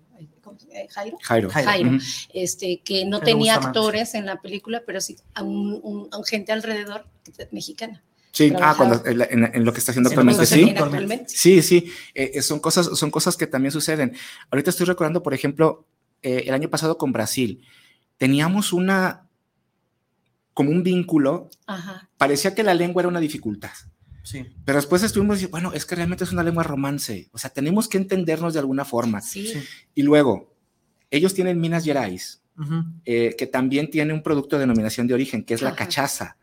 eh, 0.72 0.88
Jairo. 0.90 1.18
Jairo. 1.22 1.50
Jairo, 1.50 1.98
este, 2.34 2.82
que 2.84 3.06
no 3.06 3.20
tenía 3.20 3.56
actores 3.56 4.14
en 4.14 4.26
la 4.26 4.42
película, 4.42 4.84
pero 4.86 5.02
sí 5.02 5.18
a 5.34 5.42
un, 5.42 6.10
gente 6.26 6.52
alrededor 6.52 7.06
mexicana. 7.52 8.04
Sí, 8.32 8.54
ah, 8.60 8.74
cuando, 8.76 9.02
en, 9.06 9.64
lo 9.64 9.72
que 9.72 9.80
está 9.80 9.92
haciendo 9.92 10.10
actualmente, 10.10 10.46
sí. 10.46 10.76
Sí, 11.28 11.62
sí, 11.62 11.92
eh, 12.14 12.42
son, 12.42 12.60
cosas, 12.60 12.88
son 12.98 13.10
cosas 13.10 13.38
que 13.38 13.48
también 13.48 13.72
suceden. 13.72 14.14
Ahorita 14.52 14.72
estoy 14.72 14.86
recordando, 14.86 15.24
por 15.24 15.34
ejemplo, 15.34 15.88
eh, 16.22 16.44
el 16.46 16.54
año 16.54 16.70
pasado 16.70 16.98
con 16.98 17.14
Brasil, 17.14 17.66
teníamos 18.18 18.74
una, 18.74 19.25
como 20.56 20.72
un 20.72 20.84
vínculo, 20.84 21.50
parecía 22.18 22.56
que 22.56 22.64
la 22.64 22.74
lengua 22.74 23.02
era 23.02 23.10
una 23.10 23.20
dificultad. 23.20 23.74
Sí. 24.24 24.44
Pero 24.64 24.78
después 24.78 25.04
estuvimos 25.04 25.36
diciendo, 25.36 25.52
bueno, 25.52 25.74
es 25.74 25.86
que 25.86 25.96
realmente 25.96 26.24
es 26.24 26.32
una 26.32 26.44
lengua 26.44 26.64
romance, 26.64 27.30
o 27.34 27.38
sea, 27.38 27.52
tenemos 27.52 27.88
que 27.88 27.98
entendernos 27.98 28.54
de 28.54 28.62
alguna 28.62 28.86
forma. 28.86 29.22
Sí. 29.22 29.54
Y 29.94 30.02
luego, 30.02 30.56
ellos 31.12 31.34
tienen 31.34 31.60
Minas 31.60 31.84
Gerais, 31.84 32.42
eh, 33.04 33.36
que 33.38 33.48
también 33.48 33.92
tiene 33.92 34.14
un 34.14 34.24
producto 34.24 34.56
de 34.56 34.62
denominación 34.62 35.08
de 35.08 35.14
origen, 35.14 35.44
que 35.44 35.54
es 35.54 35.62
la 35.62 35.76
cachaza. 35.76 36.38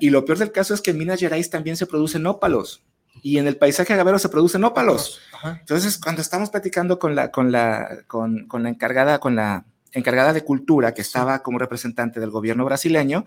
Y 0.00 0.10
lo 0.10 0.24
peor 0.24 0.38
del 0.38 0.50
caso 0.50 0.74
es 0.74 0.82
que 0.82 0.90
en 0.90 0.98
Minas 0.98 1.20
Gerais 1.20 1.48
también 1.48 1.76
se 1.76 1.86
producen 1.86 2.26
ópalos. 2.26 2.82
Y 3.22 3.38
en 3.38 3.46
el 3.46 3.56
paisaje 3.56 3.92
agavero 3.92 4.18
se 4.18 4.28
producen 4.28 4.64
ópalos. 4.64 5.20
Entonces, 5.60 5.96
cuando 5.96 6.22
estamos 6.22 6.50
platicando 6.50 6.98
con 6.98 7.14
la, 7.14 7.30
con 7.30 7.52
la, 7.52 8.02
con, 8.08 8.48
con 8.48 8.64
la 8.64 8.70
encargada, 8.70 9.20
con 9.20 9.36
la 9.36 9.64
encargada 9.92 10.32
de 10.32 10.44
cultura 10.44 10.94
que 10.94 11.02
estaba 11.02 11.42
como 11.42 11.58
representante 11.58 12.20
del 12.20 12.30
gobierno 12.30 12.64
brasileño, 12.64 13.24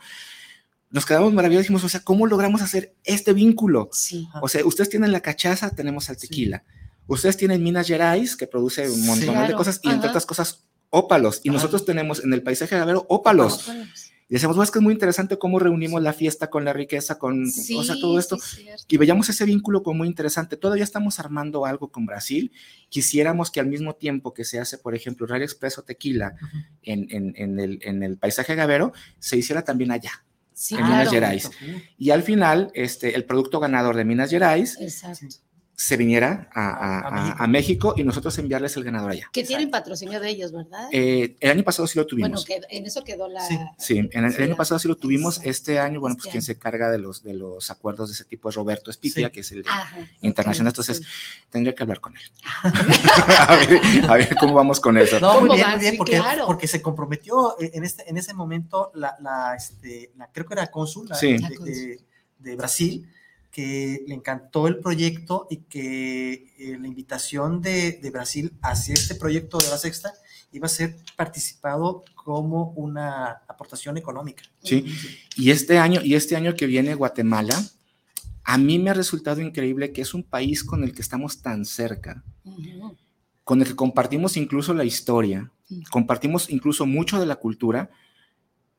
nos 0.90 1.06
quedamos 1.06 1.34
maravillados 1.34 1.64
y 1.64 1.66
dijimos, 1.66 1.84
o 1.84 1.90
sea, 1.90 2.02
¿cómo 2.02 2.28
logramos 2.28 2.62
hacer 2.62 2.94
este 3.04 3.34
vínculo? 3.34 3.90
O 4.42 4.48
sea, 4.48 4.66
ustedes 4.66 4.90
tienen 4.90 5.12
la 5.12 5.20
cachaza, 5.20 5.70
tenemos 5.72 6.10
al 6.10 6.18
tequila. 6.18 6.64
Ustedes 7.08 7.38
tienen 7.38 7.64
Minas 7.64 7.88
Gerais, 7.88 8.36
que 8.36 8.48
produce 8.48 8.90
un 8.90 9.06
montón 9.06 9.48
de 9.48 9.54
cosas, 9.54 9.80
y 9.84 9.90
entre 9.90 10.10
otras 10.10 10.26
cosas, 10.26 10.64
ópalos. 10.90 11.42
Y 11.44 11.50
nosotros 11.50 11.86
tenemos 11.86 12.24
en 12.24 12.34
el 12.34 12.42
paisaje 12.42 12.76
agavero 12.76 13.06
ópalos. 13.10 13.70
Y 14.28 14.34
decíamos, 14.34 14.58
es 14.64 14.72
que 14.72 14.80
es 14.80 14.84
muy 14.84 14.94
interesante 14.94 15.38
cómo 15.38 15.60
reunimos 15.60 16.02
la 16.02 16.12
fiesta 16.12 16.50
con 16.50 16.66
la 16.66 16.74
riqueza, 16.74 17.20
con 17.20 17.44
o 17.44 17.84
sea, 17.84 17.96
todo 18.00 18.18
esto. 18.18 18.38
y 18.88 18.98
veíamos 18.98 19.30
ese 19.30 19.46
vínculo 19.46 19.84
como 19.84 20.00
muy 20.00 20.08
interesante. 20.08 20.58
Todavía 20.58 20.84
estamos 20.84 21.20
armando 21.20 21.66
algo 21.66 21.92
con 21.92 22.08
Brasil. 22.08 22.52
Quisiéramos 22.90 23.52
que 23.52 23.60
al 23.60 23.68
mismo 23.68 23.96
tiempo 23.96 24.34
que 24.34 24.44
se 24.44 24.60
hace, 24.60 24.80
por 24.80 24.96
ejemplo, 24.96 25.28
Real 25.28 25.44
Expreso 25.44 25.84
Tequila 25.84 26.36
en, 26.82 27.08
en, 27.12 27.34
en, 27.38 27.60
el, 27.60 27.80
en 27.84 28.02
el 28.02 28.18
paisaje 28.18 28.56
gavero, 28.56 28.94
se 29.20 29.38
hiciera 29.38 29.64
también 29.64 29.92
allá. 29.92 30.26
en 30.72 30.84
Minas 30.84 31.12
Gerais. 31.12 31.52
Y 31.98 32.10
al 32.10 32.24
final, 32.24 32.72
este, 32.74 33.16
el 33.16 33.26
producto 33.26 33.60
ganador 33.60 33.96
de 33.96 34.06
Minas 34.06 34.32
Gerais 34.32 34.78
Exacto 34.82 35.28
se 35.76 35.98
viniera 35.98 36.50
a, 36.54 37.46
México. 37.48 37.94
y 37.98 38.04
nosotros 38.04 38.38
enviarles 38.38 38.76
el 38.78 38.84
ganador 38.84 39.12
allá. 39.12 39.30
Que 39.32 39.44
tienen 39.44 39.70
patrocinio 39.70 40.20
de 40.20 40.30
ellos, 40.30 40.52
¿verdad? 40.52 40.88
Eh, 40.92 41.36
el 41.40 41.52
año 41.52 41.64
pasado 41.64 41.88
sí 41.88 41.98
lo 42.00 42.06
tuvimos. 42.06 42.46
Bueno, 42.46 42.66
en 42.70 42.86
eso 42.86 43.04
quedó 43.04 43.28
la... 43.28 43.46
Sí, 43.78 43.98
en 43.98 44.26
el, 44.26 44.42
año 44.42 44.56
pasado 44.56 44.80
sí 44.80 44.88
lo 44.88 44.96
tuvimos. 44.96 45.42
Este 45.44 45.80
año, 45.80 46.00
bueno, 46.00 46.16
pues 46.16 46.30
quien 46.30 46.42
se 46.42 46.58
carga 46.58 46.90
de 46.92 46.98
los, 46.98 47.24
de 47.24 47.34
los 47.34 47.70
acuerdos 47.72 48.10
de 48.10 48.14
ese 48.14 48.26
tipo 48.26 48.50
es 48.50 48.56
Roberto 48.56 48.90
Espitia, 48.90 49.30
que 49.32 49.42
es 49.42 49.52
el 49.52 49.66
internacional. 50.22 50.72
Entonces, 50.72 51.02
tendría 51.50 51.76
que 51.76 51.84
hablar 51.84 52.00
con 52.00 52.16
él. 52.16 52.24
a, 54.10 54.16
ver, 54.16 54.36
cómo 54.40 54.54
vamos 54.54 54.80
con 54.80 54.98
eso. 54.98 55.20
No, 55.20 55.42
muy 55.42 55.58
bien, 55.58 55.70
muy 55.70 55.80
bien, 55.80 55.98
porque, 55.98 56.22
porque 56.46 56.68
se 56.68 56.82
comprometió 56.82 57.56
en, 57.60 57.84
este, 57.84 58.10
en 58.10 58.18
ese 58.18 58.34
momento 58.34 58.92
la, 58.96 59.16
la, 59.20 59.56
este, 59.56 60.12
la 60.16 60.28
creo 60.32 60.46
que 60.46 60.54
era 60.54 60.68
cónsul 60.68 61.10
de, 61.10 62.00
de 62.40 62.56
Brasil, 62.56 63.10
que 63.56 64.04
le 64.06 64.16
encantó 64.16 64.68
el 64.68 64.80
proyecto 64.80 65.48
y 65.50 65.60
que 65.70 66.54
eh, 66.60 66.78
la 66.78 66.90
invitación 66.90 67.62
de, 67.62 68.02
Brasil 68.12 68.52
hacia 68.62 68.94
este 68.94 69.16
proyecto 69.16 69.58
de 69.60 69.70
la 69.70 69.78
sexta 69.78 70.12
iba 70.52 70.66
a 70.66 70.70
ser 70.70 70.98
participado 71.16 72.04
como 72.16 72.72
una 72.72 73.44
aportación 73.48 73.96
económica. 73.96 74.44
Sí, 74.62 74.86
y 75.38 75.52
este 75.52 75.80
año, 75.80 76.02
y 76.04 76.16
este 76.16 76.36
año 76.36 76.54
que 76.54 76.66
viene 76.66 76.96
Guatemala, 76.96 77.58
a 78.44 78.58
mí 78.58 78.78
me 78.78 78.90
ha 78.90 78.94
resultado 78.94 79.40
increíble 79.40 79.94
que 79.94 80.02
es 80.02 80.14
un 80.14 80.24
país 80.24 80.62
con 80.62 80.84
el 80.84 80.94
que 80.94 81.02
estamos 81.02 81.42
tan 81.42 81.64
cerca, 81.64 82.26
con 83.46 83.62
el 83.62 83.68
que 83.70 83.76
compartimos 83.78 84.36
incluso 84.36 84.74
la 84.74 84.84
historia, 84.84 85.50
compartimos 85.92 86.50
incluso 86.50 86.86
mucho 86.86 87.22
de 87.22 87.26
la 87.26 87.38
cultura, 87.38 87.90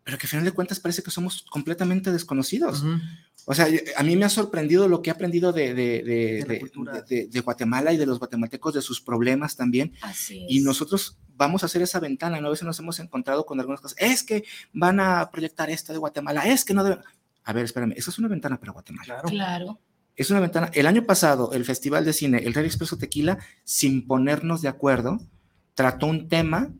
pero 0.07 0.19
que 0.19 0.27
al 0.27 0.31
final 0.31 0.45
de 0.45 0.53
cuentas 0.53 0.79
parece 0.79 1.03
que 1.03 1.11
somos 1.11 1.45
completamente 1.51 2.13
desconocidos. 2.13 2.85
O 3.45 3.55
sea, 3.55 3.67
a 3.97 4.03
mí 4.05 4.15
me 4.15 4.25
ha 4.25 4.29
sorprendido 4.29 4.87
lo 4.87 5.03
que 5.03 5.11
he 5.11 5.13
aprendido 5.13 5.53
de, 5.53 5.75
de, 5.75 7.29
de, 7.29 7.41
Guatemala 7.41 7.93
y 7.93 7.97
de 7.97 8.07
los 8.07 8.21
guatemaltecos, 8.21 8.75
de 8.75 8.83
sus 8.83 9.01
problemas 9.01 9.57
también. 9.57 9.95
Así. 10.03 10.47
Y 10.49 10.61
nosotros 10.61 11.19
vamos 11.35 11.65
a 11.65 11.67
hacer 11.67 11.83
esa 11.83 11.99
ventana, 11.99 12.41
¿no? 12.41 12.47
A 12.47 12.51
veces 12.51 12.65
nos 12.65 12.79
hemos 12.79 13.01
encontrado 13.01 13.45
con 13.47 13.59
algunas 13.59 13.81
cosas. 13.81 13.99
Es 13.99 14.23
que 14.23 14.45
van 14.73 15.01
a 15.01 15.29
proyectar 15.33 15.71
esto 15.71 15.93
de 15.93 15.99
Guatemala, 15.99 16.47
es 16.47 16.65
que 16.65 16.73
no 16.73 16.85
deben... 16.85 17.01
A 17.43 17.53
ver, 17.53 17.65
espérame, 17.65 17.95
esa 17.97 18.11
es 18.11 18.19
una 18.21 18.29
ventana 18.29 18.61
para 18.61 18.71
Guatemala. 18.71 19.07
Claro. 19.07 19.29
claro. 19.29 19.81
Es 20.15 20.31
una 20.31 20.39
ventana. 20.39 20.71
El 20.73 20.87
año 20.87 21.05
pasado, 21.05 21.51
el 21.53 21.65
Festival 21.65 22.05
de 22.05 22.13
Cine, 22.13 22.39
el 22.45 22.55
Real 22.55 22.67
Expreso 22.67 22.97
Tequila, 22.97 23.39
sin 23.65 24.07
ponernos 24.07 24.63
de 24.63 24.69
acuerdo, 24.69 25.19
trató 25.75 26.07
un 26.07 26.29
tema 26.29 26.71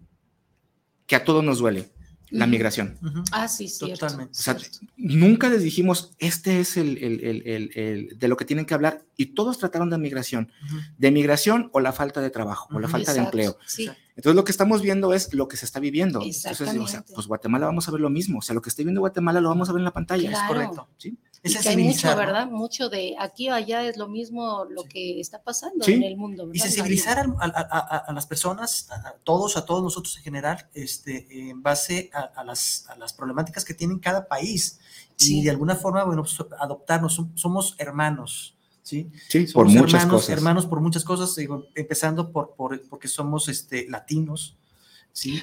que 1.09 1.17
a 1.17 1.25
todos 1.25 1.43
nos 1.43 1.59
duele 1.59 1.96
la 2.31 2.47
migración. 2.47 2.99
Ah, 3.33 3.49
sí, 3.49 3.69
sí. 3.69 3.91
Totalmente. 3.93 4.33
O 4.33 4.43
sea, 4.43 4.57
nunca 4.97 5.49
les 5.49 5.63
dijimos, 5.63 6.15
este 6.19 6.61
es 6.61 6.77
el, 6.77 6.99
el, 6.99 7.43
el, 7.75 8.19
de 8.19 8.29
lo 8.29 8.37
que 8.37 8.45
tienen 8.45 8.67
que 8.67 8.75
hablar, 8.75 9.05
y 9.17 9.27
todos 9.27 9.59
trataron 9.59 9.91
de 9.91 9.99
migración, 9.99 10.51
de 10.99 11.11
migración 11.11 11.71
o 11.73 11.81
la 11.81 11.93
falta 11.93 12.21
de 12.21 12.31
trabajo, 12.31 12.69
o 12.75 12.81
la 12.81 12.89
falta 12.89 13.13
de 13.13 13.21
empleo. 13.21 13.57
Sí. 13.67 13.91
Entonces, 14.17 14.35
lo 14.35 14.45
que 14.45 14.53
estamos 14.53 14.81
viendo 14.81 15.13
es 15.13 15.35
lo 15.35 15.47
que 15.47 15.59
se 15.59 15.67
está 15.67 15.79
viviendo. 15.79 16.23
Entonces, 16.23 16.77
o 16.79 16.87
sea, 16.87 17.05
pues 17.15 17.27
Guatemala 17.27 17.67
vamos 17.67 17.87
a 17.87 17.91
ver 17.91 18.01
lo 18.01 18.11
mismo, 18.11 18.39
o 18.39 18.43
sea, 18.43 18.55
lo 18.55 18.63
que 18.63 18.71
esté 18.71 18.83
viendo 18.83 19.01
Guatemala 19.01 19.41
lo 19.41 19.51
vamos 19.51 19.69
a 19.69 19.73
ver 19.73 19.81
en 19.81 19.85
la 19.85 19.93
pantalla. 19.93 20.31
Es 20.31 20.39
correcto. 20.49 20.89
¿Sí? 20.97 21.19
Es 21.47 21.65
y 21.65 21.69
hay 21.69 21.77
mucho, 21.77 22.17
¿verdad? 22.17 22.47
Mucho 22.47 22.89
de 22.89 23.15
aquí 23.19 23.49
o 23.49 23.55
allá 23.55 23.87
es 23.87 23.97
lo 23.97 24.09
mismo 24.09 24.65
lo 24.65 24.85
que 24.85 25.21
está 25.21 25.43
pasando 25.43 25.87
en 25.87 26.03
el 26.03 26.17
mundo. 26.17 26.51
Y 26.53 26.59
sensibilizar 26.59 27.27
a, 27.39 28.13
las 28.13 28.27
personas, 28.27 28.89
a, 28.91 29.13
todos, 29.25 29.57
a 29.57 29.65
todos 29.65 29.83
nosotros 29.83 30.17
en 30.17 30.23
general, 30.25 30.69
este, 30.75 31.27
en 31.51 31.63
base 31.63 32.11
a, 32.13 32.45
las, 32.45 32.87
las 32.99 33.13
problemáticas 33.13 33.65
que 33.65 33.75
tiene 33.75 33.99
cada 34.01 34.27
país. 34.27 34.79
Y 35.19 35.43
de 35.43 35.51
alguna 35.51 35.77
forma, 35.77 36.05
bueno, 36.05 36.23
pues, 36.23 36.37
adoptarnos, 36.59 37.23
somos 37.35 37.75
hermanos. 37.79 38.55
¿Sí? 38.83 39.11
sí 39.29 39.47
por 39.53 39.67
muchas 39.67 40.03
hermanos, 40.03 40.13
cosas. 40.13 40.31
Hermanos 40.31 40.67
por 40.67 40.81
muchas 40.81 41.05
cosas, 41.05 41.37
empezando 41.75 42.31
por, 42.31 42.55
por, 42.55 42.81
porque 42.89 43.09
somos 43.09 43.49
este, 43.49 43.89
latinos, 43.89 44.57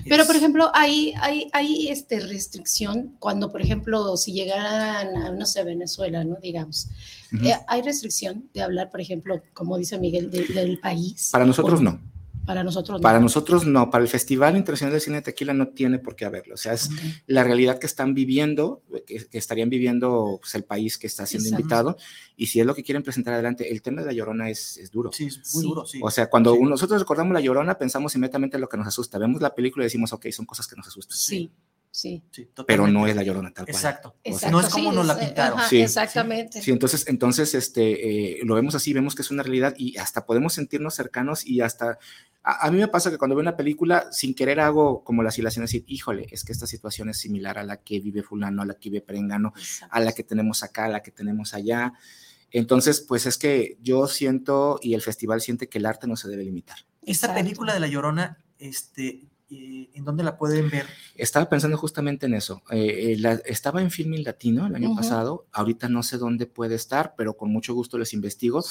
pero, 0.08 0.26
por 0.26 0.36
ejemplo, 0.36 0.70
hay, 0.74 1.14
hay, 1.20 1.50
hay 1.54 1.88
este, 1.90 2.20
restricción 2.20 3.16
cuando, 3.20 3.52
por 3.52 3.62
ejemplo, 3.62 4.16
si 4.18 4.34
llegaran 4.34 5.16
a, 5.16 5.32
no 5.32 5.46
sé, 5.46 5.64
Venezuela, 5.64 6.24
¿no? 6.24 6.38
Digamos, 6.42 6.90
eh, 7.44 7.56
hay 7.68 7.82
restricción 7.82 8.50
de 8.54 8.62
hablar, 8.62 8.92
por 8.92 9.02
ejemplo, 9.02 9.42
como 9.54 9.78
dice 9.78 9.98
Miguel, 9.98 10.30
del 10.30 10.80
país. 10.80 11.30
Para 11.32 11.46
nosotros 11.46 11.82
no. 11.82 12.00
Para 12.46 12.64
nosotros 12.64 13.00
no. 13.00 13.04
Para 13.04 13.20
nosotros 13.20 13.66
no. 13.66 13.90
Para 13.90 14.04
el 14.04 14.10
Festival 14.10 14.58
Internacional 14.58 14.94
de 14.94 15.00
Cine 15.00 15.16
de 15.18 15.22
Tequila 15.22 15.54
no 15.54 15.70
tiene 15.70 16.00
por 16.00 16.16
qué 16.16 16.26
haberlo. 16.26 16.56
O 16.56 16.58
sea, 16.58 16.74
es 16.74 16.90
la 17.26 17.44
realidad 17.44 17.80
que 17.80 17.86
están 17.86 18.14
viviendo, 18.14 18.82
que, 19.06 19.28
estarían 19.32 19.70
viviendo 19.70 20.40
pues, 20.42 20.56
el 20.56 20.64
país 20.64 20.98
que 20.98 21.08
está 21.08 21.26
siendo 21.26 21.50
invitado. 21.50 21.98
Y 22.36 22.48
si 22.48 22.60
es 22.60 22.66
lo 22.66 22.76
que 22.76 22.84
quieren 22.84 23.04
presentar 23.04 23.34
adelante, 23.34 23.72
el 23.72 23.82
tema 23.82 24.02
de 24.02 24.08
la 24.08 24.14
llorona 24.14 24.50
es, 24.50 24.78
es 24.78 24.92
duro. 24.92 25.12
Sí, 25.14 25.26
es 25.26 25.54
muy 25.56 25.64
duro, 25.64 25.86
sí. 25.86 26.00
O 26.04 26.12
sea, 26.12 26.30
cuando 26.30 26.56
nosotros 26.58 27.00
recordamos 27.00 27.34
la 27.34 27.42
llorona, 27.42 27.78
pensamos 27.78 28.14
inmediatamente 28.16 28.58
en 28.58 28.62
lo 28.62 28.70
que 28.70 28.78
nos 28.78 28.88
asusta. 28.88 29.18
Vemos 29.18 29.42
la 29.42 29.56
película 29.56 29.84
y 29.84 29.88
decimos, 29.88 30.12
ok, 30.14 30.28
son 30.32 30.46
cosas 30.46 30.68
que 30.68 30.76
nos 30.76 30.88
asustan. 30.88 31.18
Sí. 31.18 31.52
Sí. 31.94 32.24
pero 32.66 32.88
no 32.88 33.06
es 33.06 33.16
la 33.16 33.22
llorona 33.22 33.54
tal 33.54 33.66
cual. 33.66 33.76
Exacto. 33.76 34.16
no 34.50 34.60
es 34.60 34.70
como 34.70 34.92
nos 34.92 35.06
la 35.06 35.16
pintaron. 35.16 35.60
sí, 35.70 35.80
exactamente. 35.80 36.60
Sí, 36.60 36.72
entonces, 36.72 37.06
entonces 37.08 37.54
este, 37.54 38.40
eh, 38.40 38.40
lo 38.46 38.56
vemos 38.56 38.74
así, 38.74 38.94
vemos 38.94 39.14
que 39.14 39.22
es 39.22 39.30
una 39.30 39.44
realidad 39.44 39.76
y 39.78 39.96
hasta 39.98 40.26
podemos 40.26 40.54
sentirnos 40.54 40.96
cercanos 40.96 41.46
y 41.46 41.62
hasta 41.62 42.00
a, 42.42 42.72
mí 42.72 42.80
me 42.80 42.88
pasa 42.88 43.12
que 43.12 43.20
cuando 43.20 43.36
veo 43.36 43.44
una 43.44 43.56
película, 43.56 44.12
sin 44.12 44.34
querer 44.34 44.60
hago 44.60 45.04
como 45.04 45.22
la 45.22 45.30
asilación, 45.30 45.66
decir, 45.66 45.86
híjole, 45.88 46.28
es 46.32 46.44
que 46.44 46.52
esta 46.52 46.66
situación 46.66 47.10
es 47.10 47.20
similar 47.20 47.60
a 47.60 47.64
la 47.64 47.78
que 47.78 48.00
vive 48.00 48.24
fulano, 48.24 48.64
a 48.64 48.66
la 48.66 48.74
que 48.74 48.90
vive 48.90 49.02
Perengano, 49.02 49.54
a 49.92 50.00
la 50.00 50.14
que 50.14 50.24
tenemos 50.24 50.64
acá, 50.64 50.86
a 50.86 50.90
la 50.90 51.04
que 51.04 51.12
tenemos 51.12 51.54
allá. 51.54 51.94
Entonces, 52.50 53.02
pues 53.02 53.28
es 53.28 53.38
que 53.38 53.78
yo 53.82 54.08
siento 54.08 54.80
y 54.82 54.96
el 54.96 55.04
festival 55.04 55.42
siente 55.42 55.70
que 55.70 55.78
el 55.78 55.86
arte 55.86 56.08
no 56.08 56.16
se 56.18 56.28
debe 56.28 56.44
limitar. 56.44 56.80
Esta 57.04 57.34
película 57.36 57.76
de 57.76 57.80
La 57.80 57.88
Llorona, 57.88 58.40
este, 58.58 59.28
eh, 59.58 59.90
¿en 59.94 60.04
dónde 60.06 60.24
la 60.24 60.38
pueden 60.38 60.70
ver? 60.70 60.86
Estaba 61.16 61.50
pensando 61.50 61.78
justamente 61.78 62.26
en 62.26 62.34
eso. 62.34 62.62
Eh, 62.72 63.16
eh, 63.22 63.42
estaba 63.46 63.82
en 63.82 63.92
Filming 63.92 64.24
Latino 64.24 64.68
el 64.68 64.76
año 64.76 64.96
pasado. 64.96 65.46
Ahorita 65.52 65.90
no 65.90 66.04
sé 66.04 66.18
dónde 66.18 66.46
puede 66.46 66.76
estar, 66.76 67.16
pero 67.18 67.36
con 67.36 67.52
mucho 67.52 67.74
gusto 67.74 67.98
les 67.98 68.14
investigo, 68.14 68.64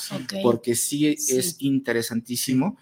porque 0.43 0.75
sí, 0.75 1.07
es 1.07 1.57
interesantísimo 1.61 2.77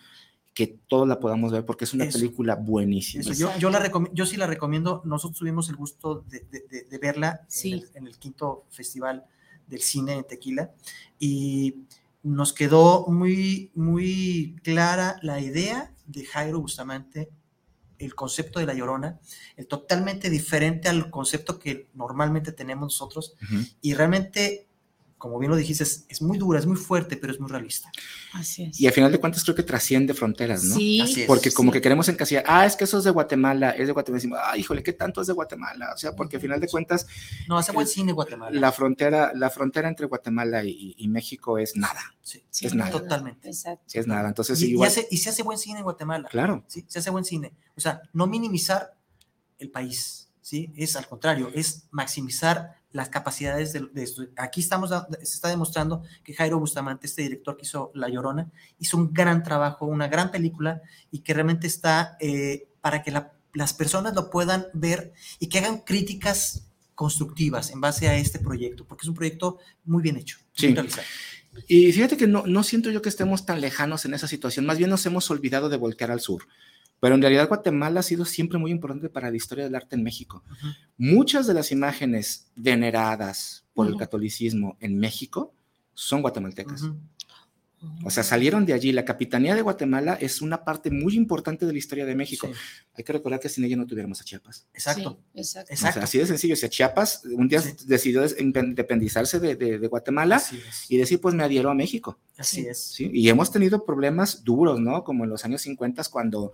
que 0.55 0.79
todos 0.89 1.07
la 1.07 1.21
podamos 1.21 1.53
ver 1.53 1.65
porque 1.65 1.85
es 1.85 1.95
una 1.95 2.07
película 2.07 2.57
buenísima. 2.57 3.23
Yo, 3.33 3.57
yo, 3.59 3.71
la 3.71 3.91
yo 4.13 4.27
sí 4.27 4.37
la 4.37 4.47
recomiendo. 4.47 5.01
Nosotros 5.05 5.39
tuvimos 5.39 5.69
el 5.69 5.77
gusto 5.77 6.25
de, 6.29 6.45
de, 6.91 6.99
verla 6.99 7.47
en, 7.63 8.07
el, 8.07 8.19
quinto 8.19 8.67
festival 8.69 9.25
del 9.67 9.81
cine 9.81 10.15
en 10.15 10.25
Tequila 10.25 10.73
y 11.19 11.77
nos 12.23 12.53
quedó 12.53 13.07
muy, 13.07 13.71
muy 13.75 14.57
clara 14.63 15.17
la 15.23 15.41
idea 15.41 15.95
de 16.07 16.25
Jairo 16.25 16.61
Bustamante, 16.61 17.31
el 18.01 18.15
concepto 18.15 18.59
de 18.59 18.67
la 18.67 18.75
llorona, 18.75 19.21
el 19.57 19.67
totalmente 19.67 20.31
diferente 20.31 20.89
al 20.89 21.11
concepto 21.11 21.59
que 21.59 21.89
normalmente 21.95 22.53
tenemos 22.53 22.87
nosotros, 22.87 23.37
y 23.81 23.95
realmente 23.95 24.70
como 25.21 25.39
bien 25.39 25.51
lo 25.51 25.57
dijiste, 25.57 25.85
es, 25.85 26.23
muy 26.23 26.39
dura, 26.39 26.59
es 26.59 26.65
muy 26.65 26.79
fuerte, 26.79 27.19
pero 27.19 27.31
es 27.31 27.39
muy 27.39 27.51
realista. 27.51 27.93
Así 28.33 28.65
es. 28.65 28.81
Y 28.81 28.87
al 28.87 28.95
final 28.95 29.13
de 29.13 29.21
cuentas 29.21 29.45
creo 29.45 29.55
que 29.55 29.63
trasciende 29.63 30.15
fronteras, 30.15 30.65
¿no? 30.65 30.75
Sí. 30.75 30.99
Así 31.03 31.21
es, 31.21 31.27
porque 31.27 31.53
como 31.53 31.71
que 31.71 31.83
queremos 31.83 32.09
encasillar, 32.09 32.43
ah, 32.47 32.65
es 32.65 32.75
que 32.75 32.85
eso 32.85 32.97
es 32.97 33.05
de 33.05 33.11
Guatemala, 33.11 33.73
es 33.73 33.87
de 33.87 33.93
Guatemala, 33.93 34.17
decimos, 34.17 34.39
ah, 34.43 34.57
híjole, 34.57 34.83
¿qué 34.83 34.95
tanto 34.95 35.21
es 35.21 35.27
de 35.27 35.35
Guatemala? 35.35 35.93
O 35.95 35.99
sea, 35.99 36.17
porque 36.17 36.37
al 36.37 36.43
final 36.43 36.59
de 36.59 36.69
cuentas... 36.69 37.07
No, 37.47 37.59
hace 37.59 37.71
buen 37.71 37.87
cine 37.87 38.13
Guatemala. 38.13 38.59
La 38.59 38.73
frontera, 38.73 39.33
la 39.35 39.51
frontera 39.51 39.91
entre 39.91 40.07
Guatemala 40.07 40.65
y, 40.65 41.07
México 41.09 41.59
es 41.59 41.77
nada. 41.77 42.01
Sí, 42.23 42.43
es 42.63 42.75
nada. 42.75 42.91
Totalmente. 42.91 43.49
Exacto. 43.49 43.85
Es 43.93 44.07
nada, 44.07 44.27
entonces 44.27 44.63
y, 44.63 44.71
igual... 44.71 44.91
y, 45.11 45.19
se 45.19 45.29
hace 45.29 45.43
buen 45.43 45.59
cine 45.59 45.81
en 45.81 45.85
Guatemala. 45.85 46.29
Claro. 46.31 46.65
Sí, 46.67 46.87
se 46.89 46.99
hace 46.99 47.11
buen 47.11 47.27
cine. 47.27 47.53
O 47.77 47.81
sea, 47.81 48.01
no 48.15 48.27
minimizar 48.27 48.97
el 49.59 49.71
país, 49.71 50.31
¿sí? 50.41 50.73
Es 50.77 50.97
al 50.97 51.07
contrario, 51.07 51.51
es 51.53 51.89
maximizar 51.91 52.80
las 52.93 53.09
capacidades 53.09 53.73
de, 53.73 53.89
esto. 54.03 54.27
Aquí 54.37 54.61
estamos, 54.61 54.91
se 54.91 55.35
está 55.35 55.49
demostrando 55.49 56.03
que 56.25 56.35
Jairo 56.35 56.59
Bustamante, 56.59 57.07
este 57.07 57.23
director 57.23 57.57
que 57.57 57.65
hizo 57.65 57.93
La 57.95 58.09
Llorona, 58.09 58.51
hizo 58.79 58.97
un 58.97 59.13
gran 59.13 59.43
trabajo, 59.43 59.87
una 59.87 60.09
gran 60.09 60.31
película 60.31 60.83
y 61.11 61.21
que 61.21 61.35
realmente 61.35 61.67
está 61.67 62.17
eh, 62.21 62.69
para 62.81 63.03
que 63.03 63.13
las 63.53 63.75
personas 63.75 64.15
lo 64.15 64.31
puedan 64.31 64.67
ver 64.73 65.13
y 65.39 65.49
que 65.49 65.59
hagan 65.59 65.79
críticas 65.79 66.67
constructivas 66.95 67.71
en 67.71 67.81
base 67.81 68.09
a 68.09 68.17
este 68.17 68.39
proyecto, 68.39 68.85
porque 68.87 69.03
es 69.03 69.09
un 69.09 69.15
proyecto 69.15 69.59
muy 69.85 70.03
bien 70.03 70.17
hecho. 70.17 70.39
Sí. 70.53 70.75
y 71.67 71.93
fíjate 71.93 72.17
que 72.17 72.27
no, 72.27 72.45
no 72.47 72.63
siento 72.63 72.91
yo 72.91 73.01
que 73.01 73.09
estemos 73.09 73.47
tan 73.47 73.61
lejanos 73.61 74.05
en 74.05 74.15
esa 74.15 74.29
situación, 74.29 74.67
más 74.67 74.79
bien 74.79 74.91
nos 74.91 75.07
hemos 75.07 75.31
olvidado 75.31 75.69
de 75.69 75.77
voltear 75.77 76.11
al 76.11 76.21
sur. 76.21 76.47
Pero 77.01 77.15
en 77.15 77.23
realidad 77.23 77.49
Guatemala 77.49 78.01
ha 78.01 78.03
sido 78.03 78.25
siempre 78.25 78.59
muy 78.59 78.71
importante 78.71 79.09
para 79.09 79.31
la 79.31 79.37
historia 79.37 79.65
del 79.65 79.75
arte 79.75 79.97
en 79.97 80.03
México. 80.03 80.45
Muchas 80.99 81.47
de 81.47 81.55
las 81.55 81.73
imágenes 81.73 82.51
veneradas 82.55 83.65
por 83.73 83.87
el 83.87 83.97
catolicismo 83.97 84.77
en 84.81 84.99
México 84.99 85.55
son 85.95 86.21
guatemaltecas. 86.21 86.91
O 88.05 88.11
sea, 88.11 88.23
salieron 88.23 88.67
de 88.67 88.75
allí. 88.75 88.93
La 88.93 89.07
Capitanía 89.07 89.55
de 89.55 89.63
Guatemala 89.63 90.19
es 90.21 90.43
una 90.43 90.65
parte 90.65 90.91
muy 90.91 91.15
importante 91.15 91.65
de 91.65 91.73
la 91.73 91.79
historia 91.79 92.05
de 92.05 92.15
México. 92.15 92.51
Hay 92.95 93.05
que 93.05 93.13
recordar 93.13 93.41
que 93.41 93.49
sin 93.49 93.65
ella 93.65 93.77
no 93.77 93.87
tuviéramos 93.87 94.21
a 94.21 94.25
Chiapas. 94.25 94.67
Exacto. 94.75 95.19
exacto. 95.35 96.01
así 96.01 96.19
de 96.19 96.27
sencillo. 96.27 96.53
O 96.53 96.57
sea, 96.57 96.69
Chiapas 96.69 97.23
un 97.25 97.49
día 97.49 97.63
decidió 97.87 98.23
independizarse 98.39 99.41
de, 99.41 99.89
Guatemala 99.89 100.43
y 100.91 100.99
decir, 100.99 101.21
pues 101.21 101.35
me 101.35 101.43
adhiero 101.43 101.71
a 101.71 101.75
México. 101.75 102.19
Así 102.37 102.67
es. 102.67 103.01
Y 103.01 103.29
hemos 103.31 103.51
tenido 103.51 103.85
problemas 103.87 104.45
duros, 104.45 104.79
¿no? 104.79 105.03
Como 105.03 105.25
en 105.25 105.31
los 105.31 105.45
años 105.47 105.63
50 105.63 106.05
cuando 106.11 106.53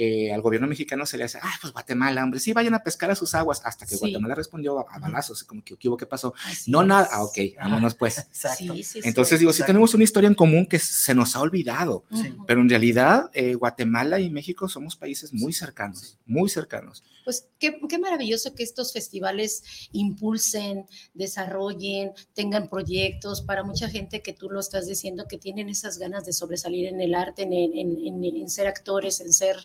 eh, 0.00 0.32
al 0.32 0.42
gobierno 0.42 0.68
mexicano 0.68 1.04
se 1.06 1.18
le 1.18 1.24
hace, 1.24 1.40
ah, 1.42 1.54
pues 1.60 1.72
Guatemala, 1.72 2.22
hombre, 2.22 2.38
sí, 2.38 2.52
vayan 2.52 2.72
a 2.72 2.84
pescar 2.84 3.10
a 3.10 3.16
sus 3.16 3.34
aguas, 3.34 3.60
hasta 3.64 3.84
que 3.84 3.96
Guatemala 3.96 4.36
respondió 4.36 4.78
a, 4.88 4.98
balazos, 5.00 5.42
como 5.42 5.64
que, 5.64 5.76
¿qué, 5.76 6.06
pasó? 6.06 6.34
no, 6.68 6.84
nada, 6.84 7.08
ah, 7.10 7.24
ok, 7.24 7.36
vámonos 7.58 7.96
pues. 7.96 8.18
Exacto. 8.28 8.74
Entonces 9.02 9.40
digo, 9.40 9.52
sí 9.52 9.64
tenemos 9.66 9.94
una 9.94 10.04
historia 10.04 10.28
en 10.28 10.36
común 10.36 10.66
que 10.66 10.78
se 10.78 11.16
nos 11.16 11.34
ha 11.34 11.40
olvidado, 11.40 12.04
pero 12.46 12.60
en 12.60 12.68
realidad 12.68 13.28
eh, 13.34 13.54
Guatemala 13.54 14.20
y 14.20 14.30
México 14.30 14.68
somos 14.68 14.94
países 14.94 15.32
muy 15.32 15.52
cercanos, 15.52 16.16
muy 16.26 16.48
cercanos. 16.48 17.02
Pues 17.28 17.46
qué, 17.58 17.78
qué 17.90 17.98
maravilloso 17.98 18.54
que 18.54 18.62
estos 18.62 18.94
festivales 18.94 19.62
impulsen, 19.92 20.86
desarrollen, 21.12 22.12
tengan 22.32 22.70
proyectos 22.70 23.42
para 23.42 23.62
mucha 23.62 23.86
gente 23.90 24.22
que 24.22 24.32
tú 24.32 24.48
lo 24.48 24.60
estás 24.60 24.86
diciendo, 24.86 25.26
que 25.28 25.36
tienen 25.36 25.68
esas 25.68 25.98
ganas 25.98 26.24
de 26.24 26.32
sobresalir 26.32 26.86
en 26.86 27.02
el 27.02 27.14
arte, 27.14 27.42
en, 27.42 27.52
en, 27.52 28.24
en 28.24 28.48
ser 28.48 28.66
actores, 28.66 29.20
en 29.20 29.34
ser 29.34 29.58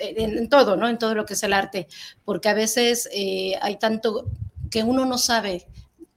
en, 0.00 0.48
todo, 0.48 0.76
¿no? 0.76 0.88
En 0.88 0.98
todo 0.98 1.14
lo 1.14 1.26
que 1.26 1.34
es 1.34 1.42
el 1.44 1.52
arte, 1.52 1.86
porque 2.24 2.48
a 2.48 2.54
veces 2.54 3.08
eh, 3.12 3.54
hay 3.62 3.78
tanto 3.78 4.28
que 4.68 4.82
uno 4.82 5.06
no 5.06 5.16
sabe 5.16 5.68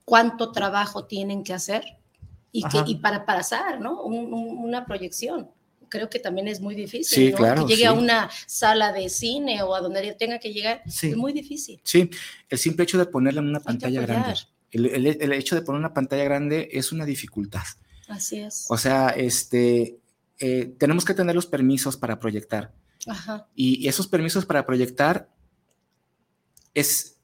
cuánto 0.06 0.52
trabajo 0.52 1.06
tienen 1.06 1.44
que 1.44 1.54
hacer 1.54 2.00
y, 2.52 2.64
que, 2.64 2.82
y 2.88 2.96
para 2.96 3.28
pasar, 3.28 3.80
¿no? 3.80 4.02
una 4.02 4.88
proyección. 4.88 5.52
Creo 5.94 6.10
que 6.10 6.18
también 6.18 6.48
es 6.48 6.60
muy 6.60 6.74
difícil, 6.74 7.36
¿no? 7.36 7.68
que 7.68 7.76
llegue 7.76 7.86
a 7.86 7.94
una 7.94 8.28
sala 8.48 8.91
de 8.91 9.10
cine 9.10 9.62
o 9.62 9.76
a 9.76 9.80
donde 9.80 10.14
tenga 10.14 10.39
que 10.39 10.52
llegar, 10.52 10.82
es 10.88 11.16
muy 11.16 11.34
difícil. 11.34 11.80
Sí, 11.84 12.10
el 12.50 12.58
simple 12.58 12.84
hecho 12.86 12.98
de 12.98 13.06
ponerla 13.06 13.41
en 13.41 13.50
una 13.50 13.60
pantalla 13.60 14.02
grande, 14.02 14.34
el, 14.72 15.32
hecho 15.34 15.54
de 15.54 15.62
poner 15.62 15.78
una 15.78 15.94
pantalla 15.94 16.24
grande 16.24 16.68
es 16.72 16.91
una 16.91 17.06
dificultad. 17.06 17.62
Así 18.08 18.39
es. 18.39 18.66
O 18.70 18.78
sea, 18.80 19.10
este, 19.10 20.00
eh, 20.39 20.74
tenemos 20.80 21.06
que 21.06 21.14
tener 21.14 21.36
los 21.36 21.46
permisos 21.46 21.96
para 21.96 22.20
proyectar 22.20 22.74
y, 23.54 23.88
esos 23.88 24.08
permisos 24.08 24.48
para 24.48 24.66
proyectar 24.66 25.30
es 26.74 27.18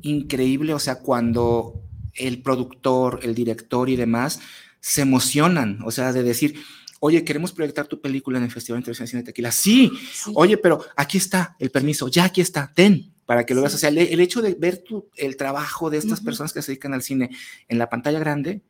increíble, 0.00 0.72
o 0.72 0.78
sea, 0.78 1.00
cuando 1.00 1.82
el 2.14 2.40
productor, 2.40 3.20
el 3.22 3.34
director 3.34 3.90
y 3.90 3.96
demás 3.96 4.40
se 4.80 5.02
emocionan, 5.02 5.80
o 5.84 5.90
sea, 5.90 6.14
de 6.14 6.22
decir, 6.22 6.58
oye, 7.00 7.24
queremos 7.24 7.52
proyectar 7.52 7.86
tu 7.86 8.00
película 8.00 8.38
en 8.38 8.44
el 8.44 8.50
Festival 8.50 8.80
Internacional 8.80 9.06
de 9.06 9.10
Cine 9.10 9.22
de 9.22 9.26
Tequila. 9.26 9.52
Sí, 9.52 9.90
oye, 10.34 10.56
pero 10.56 10.84
aquí 10.96 11.18
está 11.18 11.56
el 11.58 11.70
permiso, 11.70 12.08
ya 12.08 12.24
aquí 12.24 12.40
está, 12.40 12.72
ten, 12.74 13.14
para 13.26 13.44
que 13.44 13.54
lo 13.54 13.60
veas. 13.60 13.74
O 13.74 13.78
sea, 13.78 13.90
el, 13.90 14.20
hecho 14.20 14.42
de 14.42 14.54
ver 14.54 14.78
tu, 14.78 15.08
el 15.16 15.36
trabajo 15.36 15.90
de 15.90 15.98
estas 15.98 16.20
personas 16.20 16.52
que 16.52 16.62
se 16.62 16.72
dedican 16.72 16.94
al 16.94 17.02
cine 17.02 17.30
en 17.68 17.78
la 17.78 17.88
pantalla 17.88 18.18
grande 18.18 18.62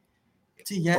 Sí, 0.69 0.83
ya, 0.83 0.99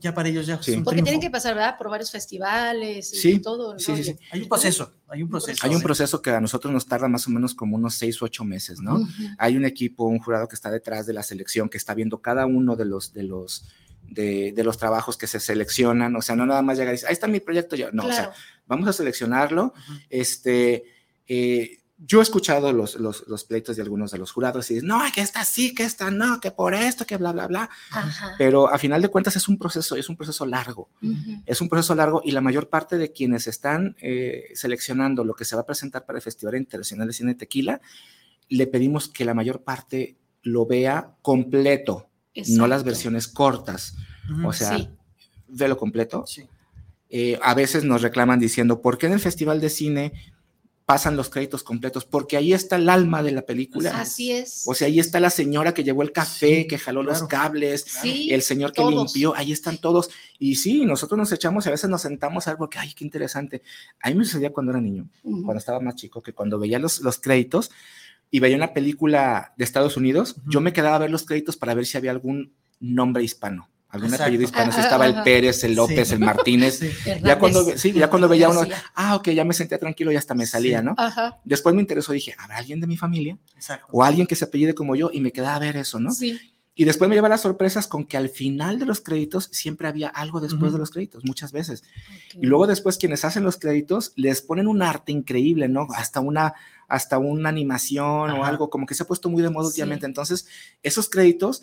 ya, 0.00 0.12
para 0.12 0.28
ellos 0.28 0.46
ya. 0.46 0.60
Porque 0.84 1.00
tienen 1.00 1.18
que 1.18 1.30
pasar, 1.30 1.54
¿verdad? 1.54 1.78
Por 1.78 1.88
varios 1.88 2.10
festivales 2.10 3.24
y 3.24 3.38
todo. 3.38 3.78
Sí, 3.78 4.04
sí, 4.04 4.14
Hay 4.30 4.42
un 4.42 4.48
proceso, 4.50 4.92
hay 5.08 5.22
un 5.22 5.30
proceso. 5.30 5.66
Hay 5.66 5.74
un 5.74 5.80
proceso 5.80 6.20
que 6.20 6.28
a 6.28 6.42
nosotros 6.42 6.70
nos 6.74 6.84
tarda 6.84 7.08
más 7.08 7.26
o 7.26 7.30
menos 7.30 7.54
como 7.54 7.76
unos 7.76 7.94
seis 7.94 8.20
o 8.20 8.26
ocho 8.26 8.44
meses, 8.44 8.82
¿no? 8.82 9.08
Hay 9.38 9.56
un 9.56 9.64
equipo, 9.64 10.04
un 10.04 10.18
jurado 10.18 10.46
que 10.46 10.54
está 10.54 10.70
detrás 10.70 11.06
de 11.06 11.14
la 11.14 11.22
selección, 11.22 11.70
que 11.70 11.78
está 11.78 11.94
viendo 11.94 12.20
cada 12.20 12.44
uno 12.44 12.76
de 12.76 12.84
los, 12.84 13.14
de 13.14 13.22
los, 13.22 13.64
de, 14.08 14.52
los 14.64 14.78
trabajos 14.78 15.16
que 15.16 15.26
se 15.26 15.40
seleccionan. 15.40 16.14
O 16.16 16.22
sea, 16.22 16.36
no 16.36 16.46
nada 16.46 16.62
más 16.62 16.78
llegar 16.78 16.92
y 16.92 16.96
decir, 16.96 17.08
ahí 17.08 17.12
está 17.12 17.26
mi 17.26 17.40
proyecto. 17.40 17.76
Ya. 17.76 17.90
No, 17.92 18.06
o 18.06 18.12
sea, 18.12 18.32
vamos 18.66 18.88
a 18.88 18.92
seleccionarlo. 18.92 19.72
Este. 20.10 20.84
Eh, 21.26 21.78
yo 22.00 22.20
he 22.20 22.22
escuchado 22.22 22.72
los, 22.72 22.94
los, 22.94 23.44
pleitos 23.44 23.74
de 23.74 23.82
algunos 23.82 24.12
de 24.12 24.18
los 24.18 24.30
jurados 24.30 24.70
y 24.70 24.74
dicen, 24.74 24.88
no, 24.88 25.00
que 25.12 25.20
esta 25.20 25.44
sí, 25.44 25.74
que 25.74 25.82
esta 25.82 26.12
no, 26.12 26.38
que 26.38 26.52
por 26.52 26.72
esto, 26.72 27.04
que 27.04 27.16
bla, 27.16 27.32
bla, 27.32 27.48
bla. 27.48 27.68
Pero 28.38 28.68
a 28.68 28.78
final 28.78 29.02
de 29.02 29.08
cuentas 29.08 29.34
es 29.34 29.48
un 29.48 29.58
proceso, 29.58 29.96
es 29.96 30.08
un 30.08 30.16
proceso 30.16 30.46
largo. 30.46 30.90
Es 31.44 31.60
un 31.60 31.68
proceso 31.68 31.96
largo 31.96 32.22
y 32.24 32.30
la 32.30 32.40
mayor 32.40 32.68
parte 32.68 32.98
de 32.98 33.10
quienes 33.10 33.48
están 33.48 33.96
eh, 34.00 34.44
seleccionando 34.54 35.24
lo 35.24 35.34
que 35.34 35.44
se 35.44 35.56
va 35.56 35.62
a 35.62 35.66
presentar 35.66 36.06
para 36.06 36.18
el 36.18 36.22
Festival 36.22 36.54
Internacional 36.54 37.08
de 37.08 37.12
Cine 37.12 37.34
Tequila, 37.34 37.80
le 38.48 38.68
pedimos 38.68 39.08
que 39.08 39.24
la 39.24 39.34
mayor 39.34 39.64
parte 39.64 40.16
lo 40.42 40.66
vea 40.66 41.16
completo, 41.20 42.07
no 42.48 42.66
las 42.66 42.84
versiones 42.84 43.28
cortas. 43.28 43.94
O 44.44 44.52
sea, 44.52 44.90
ve 45.48 45.68
lo 45.68 45.76
completo. 45.76 46.24
Eh, 47.10 47.38
a 47.42 47.54
veces 47.54 47.84
nos 47.84 48.02
reclaman 48.02 48.38
diciendo, 48.38 48.82
¿por 48.82 48.98
qué 48.98 49.06
en 49.06 49.14
el 49.14 49.20
Festival 49.20 49.60
de 49.60 49.70
Cine 49.70 50.12
pasan 50.88 51.18
los 51.18 51.28
créditos 51.28 51.62
completos, 51.62 52.06
porque 52.06 52.38
ahí 52.38 52.54
está 52.54 52.76
el 52.76 52.88
alma 52.88 53.22
de 53.22 53.30
la 53.32 53.42
película. 53.42 53.90
Así 54.00 54.32
es. 54.32 54.62
O 54.64 54.72
sea, 54.72 54.86
ahí 54.86 54.98
está 54.98 55.20
la 55.20 55.28
señora 55.28 55.74
que 55.74 55.84
llevó 55.84 56.00
el 56.00 56.12
café, 56.12 56.66
que 56.66 56.78
jaló 56.78 57.02
los 57.02 57.24
cables, 57.24 57.84
el 58.02 58.40
señor 58.40 58.72
que 58.72 58.82
limpió, 58.82 59.36
ahí 59.36 59.52
están 59.52 59.76
todos. 59.76 60.08
Y 60.38 60.54
sí, 60.54 60.86
nosotros 60.86 61.18
nos 61.18 61.30
echamos 61.30 61.66
y 61.66 61.68
a 61.68 61.72
veces 61.72 61.90
nos 61.90 62.00
sentamos 62.00 62.46
a 62.46 62.52
ver 62.52 62.58
porque, 62.58 62.78
ay, 62.78 62.94
qué 62.94 63.04
interesante. 63.04 63.60
A 64.00 64.08
mí 64.08 64.14
me 64.14 64.24
sucedía 64.24 64.50
cuando 64.50 64.72
era 64.72 64.80
niño, 64.80 65.10
cuando 65.22 65.58
estaba 65.58 65.78
más 65.78 65.94
chico, 65.94 66.22
que 66.22 66.32
cuando 66.32 66.58
veía 66.58 66.78
los, 66.78 67.02
los 67.02 67.18
créditos 67.18 67.70
y 68.30 68.40
veía 68.40 68.56
una 68.56 68.72
película 68.72 69.54
de 69.56 69.64
Estados 69.64 69.96
Unidos, 69.96 70.36
yo 70.46 70.60
me 70.60 70.72
quedaba 70.72 70.96
a 70.96 71.00
ver 71.00 71.10
los 71.10 71.24
créditos 71.24 71.56
para 71.56 71.74
ver 71.74 71.86
si 71.86 71.96
había 71.96 72.10
algún 72.10 72.54
nombre 72.80 73.22
hispano 73.22 73.68
algún 73.90 74.12
apellido 74.14 74.42
hispano, 74.42 74.70
si 74.72 74.80
estaba 74.80 75.06
el 75.06 75.22
Pérez, 75.22 75.64
el 75.64 75.74
López, 75.74 76.12
el 76.12 76.20
Martínez. 76.20 76.80
Ya 77.22 77.38
cuando, 77.38 77.64
sí, 77.76 77.92
ya 77.92 78.10
cuando 78.10 78.28
veía 78.28 78.48
uno, 78.48 78.62
ah, 78.94 79.16
ok, 79.16 79.30
ya 79.30 79.44
me 79.44 79.54
sentía 79.54 79.78
tranquilo 79.78 80.12
y 80.12 80.16
hasta 80.16 80.34
me 80.34 80.46
salía, 80.46 80.82
¿no? 80.82 80.94
Después 81.44 81.74
me 81.74 81.80
interesó, 81.80 82.12
dije, 82.12 82.34
¿habrá 82.38 82.58
alguien 82.58 82.80
de 82.80 82.86
mi 82.86 82.96
familia? 82.96 83.38
O 83.90 84.04
alguien 84.04 84.26
que 84.26 84.36
se 84.36 84.44
apellide 84.44 84.74
como 84.74 84.94
yo 84.94 85.10
y 85.12 85.20
me 85.20 85.32
quedaba 85.32 85.56
a 85.56 85.58
ver 85.58 85.76
eso, 85.76 85.98
¿no? 85.98 86.10
Sí. 86.10 86.38
Y 86.74 86.84
después 86.84 87.08
me 87.08 87.16
lleva 87.16 87.28
las 87.28 87.40
sorpresas 87.40 87.88
con 87.88 88.04
que 88.04 88.16
al 88.16 88.28
final 88.28 88.78
de 88.78 88.86
los 88.86 89.00
créditos 89.00 89.48
siempre 89.50 89.88
había 89.88 90.08
algo 90.08 90.40
después 90.40 90.72
de 90.72 90.78
los 90.78 90.92
créditos, 90.92 91.24
muchas 91.24 91.50
veces. 91.50 91.82
Y 92.34 92.46
luego 92.46 92.68
después 92.68 92.98
quienes 92.98 93.24
hacen 93.24 93.42
los 93.42 93.56
créditos 93.56 94.12
les 94.14 94.42
ponen 94.42 94.68
un 94.68 94.82
arte 94.82 95.10
increíble, 95.10 95.68
¿no? 95.68 95.88
Hasta 95.96 96.20
una, 96.20 96.54
hasta 96.88 97.18
una 97.18 97.50
animación 97.50 98.30
o 98.30 98.44
algo, 98.44 98.70
como 98.70 98.86
que 98.86 98.94
se 98.94 99.02
ha 99.02 99.06
puesto 99.06 99.28
muy 99.28 99.42
de 99.42 99.50
moda 99.50 99.68
últimamente. 99.68 100.06
Entonces, 100.06 100.46
esos 100.82 101.08
créditos 101.08 101.62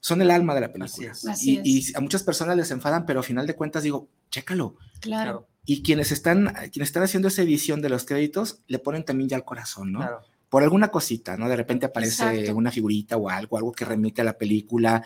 son 0.00 0.22
el 0.22 0.30
alma 0.30 0.54
de 0.54 0.62
la 0.62 0.72
película. 0.72 1.12
y, 1.42 1.92
a 1.94 2.00
muchas 2.00 2.22
personas 2.22 2.56
les 2.56 2.70
enfadan, 2.70 3.04
pero 3.04 3.20
a 3.20 3.22
final 3.22 3.46
de 3.46 3.56
cuentas 3.56 3.82
digo, 3.82 4.08
chécalo. 4.30 4.76
Claro. 5.00 5.48
Y 5.66 5.82
quienes 5.82 6.12
están, 6.12 6.54
quienes 6.72 6.88
están 6.88 7.02
haciendo 7.02 7.28
esa 7.28 7.42
edición 7.42 7.82
de 7.82 7.90
los 7.90 8.04
créditos 8.04 8.62
le 8.66 8.78
ponen 8.78 9.04
también 9.04 9.28
ya 9.28 9.36
el 9.36 9.44
corazón, 9.44 9.92
¿no? 9.92 10.08
Por 10.50 10.64
alguna 10.64 10.88
cosita, 10.88 11.36
¿no? 11.36 11.48
De 11.48 11.54
repente 11.54 11.86
aparece 11.86 12.52
una 12.52 12.72
figurita 12.72 13.16
o 13.16 13.30
algo, 13.30 13.56
algo 13.56 13.70
que 13.70 13.84
remite 13.84 14.20
a 14.20 14.24
la 14.24 14.36
película 14.36 15.02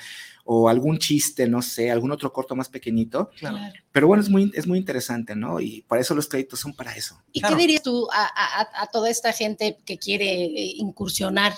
o 0.47 0.71
algún 0.71 0.99
chiste, 0.99 1.47
no 1.47 1.61
sé, 1.61 1.91
algún 1.91 2.13
otro 2.13 2.33
corto 2.33 2.57
más 2.57 2.71
pequeñito. 2.71 3.31
Claro. 3.39 3.59
Pero 3.93 4.07
bueno, 4.07 4.23
es 4.23 4.31
muy, 4.31 4.51
es 4.55 4.67
muy 4.67 4.79
interesante, 4.79 5.37
¿no? 5.37 5.61
Y 5.61 5.83
por 5.83 5.99
eso 5.99 6.15
los 6.15 6.29
créditos 6.29 6.61
son 6.61 6.75
para 6.75 6.97
eso. 6.97 7.23
¿Y 7.31 7.43
qué 7.43 7.55
dirías 7.57 7.83
tú 7.83 8.09
a, 8.11 8.89
toda 8.91 9.11
esta 9.11 9.33
gente 9.33 9.79
que 9.85 9.99
quiere 9.99 10.45
eh, 10.45 10.75
incursionar? 10.77 11.53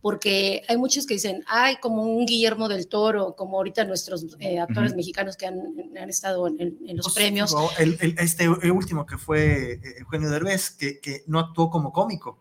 Porque 0.00 0.62
hay 0.68 0.76
muchos 0.76 1.04
que 1.04 1.14
dicen, 1.14 1.44
ay, 1.48 1.76
como 1.80 2.02
un 2.02 2.26
Guillermo 2.26 2.68
del 2.68 2.86
Toro, 2.86 3.34
como 3.34 3.56
ahorita 3.56 3.84
nuestros 3.84 4.24
eh, 4.38 4.60
actores 4.60 4.94
mexicanos 4.94 5.36
que 5.36 5.46
han, 5.46 5.58
estado 6.08 6.46
en, 6.46 6.78
los 6.96 7.06
pues, 7.06 7.14
premios. 7.14 7.54
El, 7.78 8.16
este 8.18 8.48
último 8.48 9.04
que 9.04 9.18
fue 9.18 9.72
eh, 9.74 9.80
Eugenio 9.98 10.30
Derbez, 10.30 10.70
que, 10.70 11.00
que 11.00 11.24
no 11.26 11.40
actuó 11.40 11.70
como 11.70 11.92
cómico. 11.92 12.38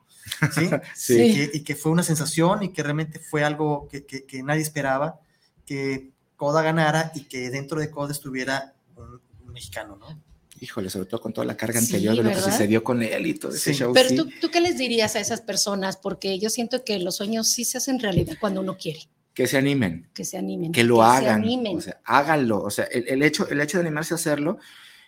¿Sí? 0.53 0.69
sí. 0.95 1.49
Y, 1.53 1.63
que, 1.63 1.75
fue 1.75 1.91
una 1.91 2.03
sensación 2.03 2.63
y 2.63 2.69
que 2.69 2.84
realmente 2.84 3.19
fue 3.19 3.43
algo 3.43 3.88
que, 3.89 4.05
que 4.05 4.43
nadie 4.43 4.61
esperaba 4.61 5.19
que 5.65 6.11
Coda 6.41 6.63
ganara 6.63 7.11
y 7.13 7.25
que 7.25 7.51
dentro 7.51 7.79
de 7.79 7.91
Coda 7.91 8.11
estuviera 8.11 8.73
un, 8.95 9.21
mexicano, 9.53 9.95
¿no? 9.95 10.19
Híjole, 10.59 10.89
sobre 10.89 11.05
todo 11.05 11.21
con 11.21 11.34
toda 11.34 11.45
la 11.45 11.55
carga 11.55 11.77
anterior 11.77 12.15
de 12.15 12.23
lo 12.23 12.29
que 12.32 12.41
sucedió 12.41 12.84
con 12.84 13.03
él 13.03 13.27
y 13.27 13.36
todo 13.36 13.53
ese 13.53 13.73
show. 13.75 13.93
Pero 13.93 14.09
¿tú, 14.15 14.29
tú, 14.41 14.49
qué 14.49 14.59
les 14.59 14.77
dirías 14.77 15.15
a 15.15 15.19
esas 15.19 15.41
personas? 15.41 15.97
Porque 15.97 16.39
yo 16.39 16.49
siento 16.49 16.84
que 16.84 16.97
los 16.97 17.17
sueños 17.17 17.47
sí 17.47 17.63
se 17.63 17.77
hacen 17.77 17.99
realidad 17.99 18.38
cuando 18.39 18.61
uno 18.61 18.75
quiere. 18.75 19.07
Que 19.34 19.45
se 19.45 19.57
animen. 19.57 20.09
Que 20.13 20.25
se 20.25 20.38
animen. 20.38 20.71
Que 20.71 20.84
lo 20.84 21.03
hagan. 21.03 21.43
O 21.75 21.82
sea, 21.82 22.01
háganlo. 22.05 22.61
O 22.63 22.71
sea, 22.71 22.86
el, 22.86 23.21
hecho, 23.21 23.47
el 23.47 23.61
hecho 23.61 23.77
de 23.77 23.84
animarse 23.84 24.13
a 24.13 24.15
hacerlo, 24.15 24.57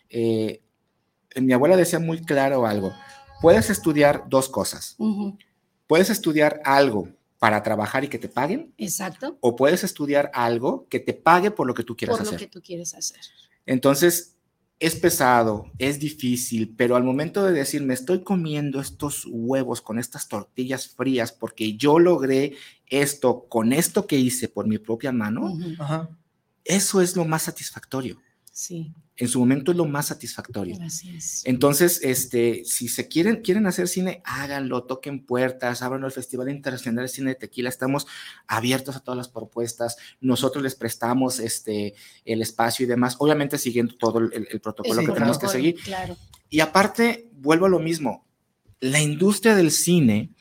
eh, 0.10 0.62
mi 1.36 1.54
abuela 1.54 1.76
decía 1.76 2.00
muy 2.00 2.22
claro 2.24 2.68
algo. 2.68 2.94
Puedes 3.44 3.70
estudiar 3.70 4.24
dos 4.30 4.48
cosas. 4.48 4.96
Puedes 5.86 6.10
estudiar 6.10 6.62
algo 6.64 7.10
para 7.40 7.62
trabajar 7.62 8.06
y 8.06 8.08
que 8.08 8.18
te 8.18 8.30
paguen. 8.30 8.74
Exacto. 8.78 9.38
O 9.42 9.58
puedes 9.58 9.84
estudiar 9.84 10.32
algo 10.34 10.88
que 10.88 11.02
te 11.02 11.14
pague 11.14 11.52
por 11.52 11.68
lo 11.68 11.74
que 11.74 11.84
tú 11.84 11.94
quieres 11.98 12.16
hacer. 12.16 12.26
Por 12.26 12.34
lo 12.34 12.40
que 12.40 12.48
tú 12.48 12.62
quieres 12.62 12.94
hacer. 12.94 13.20
Entonces, 13.66 14.38
es 14.80 14.96
pesado, 14.96 15.66
es 15.78 16.00
difícil, 16.00 16.74
pero 16.78 16.96
al 16.96 17.04
momento 17.04 17.46
de 17.46 17.52
decir, 17.52 17.84
me 17.84 17.94
estoy 17.94 18.24
comiendo 18.24 18.80
estos 18.80 19.28
huevos 19.30 19.82
con 19.82 20.00
estas 20.00 20.30
tortillas 20.30 20.88
frías 20.88 21.34
porque 21.34 21.76
yo 21.76 22.00
logré 22.00 22.56
esto 22.88 23.46
con 23.50 23.74
esto 23.74 24.08
que 24.08 24.16
hice 24.16 24.48
por 24.48 24.68
mi 24.68 24.78
propia 24.78 25.12
mano, 25.12 25.54
eso 26.64 27.02
es 27.02 27.18
lo 27.18 27.26
más 27.26 27.42
satisfactorio. 27.42 28.22
Sí. 28.54 28.94
En 29.18 29.28
su 29.28 29.40
momento 29.40 29.72
es 29.72 29.78
lo 29.78 29.86
más 29.86 30.08
satisfactorio. 30.08 30.78
Entonces, 31.44 32.00
este, 32.04 32.64
si 32.66 32.88
se 32.88 33.08
quieren, 33.08 33.42
quieren 33.42 33.66
hacer 33.66 33.88
cine, 33.88 34.22
háganlo, 34.26 34.84
toquen 34.84 35.26
puertas, 35.26 35.82
abran 35.82 36.04
el 36.04 36.12
Festival 36.12 36.50
Internacional 36.50 37.06
de 37.06 37.10
Cine 37.10 37.30
de 37.32 37.36
Tequila, 37.36 37.70
estamos 37.70 38.06
abiertos 38.48 38.96
a 38.96 39.00
todas 39.00 39.18
las 39.18 39.28
propuestas, 39.28 39.98
nosotros 40.22 40.64
les 40.64 40.76
prestamos 40.76 41.40
este, 41.40 41.96
el 42.26 42.44
espacio 42.44 42.84
y 42.84 42.88
demás, 42.88 43.16
obviamente 43.18 43.58
siguiendo 43.58 43.96
todo 43.96 44.20
el, 44.20 44.62
protocolo 44.62 45.02
que 45.02 45.12
tenemos 45.12 45.40
que 45.40 45.48
seguir. 45.48 45.76
Y 46.52 46.60
aparte, 46.60 47.30
vuelvo 47.34 47.66
a 47.66 47.70
lo 47.70 47.80
mismo, 47.80 48.28
la 48.80 49.02
industria 49.02 49.56
del 49.56 49.72
cine 49.72 50.33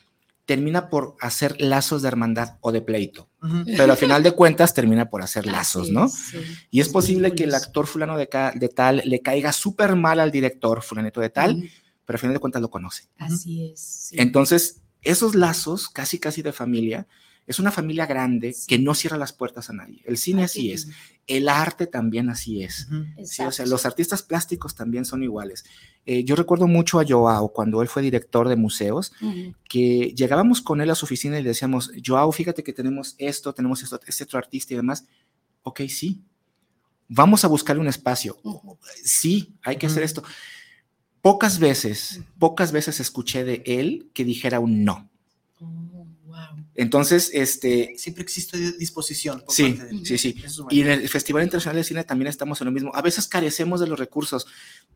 termina 0.53 0.91
por 0.91 1.17
hacer 1.19 1.59
lazos 1.63 2.03
de 2.03 2.09
hermandad 2.09 2.59
o 2.61 2.73
de 2.73 2.83
pleito, 2.83 3.31
pero 3.65 3.91
al 3.91 3.97
final 3.97 4.23
de 4.23 4.33
cuentas 4.33 4.75
termina 4.75 5.09
por 5.09 5.23
hacer 5.23 5.47
lazos, 5.47 5.89
¿no? 5.89 6.11
Y 6.71 6.83
es 6.83 6.91
posible 6.91 7.35
que 7.35 7.45
el 7.45 7.55
actor 7.55 7.87
fulano 7.87 8.19
de, 8.19 8.29
de 8.55 8.69
tal 8.69 9.01
le 9.07 9.23
caiga 9.23 9.51
súper 9.55 9.97
mal 9.97 10.21
al 10.21 10.31
director 10.31 10.83
fulanito 10.83 11.23
de 11.23 11.31
tal, 11.31 11.71
pero 12.05 12.17
al 12.17 12.21
final 12.21 12.35
de 12.35 12.41
cuentas 12.41 12.61
lo 12.61 12.69
conoce. 12.69 13.09
Así 13.17 13.71
es. 13.73 14.11
Entonces, 14.13 14.83
esos 15.01 15.35
lazos, 15.35 15.89
casi 15.89 16.19
casi 16.19 16.43
de 16.43 16.53
familia, 16.53 17.07
es 17.47 17.59
una 17.59 17.73
familia 17.73 18.07
grande 18.07 18.55
que 18.67 18.79
no 18.79 18.95
cierra 18.95 19.17
las 19.17 19.33
puertas 19.33 19.69
a 19.69 19.73
nadie. 19.73 20.01
El 20.05 20.17
cine 20.17 20.45
así, 20.45 20.71
es, 20.71 20.89
el 21.27 21.49
arte 21.49 21.87
también 21.87 22.31
así 22.31 22.63
es. 22.63 22.89
o 23.19 23.51
sea, 23.51 23.67
los 23.67 23.85
artistas 23.85 24.23
plásticos 24.23 24.75
también 24.75 25.05
son 25.05 25.23
iguales. 25.23 25.65
Eh, 26.07 26.25
yo 26.25 26.37
recuerdo 26.37 26.67
mucho 26.67 27.01
a 27.01 27.05
Joao 27.07 27.53
cuando 27.53 27.83
él 27.83 27.89
fue 27.89 28.03
director 28.03 28.49
de 28.49 28.57
museos, 28.57 29.13
que 29.69 30.15
llegábamos 30.17 30.63
con 30.63 30.81
él 30.81 30.91
a 30.91 30.95
su 30.95 31.05
oficina 31.07 31.39
y 31.39 31.43
le 31.43 31.51
decíamos, 31.51 31.91
Joao, 32.05 32.31
fíjate 32.33 32.63
que 32.63 32.73
tenemos 32.73 33.15
esto, 33.19 33.53
tenemos 33.53 33.83
esto, 33.83 34.01
este 34.07 34.25
otro 34.25 34.39
artista 34.39 34.75
y 34.75 34.77
demás. 34.77 35.07
Ok, 35.63 35.83
sí. 35.89 36.23
Vamos 37.09 37.45
a 37.45 37.49
buscarle 37.49 37.83
un 37.83 37.89
espacio. 37.89 38.39
Sí, 39.05 39.55
hay 39.63 39.77
que 39.77 39.87
hacer 39.87 40.03
esto. 40.03 40.23
Pocas 41.21 41.59
veces, 41.59 42.21
pocas 42.39 42.73
veces 42.73 42.99
escuché 43.01 43.45
de 43.45 43.63
él 43.67 44.11
que 44.15 44.25
dijera 44.25 44.61
un 44.61 44.85
no. 44.85 45.09
Entonces, 46.75 47.31
este... 47.35 47.95
Siempre 47.97 48.23
existe 48.23 48.59
disposición. 48.73 49.45
sí, 49.49 49.79
sí, 50.05 50.19
sí, 50.19 50.37
Y 50.71 50.81
en 50.81 50.89
el 50.89 51.09
Festival 51.09 51.43
Internacional 51.43 51.77
de 51.77 51.85
Cine 51.85 52.05
también 52.05 52.29
estamos 52.29 52.61
en 52.61 52.67
lo 52.67 52.73
mismo. 52.73 52.91
A 52.95 53.03
veces 53.03 53.29
carecemos 53.29 53.81
de 53.81 53.87
los 53.87 53.99
recursos, 53.99 54.47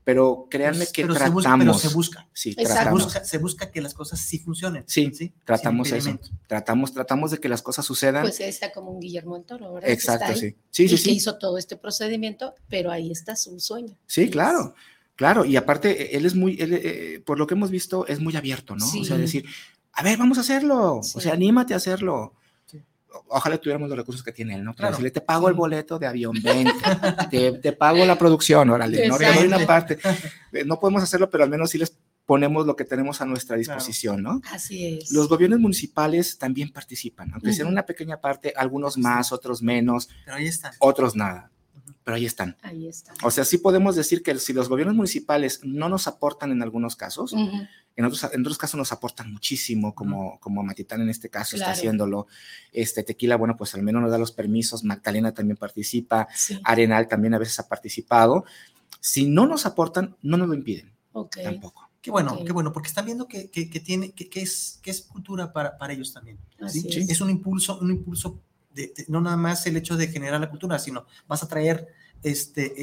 pero 0.04 0.46
créanme 0.50 0.86
que 0.86 1.04
tratamos. 1.04 1.44
Se 1.44 1.48
busca, 1.48 1.58
pero 1.58 1.74
se 1.74 1.88
busca. 1.88 2.28
Sí, 2.32 2.54
tratamos. 2.54 3.12
Se 3.24 3.38
busca, 3.38 3.70
que 3.70 3.80
las 3.80 3.94
cosas 3.94 4.20
sí 4.20 4.38
funcionen. 4.38 4.84
Sí, 4.86 5.10
¿sí? 5.12 5.32
tratamos 5.44 5.92
eso. 5.92 6.18
Tratamos, 6.46 6.92
tratamos 6.92 7.30
de 7.30 7.38
que 7.38 7.48
las 7.48 7.62
cosas 7.62 7.84
sucedan. 7.84 8.22
Pues 8.22 8.40
está 8.40 8.72
como 8.72 8.92
un 8.92 9.00
Guillermo 9.00 9.36
del 9.36 9.44
Toro, 9.44 9.74
¿verdad? 9.74 9.90
Exacto, 9.90 10.34
sí. 10.34 10.56
Sí, 10.70 10.88
sí, 10.88 11.02
que 11.02 11.10
hizo 11.10 11.36
todo 11.38 11.58
este 11.58 11.76
procedimiento, 11.76 12.54
pero 12.68 12.90
ahí 12.90 13.10
está 13.10 13.36
su 13.36 13.58
sueño. 13.60 13.96
Sí, 14.06 14.30
claro. 14.30 14.74
Claro, 15.16 15.46
y 15.46 15.56
aparte, 15.56 16.14
él 16.14 16.26
es 16.26 16.34
muy, 16.34 16.58
eh, 16.60 17.22
por 17.24 17.38
lo 17.38 17.46
que 17.46 17.54
hemos 17.54 17.70
visto, 17.70 18.06
es 18.06 18.20
muy 18.20 18.36
abierto, 18.36 18.76
¿no? 18.76 18.86
O 18.86 19.04
sea, 19.04 19.16
decir, 19.16 19.46
a 19.96 20.02
ver, 20.02 20.18
vamos 20.18 20.36
a 20.36 20.42
hacerlo. 20.42 20.96
O 20.96 21.02
sea, 21.02 21.32
anímate 21.32 21.72
a 21.74 21.78
hacerlo. 21.78 22.34
Ojalá 23.28 23.56
tuviéramos 23.56 23.88
los 23.88 23.96
recursos 23.96 24.22
que 24.22 24.30
tiene 24.30 24.56
él, 24.56 24.62
¿no? 24.62 24.74
Claro. 24.74 24.98
te 24.98 25.20
pago 25.22 25.48
el 25.48 25.54
boleto 25.54 25.98
de 25.98 26.06
avión, 26.06 26.36
ven, 26.42 26.68
te, 27.30 27.72
pago 27.72 28.04
la 28.04 28.18
producción, 28.18 28.68
órale, 28.68 29.08
no, 29.08 29.16
una 29.46 29.66
parte. 29.66 29.98
Eh, 30.52 30.64
no 30.66 30.78
podemos 30.78 31.02
hacerlo, 31.02 31.30
pero 31.30 31.44
al 31.44 31.50
menos 31.50 31.70
sí 31.70 31.78
les 31.78 31.96
ponemos 32.26 32.66
lo 32.66 32.76
que 32.76 32.84
tenemos 32.84 33.22
a 33.22 33.24
nuestra 33.24 33.56
disposición, 33.56 34.22
¿no? 34.22 34.42
Así 34.50 34.98
es. 34.98 35.12
Los 35.12 35.28
gobiernos 35.30 35.60
municipales 35.60 36.36
también 36.36 36.70
participan, 36.70 37.32
aunque 37.32 37.54
sea 37.54 37.64
una 37.64 37.86
pequeña 37.86 38.20
parte, 38.20 38.52
algunos 38.54 38.98
más, 38.98 39.32
otros 39.32 39.62
menos. 39.62 40.10
Pero 40.26 40.36
ahí 40.36 40.46
están. 40.46 40.74
Otros 40.78 41.16
nada 41.16 41.50
pero 42.06 42.14
ahí 42.14 42.24
están. 42.24 42.56
Ahí 42.62 42.86
están. 42.86 43.16
O 43.24 43.32
sea, 43.32 43.44
sí 43.44 43.58
podemos 43.58 43.96
decir 43.96 44.22
que 44.22 44.38
si 44.38 44.52
los 44.52 44.68
gobiernos 44.68 44.94
municipales 44.94 45.58
no 45.64 45.88
nos 45.88 46.06
aportan 46.06 46.52
en 46.52 46.62
algunos 46.62 46.94
casos, 46.94 47.34
en, 47.96 48.04
otros, 48.04 48.24
en 48.32 48.40
otros 48.40 48.58
casos 48.58 48.76
nos 48.78 48.92
aportan 48.92 49.32
muchísimo, 49.32 49.94
como, 49.94 50.38
como 50.38 50.62
Matitán 50.62 51.00
en 51.00 51.08
este 51.08 51.30
caso 51.30 51.56
está 51.56 51.70
haciéndolo. 51.70 52.26
Este, 52.72 53.02
Tequila, 53.02 53.36
bueno, 53.36 53.56
pues 53.56 53.74
al 53.74 53.82
menos 53.82 54.02
nos 54.02 54.10
da 54.10 54.18
los 54.18 54.32
permisos, 54.32 54.84
Magdalena 54.84 55.32
también 55.32 55.56
participa, 55.56 56.28
Arenal 56.62 57.08
también 57.08 57.34
a 57.34 57.38
veces 57.38 57.58
ha 57.58 57.68
participado. 57.68 58.44
Si 59.00 59.26
no 59.26 59.46
nos 59.46 59.66
aportan, 59.66 60.16
no 60.22 60.36
nos 60.36 60.48
lo 60.48 60.54
impiden. 60.54 60.92
Tampoco. 61.42 61.90
Qué 62.02 62.10
bueno, 62.10 62.44
qué 62.44 62.52
bueno, 62.52 62.72
porque 62.72 62.88
están 62.88 63.06
viendo 63.06 63.26
que, 63.26 63.50
que, 63.50 63.66
tiene, 63.80 64.12
que, 64.12 64.40
es, 64.40 64.78
que 64.80 64.92
es 64.92 65.02
cultura 65.02 65.52
para, 65.52 65.76
para 65.76 65.92
ellos 65.92 66.12
también. 66.12 66.38
¿sí? 66.68 66.86
Es. 67.08 67.20
un 67.20 67.30
impulso, 67.30 67.80
un 67.80 67.90
impulso 67.90 68.42
no 69.08 69.20
nada 69.20 69.36
más 69.36 69.66
el 69.66 69.76
hecho 69.76 69.96
de 69.96 70.08
generar 70.08 70.40
la 70.40 70.50
cultura, 70.50 70.78
sino 70.78 71.06
vas 71.26 71.42
a 71.42 71.48
traer 71.48 71.88
este 72.30 72.74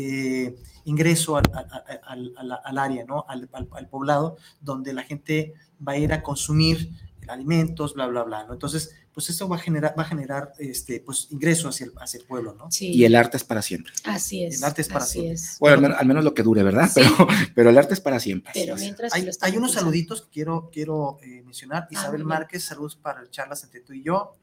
eh, 0.46 0.56
ingreso 0.86 1.38
al, 1.38 2.78
área, 2.78 3.06
¿no? 3.06 3.26
Al, 3.28 3.88
poblado, 3.90 4.38
donde 4.62 4.94
la 4.94 5.04
gente 5.04 5.54
va 5.86 5.94
a 5.94 5.98
ir 5.98 6.14
a 6.14 6.24
consumir 6.24 6.92
alimentos, 7.28 7.94
bla, 7.94 8.08
bla, 8.08 8.24
bla, 8.24 8.46
¿no? 8.46 8.54
Entonces, 8.54 8.96
pues 9.14 9.30
eso 9.30 9.48
va 9.48 9.58
a 9.58 9.60
generar, 9.60 9.96
va 9.98 10.04
a 10.04 10.08
generar 10.08 10.54
este, 10.58 11.00
pues, 11.00 11.28
ingreso 11.30 11.70
hacia 11.70 11.86
el, 11.86 11.94
hacia 11.98 12.20
el 12.20 12.26
pueblo, 12.26 12.56
¿no? 12.58 12.72
Sí. 12.72 12.92
Y 12.92 13.06
el 13.06 13.16
arte 13.16 13.38
es 13.38 13.44
para 13.44 13.62
siempre. 13.62 13.94
Así 14.06 14.44
es. 14.44 14.58
El 14.58 14.64
arte 14.64 14.82
es 14.82 14.88
para 14.88 15.06
siempre. 15.06 15.42
Bueno, 15.60 15.96
al 15.96 16.06
menos, 16.06 16.24
lo 16.24 16.34
que 16.34 16.44
dure, 16.44 16.64
¿verdad? 16.64 16.90
Pero, 16.94 17.10
pero 17.56 17.70
el 17.70 17.78
arte 17.78 17.94
es 17.94 18.02
para 18.02 18.20
siempre. 18.20 18.52
Pero 18.54 18.76
mientras 18.76 19.14
hay, 19.14 19.30
hay 19.42 19.58
unos 19.58 19.74
saluditos 19.74 20.24
que 20.24 20.30
quiero, 20.30 20.70
quiero 20.72 21.20
eh, 21.22 21.44
mencionar. 21.44 21.84
Ah, 21.84 21.88
Isabel 21.92 22.26
Márquez, 22.26 22.64
saludos 22.64 22.96
para 22.96 23.30
charlas 23.30 23.64
entre 23.64 23.82
tú 23.82 23.94
y 23.94 24.04
yo. 24.04 24.36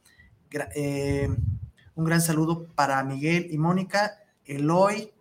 Eh, 0.74 1.28
un 1.94 2.04
gran 2.04 2.20
saludo 2.20 2.66
para 2.74 3.02
Miguel 3.04 3.48
y 3.50 3.58
Mónica. 3.58 4.18
Eloy 4.50 5.12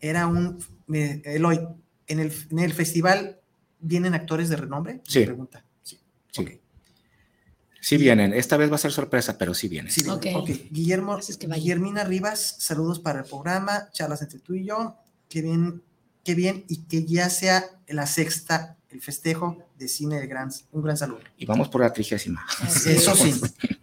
era 0.00 0.26
un. 0.26 0.58
Eloy, 0.88 1.60
¿en 2.06 2.20
el, 2.20 2.32
en 2.50 2.58
el 2.58 2.72
festival 2.72 3.40
vienen 3.80 4.14
actores 4.14 4.48
de 4.48 4.56
renombre? 4.56 5.00
Sí. 5.04 5.24
Pregunta. 5.24 5.64
Sí. 5.82 5.98
Sí. 7.80 7.96
vienen. 7.96 8.32
Esta 8.32 8.56
vez 8.56 8.70
va 8.70 8.76
a 8.76 8.78
ser 8.78 8.92
sorpresa, 8.92 9.36
pero 9.36 9.54
sí 9.54 9.68
vienen. 9.68 9.90
Sí 9.90 10.04
Guillermo, 10.70 11.18
Guillermina 11.18 12.04
Rivas, 12.04 12.56
saludos 12.58 13.00
para 13.00 13.20
el 13.20 13.24
programa, 13.24 13.90
charlas 13.92 14.22
entre 14.22 14.38
tú 14.38 14.54
y 14.54 14.66
yo. 14.66 14.96
Qué 15.28 15.42
bien, 15.42 15.82
qué 16.22 16.34
bien, 16.34 16.64
y 16.68 16.82
que 16.82 17.04
ya 17.04 17.28
sea 17.28 17.64
la 17.88 18.06
sexta, 18.06 18.76
el 18.90 19.00
festejo 19.00 19.66
de 19.78 19.88
cine 19.88 20.20
de 20.20 20.26
gran, 20.28 20.50
un 20.70 20.82
gran 20.82 20.96
saludo. 20.96 21.20
Y 21.36 21.44
vamos 21.44 21.68
por 21.68 21.80
la 21.80 21.92
trigésima. 21.92 22.46
Eso 22.86 23.16
sí. 23.16 23.34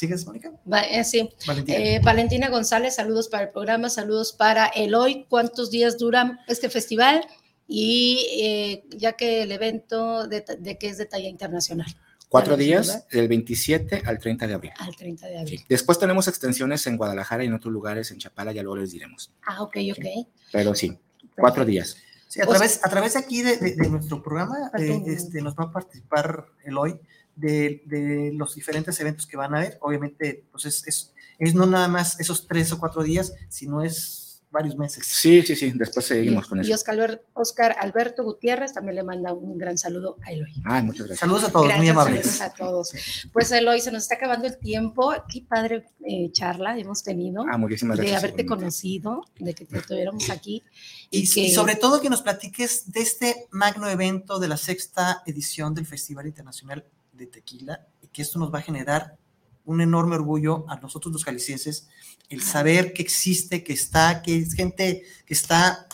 ¿Sigues, 0.00 0.24
Mónica? 0.24 0.50
Eh, 0.90 1.04
sí. 1.04 1.28
Eh, 1.66 2.00
Valentina. 2.02 2.48
González, 2.48 2.94
saludos 2.94 3.28
para 3.28 3.44
el 3.44 3.50
programa, 3.50 3.90
saludos 3.90 4.32
para 4.32 4.64
Eloy. 4.68 5.26
¿Cuántos 5.28 5.70
días 5.70 5.98
dura 5.98 6.40
este 6.48 6.70
festival? 6.70 7.22
Y 7.68 8.26
eh, 8.40 8.84
ya 8.96 9.12
que 9.12 9.42
el 9.42 9.52
evento 9.52 10.26
de, 10.26 10.42
que 10.80 10.88
es 10.88 10.96
de 10.96 11.04
talla 11.04 11.28
internacional. 11.28 11.94
Cuatro 12.30 12.56
días, 12.56 13.06
del 13.08 13.28
27 13.28 14.04
al 14.06 14.18
30 14.18 14.46
de 14.46 14.54
abril. 14.54 14.72
Al 14.78 14.96
30 14.96 15.26
de 15.26 15.38
abril. 15.38 15.64
Después 15.68 15.98
tenemos 15.98 16.28
extensiones 16.28 16.86
en 16.86 16.96
Guadalajara 16.96 17.44
y 17.44 17.48
en 17.48 17.52
otros 17.52 17.70
lugares, 17.70 18.10
en 18.10 18.16
Chapala, 18.16 18.52
ya 18.52 18.62
luego 18.62 18.76
les 18.78 18.92
diremos. 18.92 19.30
Ah, 19.44 19.62
ok, 19.62 19.76
ok. 19.92 20.26
Pero 20.50 20.74
sí, 20.74 20.96
cuatro 21.36 21.66
días. 21.66 21.98
Sí, 22.26 22.40
a 22.40 22.46
través, 22.46 22.80
a 22.82 22.88
través 22.88 23.12
de 23.12 23.18
aquí 23.18 23.42
de, 23.42 23.58
de, 23.58 23.88
nuestro 23.90 24.22
programa 24.22 24.70
eh, 24.78 25.02
este, 25.08 25.42
nos 25.42 25.54
va 25.54 25.64
a 25.64 25.72
participar 25.72 26.46
Eloy 26.64 26.98
de, 27.40 27.82
de, 27.86 28.32
los 28.34 28.54
diferentes 28.54 28.98
eventos 29.00 29.26
que 29.26 29.36
van 29.36 29.54
a 29.54 29.58
haber. 29.58 29.78
Obviamente, 29.80 30.44
pues 30.50 30.66
es, 30.66 30.86
es, 30.86 31.14
es 31.38 31.54
no 31.54 31.66
nada 31.66 31.88
más 31.88 32.20
esos 32.20 32.46
tres 32.46 32.72
o 32.72 32.78
cuatro 32.78 33.02
días, 33.02 33.34
sino 33.48 33.82
es 33.82 34.30
varios 34.50 34.76
meses. 34.76 35.06
Sí, 35.06 35.42
sí, 35.42 35.54
sí, 35.54 35.72
después 35.74 36.06
seguimos 36.06 36.46
con 36.48 36.60
eso. 36.60 36.68
Y 36.68 36.72
Oscar, 36.72 37.22
Oscar, 37.34 37.76
Alberto 37.78 38.24
Gutiérrez 38.24 38.72
también 38.72 38.96
le 38.96 39.02
manda 39.04 39.32
un 39.32 39.56
gran 39.56 39.78
saludo 39.78 40.16
a 40.24 40.32
Eloy. 40.32 40.52
Ah, 40.64 40.82
muchas 40.82 41.06
gracias. 41.06 41.20
Saludos 41.20 41.44
a 41.44 41.52
todos, 41.52 41.76
muy 41.76 41.88
amables. 41.88 42.26
Saludos 42.26 42.40
a 42.40 42.54
todos. 42.54 42.92
Pues 43.32 43.52
Eloy, 43.52 43.80
se 43.80 43.92
nos 43.92 44.02
está 44.02 44.16
acabando 44.16 44.46
el 44.46 44.58
tiempo. 44.58 45.12
Qué 45.32 45.42
padre 45.48 45.86
eh, 46.04 46.30
charla 46.32 46.76
hemos 46.78 47.02
tenido. 47.02 47.44
Ah, 47.50 47.56
muchísimas 47.56 47.96
gracias. 47.96 48.22
De 48.22 48.26
haberte 48.26 48.46
conocido, 48.46 49.24
de 49.38 49.54
que 49.54 49.64
te 49.64 49.80
tuviéramos 49.82 50.28
aquí. 50.30 50.64
Y, 51.10 51.20
y, 51.20 51.50
sobre 51.50 51.76
todo 51.76 52.00
que 52.00 52.10
nos 52.10 52.22
platiques 52.22 52.90
de 52.92 53.00
este 53.00 53.48
magno 53.50 53.88
evento 53.88 54.38
de 54.38 54.48
la 54.48 54.56
sexta 54.56 55.22
edición 55.26 55.74
del 55.74 55.86
Festival 55.86 56.26
Internacional 56.26 56.84
de 57.20 57.26
Tequila 57.26 57.86
y 58.02 58.08
que 58.08 58.22
esto 58.22 58.38
nos 58.38 58.52
va 58.52 58.58
a 58.58 58.62
generar 58.62 59.16
un 59.64 59.80
enorme 59.80 60.16
orgullo 60.16 60.64
a 60.68 60.76
nosotros 60.76 61.12
los 61.12 61.24
jaliscienses, 61.24 61.88
el 62.28 62.42
saber 62.42 62.92
que 62.92 63.02
existe, 63.02 63.62
que 63.62 63.72
está, 63.72 64.22
que 64.22 64.38
es 64.38 64.54
gente 64.54 65.04
que 65.26 65.34
está 65.34 65.86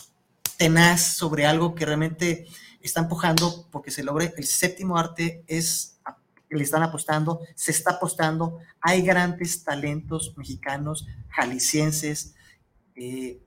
tenaz 0.57 1.15
sobre 1.15 1.45
algo 1.45 1.75
que 1.75 1.85
realmente 1.85 2.47
está 2.81 3.01
empujando 3.01 3.67
porque 3.69 3.91
se 3.91 4.03
logre. 4.03 4.33
El 4.37 4.45
séptimo 4.45 4.97
arte 4.97 5.43
es, 5.47 5.99
le 6.49 6.63
están 6.63 6.81
apostando, 6.81 7.41
se 7.55 7.71
está 7.71 7.91
apostando, 7.91 8.59
hay 8.81 9.01
grandes 9.01 9.63
talentos 9.63 10.33
mexicanos, 10.37 11.05
jaliscienses, 11.29 12.33
eh, 12.95 13.39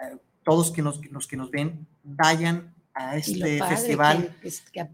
eh, 0.00 0.16
todos 0.42 0.72
que 0.72 0.82
nos, 0.82 1.04
los 1.06 1.26
que 1.26 1.36
nos 1.36 1.50
ven, 1.50 1.86
vayan 2.02 2.74
a 2.94 3.16
este 3.16 3.62
festival, 3.62 4.34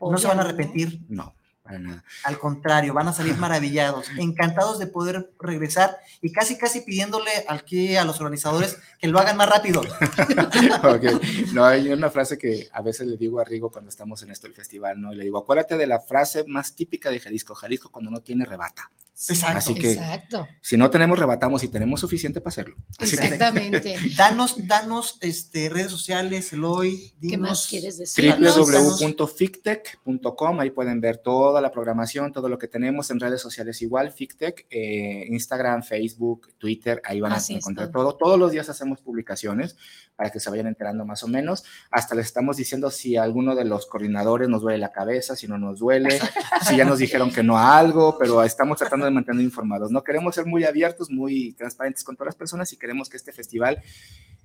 no 0.01 0.18
se 0.18 0.26
van 0.26 0.40
a 0.40 0.43
arrepentir. 0.43 1.01
No 1.09 1.34
para 1.62 1.78
nada. 1.78 2.04
Al 2.24 2.38
contrario, 2.38 2.92
van 2.92 3.08
a 3.08 3.12
salir 3.12 3.36
maravillados, 3.38 4.08
encantados 4.18 4.78
de 4.78 4.86
poder 4.86 5.32
regresar 5.38 5.96
y 6.20 6.32
casi, 6.32 6.58
casi 6.58 6.80
pidiéndole 6.80 7.30
aquí 7.48 7.96
a 7.96 8.04
los 8.04 8.20
organizadores 8.20 8.78
que 8.98 9.08
lo 9.08 9.18
hagan 9.18 9.36
más 9.36 9.48
rápido. 9.48 9.80
okay. 10.82 11.46
No, 11.52 11.64
hay 11.64 11.88
una 11.88 12.10
frase 12.10 12.38
que 12.38 12.68
a 12.72 12.82
veces 12.82 13.06
le 13.06 13.16
digo 13.16 13.40
a 13.40 13.44
Rigo 13.44 13.70
cuando 13.70 13.88
estamos 13.88 14.22
en 14.22 14.30
esto 14.30 14.46
del 14.46 14.56
festival, 14.56 15.00
¿no? 15.00 15.12
Y 15.12 15.16
le 15.16 15.24
digo, 15.24 15.38
acuérdate 15.38 15.76
de 15.76 15.86
la 15.86 16.00
frase 16.00 16.44
más 16.46 16.74
típica 16.74 17.10
de 17.10 17.20
Jalisco, 17.20 17.54
Jalisco 17.54 17.90
cuando 17.90 18.10
no 18.10 18.20
tiene 18.20 18.44
rebata. 18.44 18.90
Exacto. 19.28 19.58
Así 19.58 19.74
que 19.74 19.92
Exacto. 19.92 20.48
si 20.60 20.76
no 20.76 20.90
tenemos, 20.90 21.16
rebatamos 21.18 21.62
y 21.62 21.68
tenemos 21.68 22.00
suficiente 22.00 22.40
para 22.40 22.48
hacerlo. 22.50 22.74
Así 22.98 23.14
Exactamente. 23.14 23.80
Que, 23.80 23.96
danos, 24.16 24.56
danos 24.66 25.18
este, 25.20 25.68
redes 25.68 25.92
sociales, 25.92 26.52
Eloy. 26.52 27.14
Dinos, 27.20 27.30
¿Qué 27.30 27.38
más 27.38 27.68
quieres 27.68 27.98
decir? 27.98 28.34
www.fictech.com, 28.36 30.60
ahí 30.60 30.70
pueden 30.70 31.00
ver 31.00 31.18
toda 31.53 31.61
la 31.61 31.70
programación, 31.70 32.32
todo 32.32 32.48
lo 32.48 32.57
que 32.57 32.66
tenemos 32.66 33.11
en 33.11 33.20
redes 33.20 33.42
sociales 33.42 33.82
igual, 33.82 34.11
Fictech, 34.11 34.66
eh, 34.70 35.26
Instagram, 35.28 35.82
Facebook, 35.82 36.48
Twitter, 36.57 37.03
ahí 37.05 37.20
van 37.20 37.32
Así 37.32 37.53
a 37.53 37.57
encontrar 37.59 37.88
está. 37.88 37.98
todo. 37.98 38.16
Todos 38.16 38.38
los 38.38 38.53
días 38.53 38.70
hacemos 38.70 39.03
publicaciones 39.03 39.76
para 40.16 40.30
que 40.30 40.40
se 40.40 40.48
vayan 40.48 40.68
enterando 40.68 41.05
más 41.05 41.22
o 41.24 41.28
menos. 41.28 41.62
Hasta 41.90 42.14
les 42.14 42.24
estamos 42.24 42.57
diciendo 42.57 42.90
si 42.90 43.16
a 43.16 43.22
alguno 43.22 43.55
de 43.55 43.66
los 43.66 43.84
coordinadores 43.84 44.48
nos 44.48 44.62
duele 44.62 44.78
la 44.78 44.92
cabeza, 44.92 45.36
si 45.36 45.46
no 45.46 45.59
nos 45.59 45.80
duele, 45.80 46.18
si 46.66 46.74
ya 46.74 46.86
nos 46.86 46.98
dijeron 46.98 47.30
que 47.30 47.42
no 47.42 47.59
a 47.59 47.78
algo, 47.78 48.16
pero 48.18 48.42
estamos 48.42 48.78
tratando 48.78 49.05
de 49.05 49.12
mantener 49.12 49.42
informados. 49.42 49.90
No 49.90 50.03
queremos 50.03 50.34
ser 50.34 50.46
muy 50.46 50.64
abiertos, 50.64 51.11
muy 51.11 51.53
transparentes 51.53 52.03
con 52.03 52.16
todas 52.16 52.28
las 52.28 52.36
personas 52.36 52.72
y 52.72 52.78
queremos 52.78 53.11
que 53.11 53.18
este 53.18 53.30
festival 53.30 53.82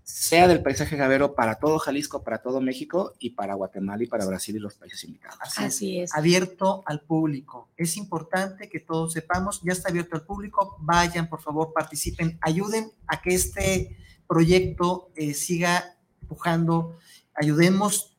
sea 0.08 0.48
del 0.48 0.64
paisaje 0.64 0.96
gavero 0.96 1.36
para 1.36 1.56
todo 1.56 1.80
Jalisco, 1.80 2.24
para 2.24 2.42
todo 2.42 2.62
México 2.62 3.14
y 3.20 3.32
para 3.32 3.56
Guatemala 3.56 4.02
y 4.02 4.08
para 4.08 4.26
Brasil 4.26 4.56
y 4.56 4.60
los 4.60 4.76
países 4.76 5.04
invitados. 5.04 5.38
Así, 5.42 5.64
Así 5.64 6.00
es. 6.00 6.16
Abierto 6.16 6.82
al 6.86 7.02
público. 7.02 7.68
Es 7.76 7.98
importante 7.98 8.70
que 8.70 8.80
todos 8.80 9.12
sepamos, 9.12 9.62
ya 9.64 9.74
está 9.74 9.90
abierto 9.90 10.16
al 10.16 10.24
público, 10.24 10.78
vayan, 10.80 11.28
por 11.28 11.42
favor, 11.42 11.74
participen, 11.74 12.40
ayuden 12.42 12.90
a 13.06 13.22
que 13.22 13.36
este 13.36 13.98
proyecto 14.30 15.12
eh, 15.18 15.34
siga 15.34 15.98
empujando, 16.22 16.98
ayudemos 17.34 18.16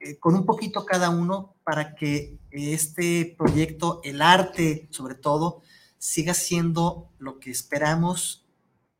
eh, 0.00 0.18
con 0.18 0.34
un 0.34 0.44
poquito 0.44 0.84
cada 0.84 1.10
uno 1.10 1.54
para 1.62 1.94
que 1.94 2.38
este 2.50 3.36
proyecto, 3.38 4.00
el 4.02 4.20
arte 4.20 4.88
sobre 4.90 5.14
todo, 5.14 5.62
siga 5.96 6.34
siendo 6.34 7.08
lo 7.20 7.38
que 7.38 7.52
esperamos 7.52 8.48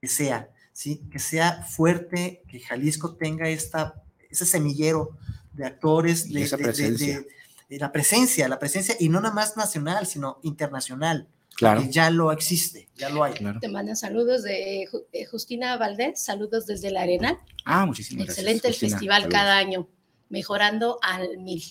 que 0.00 0.06
sea, 0.06 0.48
¿sí? 0.80 1.02
que 1.12 1.18
sea 1.18 1.62
fuerte, 1.62 2.42
que 2.48 2.58
Jalisco 2.58 3.14
tenga 3.14 3.50
esta, 3.50 4.02
ese 4.30 4.46
semillero 4.46 5.10
de 5.52 5.66
actores, 5.66 6.32
de, 6.32 6.42
esa 6.42 6.56
presencia. 6.56 7.20
De, 7.20 7.26
de, 7.68 7.78
la 7.78 7.92
presencia, 7.92 8.48
la 8.48 8.58
presencia, 8.58 8.96
y 8.98 9.10
no 9.10 9.20
nada 9.20 9.34
más 9.34 9.58
nacional, 9.58 10.06
sino 10.06 10.38
internacional. 10.42 11.28
Claro. 11.54 11.82
Que 11.82 11.90
ya 11.90 12.08
lo 12.08 12.32
existe, 12.32 12.88
ya 12.96 13.10
lo 13.10 13.22
hay. 13.22 13.34
Claro. 13.34 13.60
Te 13.60 13.68
mandan 13.68 13.94
saludos 13.94 14.42
de 14.42 14.88
Justina 15.30 15.76
Valdés, 15.76 16.22
saludos 16.22 16.64
desde 16.64 16.90
la 16.90 17.02
Arena. 17.02 17.38
Ah, 17.66 17.84
muchísimas 17.84 18.24
Excelente 18.24 18.68
gracias. 18.68 18.68
Excelente 18.68 18.68
el 18.68 18.74
festival 18.74 19.22
saludos. 19.22 19.38
cada 19.38 19.58
año, 19.58 19.88
mejorando 20.30 20.98
al 21.02 21.36
mil. 21.36 21.62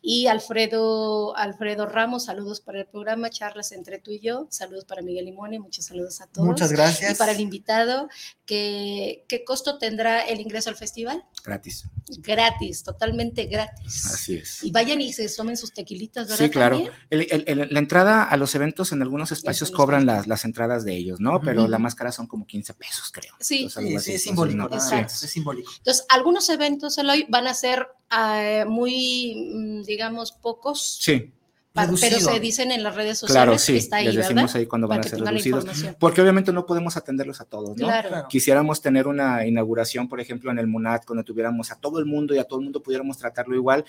Y 0.00 0.26
Alfredo, 0.26 1.36
Alfredo 1.36 1.86
Ramos, 1.86 2.24
saludos 2.24 2.60
para 2.60 2.80
el 2.80 2.86
programa, 2.86 3.30
charlas 3.30 3.72
entre 3.72 3.98
tú 3.98 4.10
y 4.10 4.20
yo, 4.20 4.46
saludos 4.50 4.84
para 4.84 5.02
Miguel 5.02 5.26
Limone, 5.26 5.58
muchos 5.60 5.86
saludos 5.86 6.20
a 6.20 6.26
todos. 6.26 6.46
Muchas 6.46 6.72
gracias. 6.72 7.12
Y 7.12 7.14
para 7.14 7.32
el 7.32 7.40
invitado, 7.40 8.08
¿qué, 8.52 9.24
qué 9.28 9.44
costo 9.44 9.78
tendrá 9.78 10.20
el 10.20 10.38
ingreso 10.38 10.68
al 10.68 10.76
festival? 10.76 11.24
Gratis. 11.42 11.86
Gratis, 12.18 12.82
totalmente 12.82 13.46
gratis. 13.46 14.04
Así 14.12 14.36
es. 14.36 14.62
Y 14.62 14.70
vayan 14.70 15.00
y 15.00 15.10
se 15.14 15.26
tomen 15.30 15.56
sus 15.56 15.72
tequilitas, 15.72 16.28
¿verdad? 16.28 16.44
Sí, 16.44 16.50
claro. 16.50 16.84
El, 17.08 17.26
el, 17.30 17.44
el, 17.46 17.68
la 17.70 17.78
entrada 17.78 18.24
a 18.24 18.36
los 18.36 18.54
eventos 18.54 18.92
en 18.92 19.00
algunos 19.00 19.32
espacios 19.32 19.70
cobran 19.70 20.04
las, 20.04 20.26
las, 20.26 20.44
entradas 20.44 20.84
de 20.84 20.94
ellos, 20.94 21.18
¿no? 21.18 21.40
Pero 21.40 21.62
uh 21.62 21.66
-huh. 21.66 21.70
la 21.70 21.78
máscara 21.78 22.12
son 22.12 22.26
como 22.26 22.46
15 22.46 22.74
pesos, 22.74 23.10
creo. 23.10 23.32
Sí, 23.40 23.64
Entonces, 23.64 24.02
sí, 24.02 24.10
sí 24.10 24.16
es 24.16 24.22
simbólico. 24.24 24.68
No, 24.68 24.80
sí. 24.80 24.96
es 24.96 25.12
simbólico. 25.12 25.70
Entonces, 25.78 26.04
algunos 26.10 26.46
eventos, 26.50 26.98
Eloy, 26.98 27.24
van 27.30 27.46
a 27.46 27.54
ser 27.54 27.88
uh, 28.12 28.68
muy, 28.68 29.82
digamos, 29.86 30.32
pocos. 30.32 30.98
Sí. 31.00 31.32
Pero 31.74 31.96
se 31.96 32.40
dicen 32.40 32.70
en 32.70 32.82
las 32.82 32.94
redes 32.94 33.18
sociales 33.18 33.44
claro, 33.44 33.58
sí, 33.58 33.72
que 33.72 33.78
está 33.78 33.96
ahí, 33.96 34.06
les 34.06 34.16
decimos 34.16 34.44
¿verdad? 34.44 34.56
ahí 34.56 34.66
cuando 34.66 34.88
van 34.88 35.00
Para 35.00 35.06
a 35.06 35.10
ser 35.10 35.20
reducidos, 35.20 35.66
porque 35.98 36.20
obviamente 36.20 36.52
no 36.52 36.66
podemos 36.66 36.96
atenderlos 36.96 37.40
a 37.40 37.44
todos, 37.46 37.70
¿no? 37.76 37.86
Claro. 37.86 38.26
Quisiéramos 38.28 38.82
tener 38.82 39.06
una 39.06 39.46
inauguración, 39.46 40.08
por 40.08 40.20
ejemplo, 40.20 40.50
en 40.50 40.58
el 40.58 40.66
MUNAT, 40.66 41.06
donde 41.06 41.24
tuviéramos 41.24 41.72
a 41.72 41.76
todo 41.76 41.98
el 41.98 42.04
mundo 42.04 42.34
y 42.34 42.38
a 42.38 42.44
todo 42.44 42.58
el 42.58 42.64
mundo 42.64 42.82
pudiéramos 42.82 43.16
tratarlo 43.16 43.54
igual, 43.54 43.84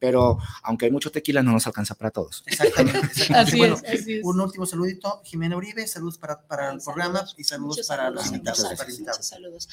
pero 0.00 0.38
aunque 0.62 0.86
hay 0.86 0.90
mucho 0.90 1.12
tequila, 1.12 1.42
no 1.42 1.52
nos 1.52 1.66
alcanza 1.66 1.94
para 1.94 2.10
todos. 2.10 2.42
Exactamente. 2.46 2.98
exactamente. 3.06 3.50
Así, 3.50 3.58
bueno, 3.58 3.74
es, 3.84 4.00
así 4.00 4.12
es. 4.14 4.24
Un 4.24 4.40
último 4.40 4.66
saludito, 4.66 5.20
Jimena 5.24 5.56
Uribe, 5.56 5.86
saludos 5.86 6.18
para, 6.18 6.40
para 6.46 6.72
el 6.72 6.80
saludos. 6.80 6.84
programa 6.84 7.24
y 7.36 7.44
saludos 7.44 7.76
Muchos 7.76 7.86
para 7.86 8.04
saludos 8.04 8.24
los 8.24 8.32
a 8.32 8.36
invitados. 8.36 8.98
muchos 8.98 9.26
saludos. 9.26 9.68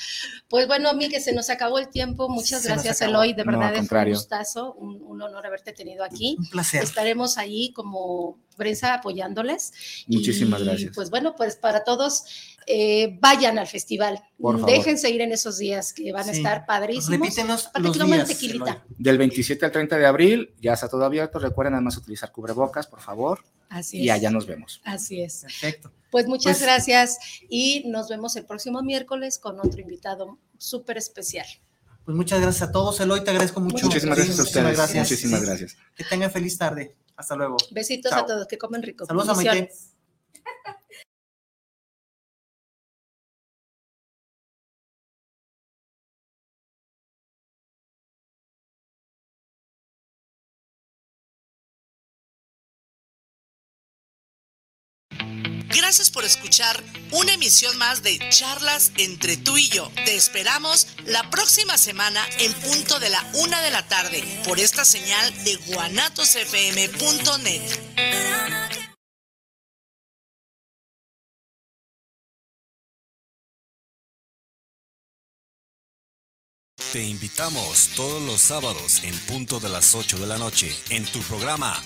Pues 0.50 0.68
bueno, 0.68 0.94
Miguel, 0.94 1.22
se 1.22 1.34
nos 1.34 1.50
acabó 1.50 1.80
el 1.80 1.88
tiempo. 1.88 2.30
Muchas 2.30 2.62
Se 2.62 2.68
gracias. 2.68 3.02
Eloy. 3.02 3.34
De 3.34 3.44
verdad 3.44 3.74
es 3.74 3.90
un 3.90 4.10
gustazo, 4.10 4.74
un, 4.74 5.02
un 5.02 5.22
honor 5.22 5.46
haberte 5.48 5.72
tenido 5.72 6.04
aquí. 6.04 6.36
Un 6.38 6.50
placer. 6.50 6.84
Estaremos 6.84 7.38
ahí 7.38 7.72
como 7.72 8.38
prensa 8.58 8.96
apoyándoles. 8.96 9.72
Muchísimas 10.08 10.62
Y, 10.62 10.66
gracias. 10.66 10.92
Pues 10.96 11.10
bueno, 11.10 11.36
pues 11.36 11.56
para 11.56 11.84
todos, 11.86 12.26
eh, 12.66 13.18
vayan 13.22 13.58
al 13.58 13.68
festival. 13.68 14.22
Por 14.38 14.60
favor. 14.60 14.70
Déjense 14.70 15.10
ir 15.10 15.22
en 15.22 15.32
esos 15.32 15.58
días 15.58 15.94
que 15.94 16.12
van 16.12 16.28
a 16.28 16.32
estar 16.34 16.66
padrísimos. 16.66 17.20
Repítenos 17.20 17.70
los 17.80 17.98
días. 17.98 18.28
Del 18.98 19.18
27 19.18 19.66
al 19.66 19.72
30 19.72 19.98
de 19.98 20.06
abril, 20.06 20.54
ya 20.60 20.74
está 20.74 20.90
todo 20.90 21.06
abierto. 21.06 21.40
Recuerden 21.40 21.76
además 21.76 21.96
utilizar 21.98 22.32
cubrebocas, 22.34 22.88
por 22.88 23.00
favor, 23.00 23.46
Así 23.70 24.00
y 24.00 24.10
es. 24.10 24.16
allá 24.16 24.32
nos 24.32 24.46
vemos. 24.46 24.82
Así 24.84 25.22
es. 25.22 25.42
Perfecto. 25.44 25.92
Pues 26.12 26.28
muchas 26.28 26.58
Pues- 26.58 26.62
gracias 26.64 27.18
y 27.50 27.84
nos 27.88 28.10
vemos 28.10 28.36
el 28.36 28.46
próximo 28.46 28.82
miércoles 28.82 29.38
con 29.40 29.60
otro 29.60 29.80
invitado 29.80 30.38
súper 30.58 30.98
especial. 30.98 31.46
Pues 32.08 32.16
muchas 32.16 32.40
gracias 32.40 32.70
a 32.70 32.72
todos. 32.72 32.98
Eloy, 33.02 33.22
te 33.22 33.32
agradezco 33.32 33.60
mucho. 33.60 33.86
Muchísimas 33.86 34.16
gracias 34.18 34.40
a 34.40 34.44
Muchísimas 34.44 34.64
ustedes. 34.72 34.78
gracias. 34.78 35.10
Muchísimas 35.12 35.40
Sí. 35.42 35.46
gracias. 35.46 35.78
Que 35.94 36.04
tengan 36.06 36.32
feliz 36.32 36.58
tarde. 36.58 36.96
Hasta 37.18 37.36
luego. 37.36 37.58
Besitos 37.72 38.12
Chao. 38.12 38.22
a 38.22 38.26
todos, 38.26 38.48
que 38.48 38.58
comen 38.58 38.82
rico. 38.82 39.06
Saludos 39.06 39.28
a 39.28 39.34
Maite. 39.34 39.70
Gracias 55.88 56.12
por 56.12 56.26
escuchar 56.26 56.84
una 57.12 57.34
emisión 57.34 57.78
más 57.78 58.04
de 58.04 58.20
Charlas 58.28 58.92
entre 58.98 59.38
tú 59.38 59.58
y 59.58 59.70
yo. 59.70 59.90
Te 60.04 60.18
esperamos 60.18 60.86
la 61.06 61.30
próxima 61.30 61.78
semana 61.78 62.28
en 62.40 62.52
punto 62.56 63.00
de 63.00 63.10
la 63.10 63.26
una 63.36 63.62
de 63.62 63.72
la 63.72 63.88
tarde 63.88 64.22
por 64.46 64.60
esta 64.60 64.84
señal 64.84 65.34
de 65.46 65.56
guanatosfm.net. 65.68 67.62
Te 76.92 77.04
invitamos 77.04 77.90
todos 77.96 78.22
los 78.24 78.42
sábados 78.42 79.04
en 79.04 79.18
punto 79.20 79.60
de 79.60 79.70
las 79.70 79.94
8 79.94 80.20
de 80.20 80.28
la 80.28 80.38
noche 80.38 80.76
en 80.90 81.06
tu 81.06 81.20
programa 81.22 81.82